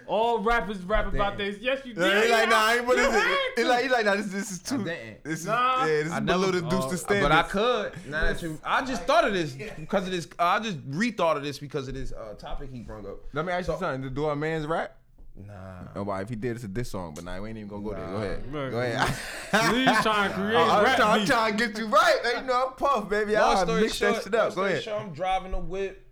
[0.08, 1.58] All rappers rap about this.
[1.62, 2.02] Yes, you did.
[2.04, 3.24] Yeah, he like, nah, I ain't put You this.
[3.24, 4.84] had He like, he like, nah, this, this is too.
[4.84, 5.24] didn't.
[5.24, 5.86] This is, Nah.
[5.86, 7.30] yeah, this is below never- the deuce uh, to standard.
[7.30, 7.94] But I could.
[8.10, 10.28] Now that you, I just thought of this because of this.
[10.40, 13.20] I just rethought of this because of this uh, topic he brought up.
[13.34, 14.14] Let me ask you something.
[14.14, 14.98] Do our man's rap?
[15.36, 15.54] Nah.
[15.96, 16.22] Oh, why?
[16.22, 17.14] If he did, it's a diss song.
[17.16, 18.06] But nah, we ain't even gonna go there.
[18.08, 18.54] Go ahead.
[18.54, 18.72] Right.
[18.72, 19.74] Go ahead.
[19.74, 22.16] Lee's trying to create I'm, rap trying, I'm trying to get you right.
[22.24, 23.34] Hey, you know, I'm puff, baby.
[23.34, 24.48] Long I'll story mix short, that shit long up.
[24.50, 24.84] Go story ahead.
[24.84, 26.06] short, I'm driving a whip,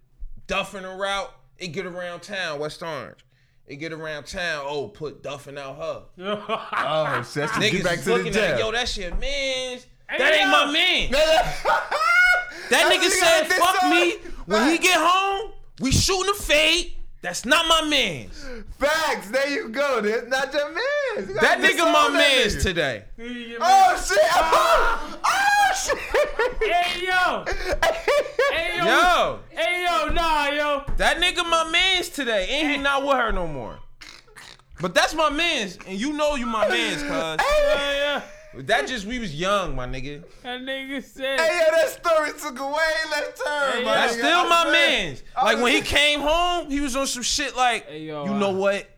[0.47, 1.31] duffing a route.
[1.59, 3.19] It get around town, West Orange.
[3.67, 4.63] It get around town.
[4.67, 6.03] Oh, put duffing out her.
[6.73, 7.43] Oh, shit.
[7.43, 8.53] Let's Niggas get back to the looking jam.
[8.55, 9.77] at yo, that shit, man.
[10.09, 10.51] Hey, That ain't yo.
[10.51, 11.11] my man.
[11.11, 14.15] That That nigga said, "Fuck me."
[14.45, 15.51] When he get home,
[15.81, 16.93] we shooting a fade.
[17.21, 18.43] That's not my man's.
[18.79, 19.29] Facts.
[19.29, 20.01] There you go.
[20.01, 21.29] That's not your man's.
[21.29, 22.61] You That nigga my that man's nigga.
[22.63, 23.03] today.
[23.61, 24.17] Oh shit!
[24.33, 25.97] Oh, oh shit!
[26.67, 27.45] Hey yo,
[28.51, 30.83] hey yo, Yo, hey yo, nah yo.
[30.97, 33.77] that nigga my man's today, and he not with her no more.
[34.79, 37.09] But that's my man's, and you know you my man's, cuz.
[37.11, 37.37] Yeah,
[37.93, 38.21] yeah.
[38.53, 40.23] That just we was young, my nigga.
[40.43, 41.39] That nigga said.
[41.39, 43.71] Hey yo, that story took a way left turn.
[43.73, 44.17] Hey, my That's nigga.
[44.19, 44.73] still my swear.
[44.73, 45.23] man's.
[45.41, 48.49] Like when he came home, he was on some shit like, Hey, yo, you know
[48.51, 48.89] I- what?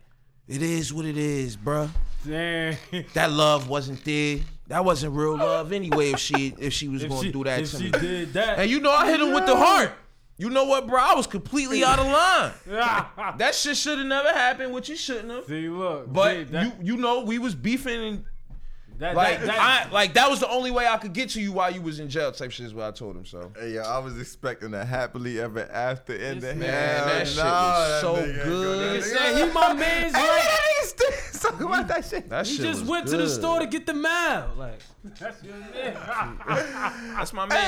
[0.47, 1.89] It is what it is, bruh.
[2.27, 2.75] Damn.
[3.13, 4.39] That love wasn't there.
[4.69, 6.11] That wasn't real love anyway.
[6.11, 8.33] If she if she was If gonna she, do that if to she me, did
[8.33, 9.91] that, and you know I hit him with the heart.
[10.37, 10.99] You know what, bro?
[10.99, 12.51] I was completely out of line.
[12.67, 15.45] that, That shit should have never happened, which you shouldn't have.
[15.45, 18.25] see, look, But see, that, you you know we was beefing and
[18.99, 21.41] that, like that, that, I like that was the only way I could get to
[21.41, 22.31] you while you was in jail.
[22.31, 23.25] Type shit is what I told him.
[23.25, 27.05] So Hey, yo, I was expecting a happily ever after in the This man, hell
[27.05, 28.35] that shit no, was that so good.
[28.37, 30.93] gonna- Nigga said he my man's Hey, right.
[30.97, 32.29] that nigga about that shit.
[32.29, 34.51] that He shit just was went to the store to get the mail.
[34.57, 34.79] Like
[35.19, 36.39] that's your man.
[37.17, 37.59] That's my man.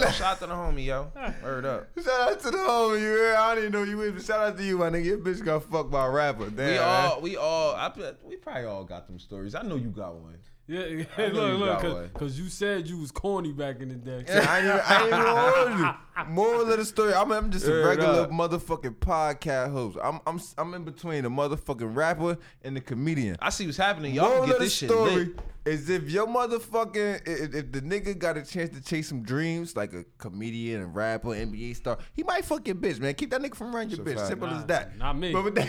[0.00, 1.12] Hey, Shout out to the homie, yo.
[1.42, 1.88] Word up.
[2.02, 3.36] Shout out to the homie, you heard?
[3.36, 4.24] I didn't even know you was.
[4.24, 5.04] Shout out to you, my nigga.
[5.04, 6.48] Your bitch got fucked by a rapper.
[6.48, 6.56] Damn.
[6.56, 6.78] We man.
[6.80, 9.54] all, we all, I bet we probably all got them stories.
[9.54, 10.38] I know you got one.
[10.68, 11.04] Yeah, yeah.
[11.16, 14.24] I look, look, got cause, you said you was corny back in the day.
[14.28, 15.94] I ain't even, I ain't even you.
[16.34, 18.30] Moral of the story, I'm, I'm just a regular up.
[18.30, 19.96] motherfucking podcast host.
[20.02, 23.36] I'm, I'm, I'm in between the motherfucking rapper and the comedian.
[23.40, 24.14] I see what's happening.
[24.14, 25.38] Y'all Moral can get of the this shit story lit.
[25.64, 29.74] is if your motherfucking if, if the nigga got a chance to chase some dreams
[29.76, 33.14] like a comedian, a rapper, NBA star, he might fuck your bitch, man.
[33.14, 34.16] Keep that nigga from running your It's a bitch.
[34.18, 34.28] fact.
[34.28, 34.98] Simple Nah, as that.
[34.98, 35.32] not me.
[35.32, 35.68] But with that,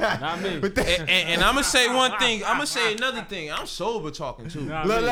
[0.00, 0.58] Not me.
[0.58, 2.42] With that, And, and, and I'm gonna say one thing.
[2.44, 3.52] I'm gonna say another thing.
[3.52, 4.62] I'm sober talking too.
[4.62, 5.04] Not Look,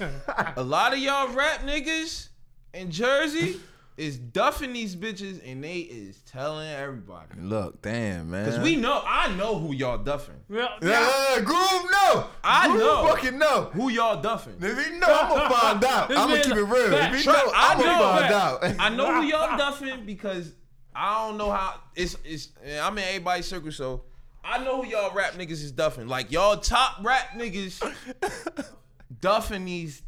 [0.00, 0.06] me.
[0.56, 2.28] A lot of y'all rap niggas
[2.74, 3.56] in Jersey
[3.96, 7.28] is duffing these bitches, and they is telling everybody.
[7.38, 8.46] Look, damn, man.
[8.46, 10.38] Cause we know, I know who y'all duffing.
[10.48, 12.26] Well, Yeah, yeah, yeah, Groove, no.
[12.42, 13.06] I Groove know.
[13.08, 13.64] fucking know.
[13.74, 14.62] Who y'all duffing?
[14.62, 16.08] If he know, I'm gonna find out.
[16.08, 16.94] This I'm gonna keep it real.
[16.94, 18.80] If he know, I I'm gonna find out.
[18.80, 20.54] I know who y'all duffing because
[20.94, 22.48] I don't know how it's it's.
[22.80, 24.04] I'm in everybody's circle, so
[24.44, 26.08] I know who y'all rap niggas is duffing.
[26.08, 27.80] Like y'all top rap niggas
[29.20, 30.02] duffing these.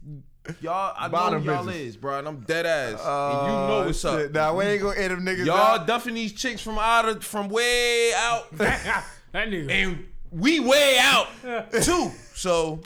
[0.60, 1.74] Y'all, I know Bottom who y'all bitches.
[1.86, 2.94] is, bro, and I'm dead ass.
[2.94, 4.10] and you uh, know what's shit.
[4.26, 4.32] up.
[4.32, 5.86] Nah, we ain't gonna air them niggas Y'all out.
[5.86, 9.04] duffing these chicks from out of from way out, that
[9.34, 9.70] nigga.
[9.70, 11.28] and we way out
[11.82, 12.10] too.
[12.34, 12.80] So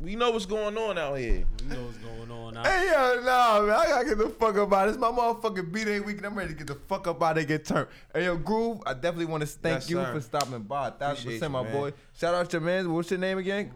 [0.00, 1.44] We know what's going on out here.
[1.62, 2.64] We know what's going on now.
[2.64, 5.00] Hey yo, nah, man, I gotta get the fuck up out of this.
[5.00, 7.36] My motherfucking B day week, and I'm ready to get the fuck up out of
[7.46, 7.86] here, get turned.
[8.14, 10.14] Hey yo, Groove, I definitely want to thank Yes, you sir.
[10.14, 10.88] for stopping by.
[10.88, 11.72] A thousand Appreciate percent, you, my man.
[11.72, 11.92] boy.
[12.14, 12.90] Shout out to your man.
[12.92, 13.72] What's your name again?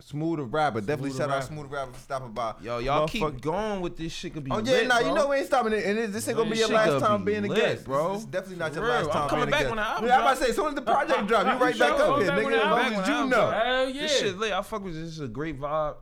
[0.00, 0.80] Smooth the rapper.
[0.80, 1.46] Definitely Smooth shout the out Rapper.
[1.54, 2.54] Smooth the rapper for stopping by.
[2.62, 4.34] Yo, y'all keep going with this shit.
[4.34, 5.08] Could be Oh yeah, lit, nah, bro.
[5.08, 7.24] you know we ain't stopping it, and this, this ain't gonna be your last time
[7.24, 8.12] be being a guest, bro.
[8.14, 8.92] It's is definitely not your real.
[8.92, 9.70] last time I'm coming being back a guest.
[9.70, 10.38] when the album yeah, I'm about drop.
[10.38, 11.90] to say, as soon as the project drop, you You right sure?
[11.90, 12.58] back up Come here, nigga.
[12.58, 13.50] As long as you know.
[13.50, 14.02] Hell yeah.
[14.02, 14.52] This shit lit.
[14.52, 15.02] I fuck with this.
[15.04, 15.96] This is a great vibe.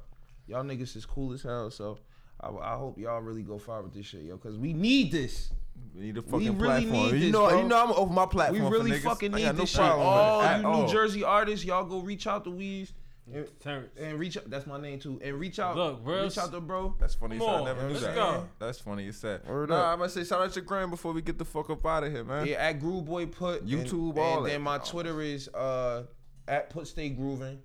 [0.49, 1.71] Y'all niggas is cool as hell.
[1.71, 1.99] So
[2.41, 5.51] I, I hope y'all really go far with this shit, yo, because we need this.
[5.95, 6.93] We need a fucking really platform.
[6.93, 7.63] need you this, know, bro.
[7.63, 8.65] you know, I'm over my platform.
[8.65, 9.03] We really for niggas.
[9.11, 9.79] fucking I need got no this shit.
[9.81, 10.93] problem with it All you New.
[10.93, 12.93] Jersey artists, y'all go reach out to Weez
[13.33, 13.91] and, Terrence.
[13.99, 14.51] and reach out.
[14.51, 15.21] That's my name too.
[15.23, 15.77] And reach out.
[15.77, 16.95] Look, real reach out to bro.
[16.99, 17.49] That's funny you said.
[17.49, 18.15] I on, never knew let's that.
[18.15, 18.49] go.
[18.59, 19.47] That's funny you said.
[19.49, 19.93] Word nah, up.
[19.93, 22.13] I'm gonna say shout out your gram before we get the fuck up out of
[22.13, 22.47] here, man.
[22.47, 24.51] Yeah, at Groove Boy Put YouTube, and, all and that.
[24.51, 26.05] then my Twitter is uh
[26.47, 27.61] at Put Stay Grooving,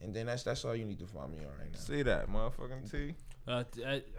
[0.00, 1.78] and then that's that's all you need to find me on right now.
[1.78, 3.14] See that, motherfucking T.
[3.46, 3.62] Uh,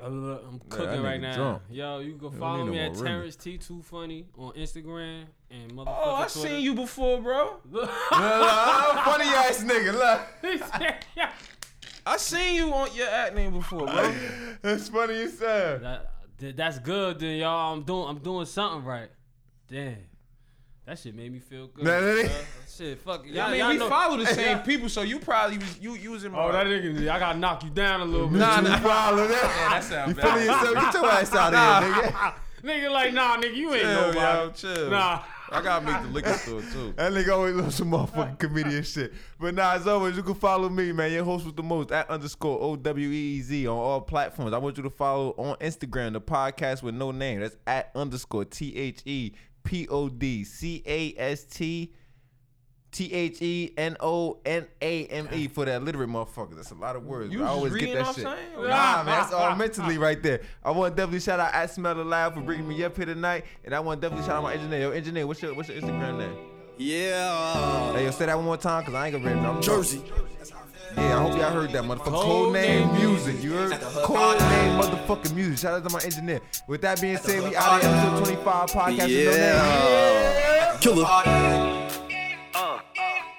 [0.03, 1.35] I'm that cooking right now.
[1.35, 1.61] drunk.
[1.71, 3.03] Yo, you can don't follow need no me at Remy.
[3.07, 5.85] Terrence T2 Funny on Instagram and motherfucker.
[5.87, 6.47] Oh, I Twitter.
[6.49, 7.57] seen you before, bro.
[7.71, 9.93] Look, look, funny ass nigga.
[9.93, 10.99] Look,
[12.05, 14.13] I seen you on your act name before, bro.
[14.61, 15.81] that's funny you said.
[15.81, 17.73] that, that's good, then y'all.
[17.73, 19.09] I'm doing, I'm doing something right.
[19.67, 19.97] Damn,
[20.85, 21.83] that shit made me feel good.
[21.85, 22.77] Nah, that bruh.
[22.77, 23.25] Shit, fuck.
[23.25, 25.95] Y'all, I mean, y'all we know- follow the same people, so you probably was you
[25.95, 26.43] using my.
[26.43, 28.37] Oh, that nigga, I gotta knock you down a little bit.
[28.39, 28.77] Nah, You nah.
[28.79, 29.67] follow that?
[29.71, 30.23] that sound You bad.
[30.33, 30.73] feeling yourself?
[30.73, 32.33] Get your ass out of here, nigga.
[32.63, 34.19] nigga, like, nah, nigga, you ain't Chill, nobody.
[34.19, 34.89] yo, chill.
[34.91, 35.21] Nah.
[35.51, 36.93] I gotta make the liquor store too.
[36.97, 39.13] That nigga always on some motherfucking comedian shit.
[39.39, 41.11] But nah, as always, you can follow me, man.
[41.11, 44.53] Your host with the most at underscore O W E E Z on all platforms.
[44.53, 47.41] I want you to follow on Instagram the podcast with no name.
[47.41, 49.33] That's at underscore T H E
[49.65, 51.91] P O D C A S T
[52.91, 56.55] T H E N O N A M E for that literate motherfucker.
[56.55, 57.33] That's a lot of words.
[57.33, 58.23] You I always get that shit.
[58.23, 58.37] saying?
[58.55, 60.41] Nah, man, that's all mentally right there.
[60.63, 63.43] I want to definitely shout out at Smell Alive for bringing me up here tonight,
[63.65, 64.79] and I want to definitely shout out my engineer.
[64.79, 66.37] Yo, engineer, what's your what's your Instagram name?
[66.77, 67.29] Yeah.
[67.33, 69.47] Uh, hey, yo, say that one more time, cause I ain't gonna read it.
[69.47, 70.01] I'm Jersey.
[70.97, 72.03] Yeah, I hope y'all heard that motherfucker.
[72.05, 73.43] Code, Code name name music.
[73.43, 73.71] You heard?
[73.81, 75.57] Code name motherfucking music.
[75.59, 76.41] Shout out to my engineer.
[76.67, 78.87] With that being said, we out of episode 25 podcast.
[78.87, 79.33] with no name.
[79.33, 80.77] Yeah.
[80.79, 81.05] Killer.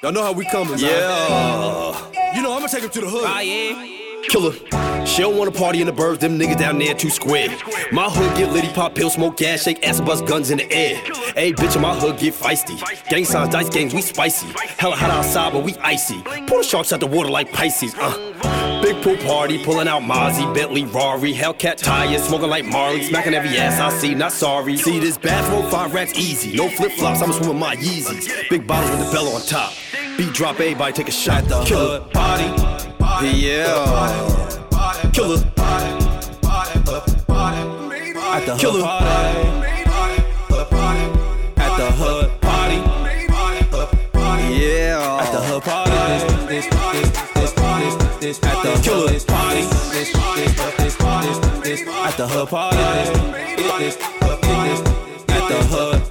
[0.03, 2.35] Y'all know how we coming, Yeah.
[2.35, 3.25] You know, I'm gonna take him to the hood.
[3.25, 4.23] Ah, yeah.
[4.29, 4.86] Killer.
[5.07, 7.49] She don't wanna party in the burbs, them niggas down there too square.
[7.93, 10.97] My hood get litty, pop pills, smoke gas, shake ass, bust guns in the air.
[11.35, 12.77] Hey, bitch, in my hood get feisty.
[13.09, 14.47] Gang signs, dice gangs, we spicy.
[14.79, 16.21] Hella hot outside, but we icy.
[16.47, 17.95] Pull the sharks out the water like Pisces.
[17.95, 18.83] Uh.
[18.83, 23.57] Big pool party, pulling out Mozzie, Bentley, Rari, Hellcat tires, smoking like Marley, smacking every
[23.57, 24.77] ass I see, not sorry.
[24.77, 26.57] See this bathroom, five racks easy.
[26.57, 28.51] No flip flops, I'ma swim with my Yeezys.
[28.51, 29.73] Big bottles with the bell on top.
[30.19, 31.45] Beat drop, everybody take a shot.
[31.49, 32.45] The Killer party.
[33.27, 34.46] Yeah.
[35.17, 35.41] Killer.
[35.57, 35.97] At
[38.45, 39.07] the Killer party.
[41.57, 42.77] At the hood party.
[43.03, 45.23] Made party up party Yeah.
[45.23, 45.91] At the hood party.
[45.91, 46.29] At
[48.63, 49.63] the Killer party.
[52.05, 52.77] At the hood party.
[55.33, 56.06] At the hood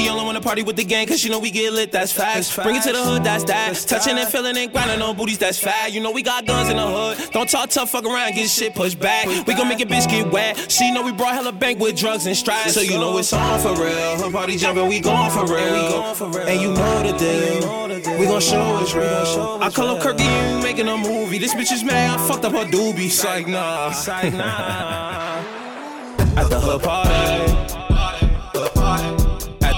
[0.00, 2.56] She only wanna party with the gang cause she know we get lit, that's facts.
[2.56, 3.74] Bring it to the hood, that's that.
[3.86, 5.92] Touching and feeling and grinding on booties, that's fat.
[5.92, 7.18] You know we got guns in the hood.
[7.32, 9.26] Don't talk tough, fuck around, get shit pushed back.
[9.46, 10.72] We gon' make a bitch get wet.
[10.72, 12.72] She know we brought hella bank with drugs and strides.
[12.72, 14.16] So you know it's on for real.
[14.16, 16.48] Hood party jumping, we going for real.
[16.48, 18.18] And you know the deal.
[18.18, 19.58] We gon' show it's real.
[19.60, 21.36] I call up Kirky we making a movie.
[21.36, 23.10] This bitch is mad, I fucked up her doobie.
[23.10, 23.90] Psych nah.
[23.90, 24.46] Psych nah.
[26.40, 27.49] At the hood party.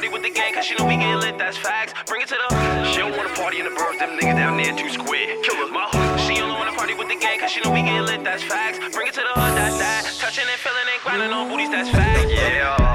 [0.00, 1.92] party with the gang cause she know we get lit, that's facts.
[2.06, 4.74] Bring it to the She don't wanna party in the burbs, them niggas down there
[4.74, 5.36] too square.
[5.42, 5.70] Killer.
[5.70, 6.20] My hood.
[6.20, 8.78] She only wanna party with the gang cause she know we get lit, that's facts.
[8.94, 10.04] Bring it to the hood, that's that.
[10.18, 12.32] Touching and feeling and grinding on booties, that's facts.
[12.32, 12.89] Yeah.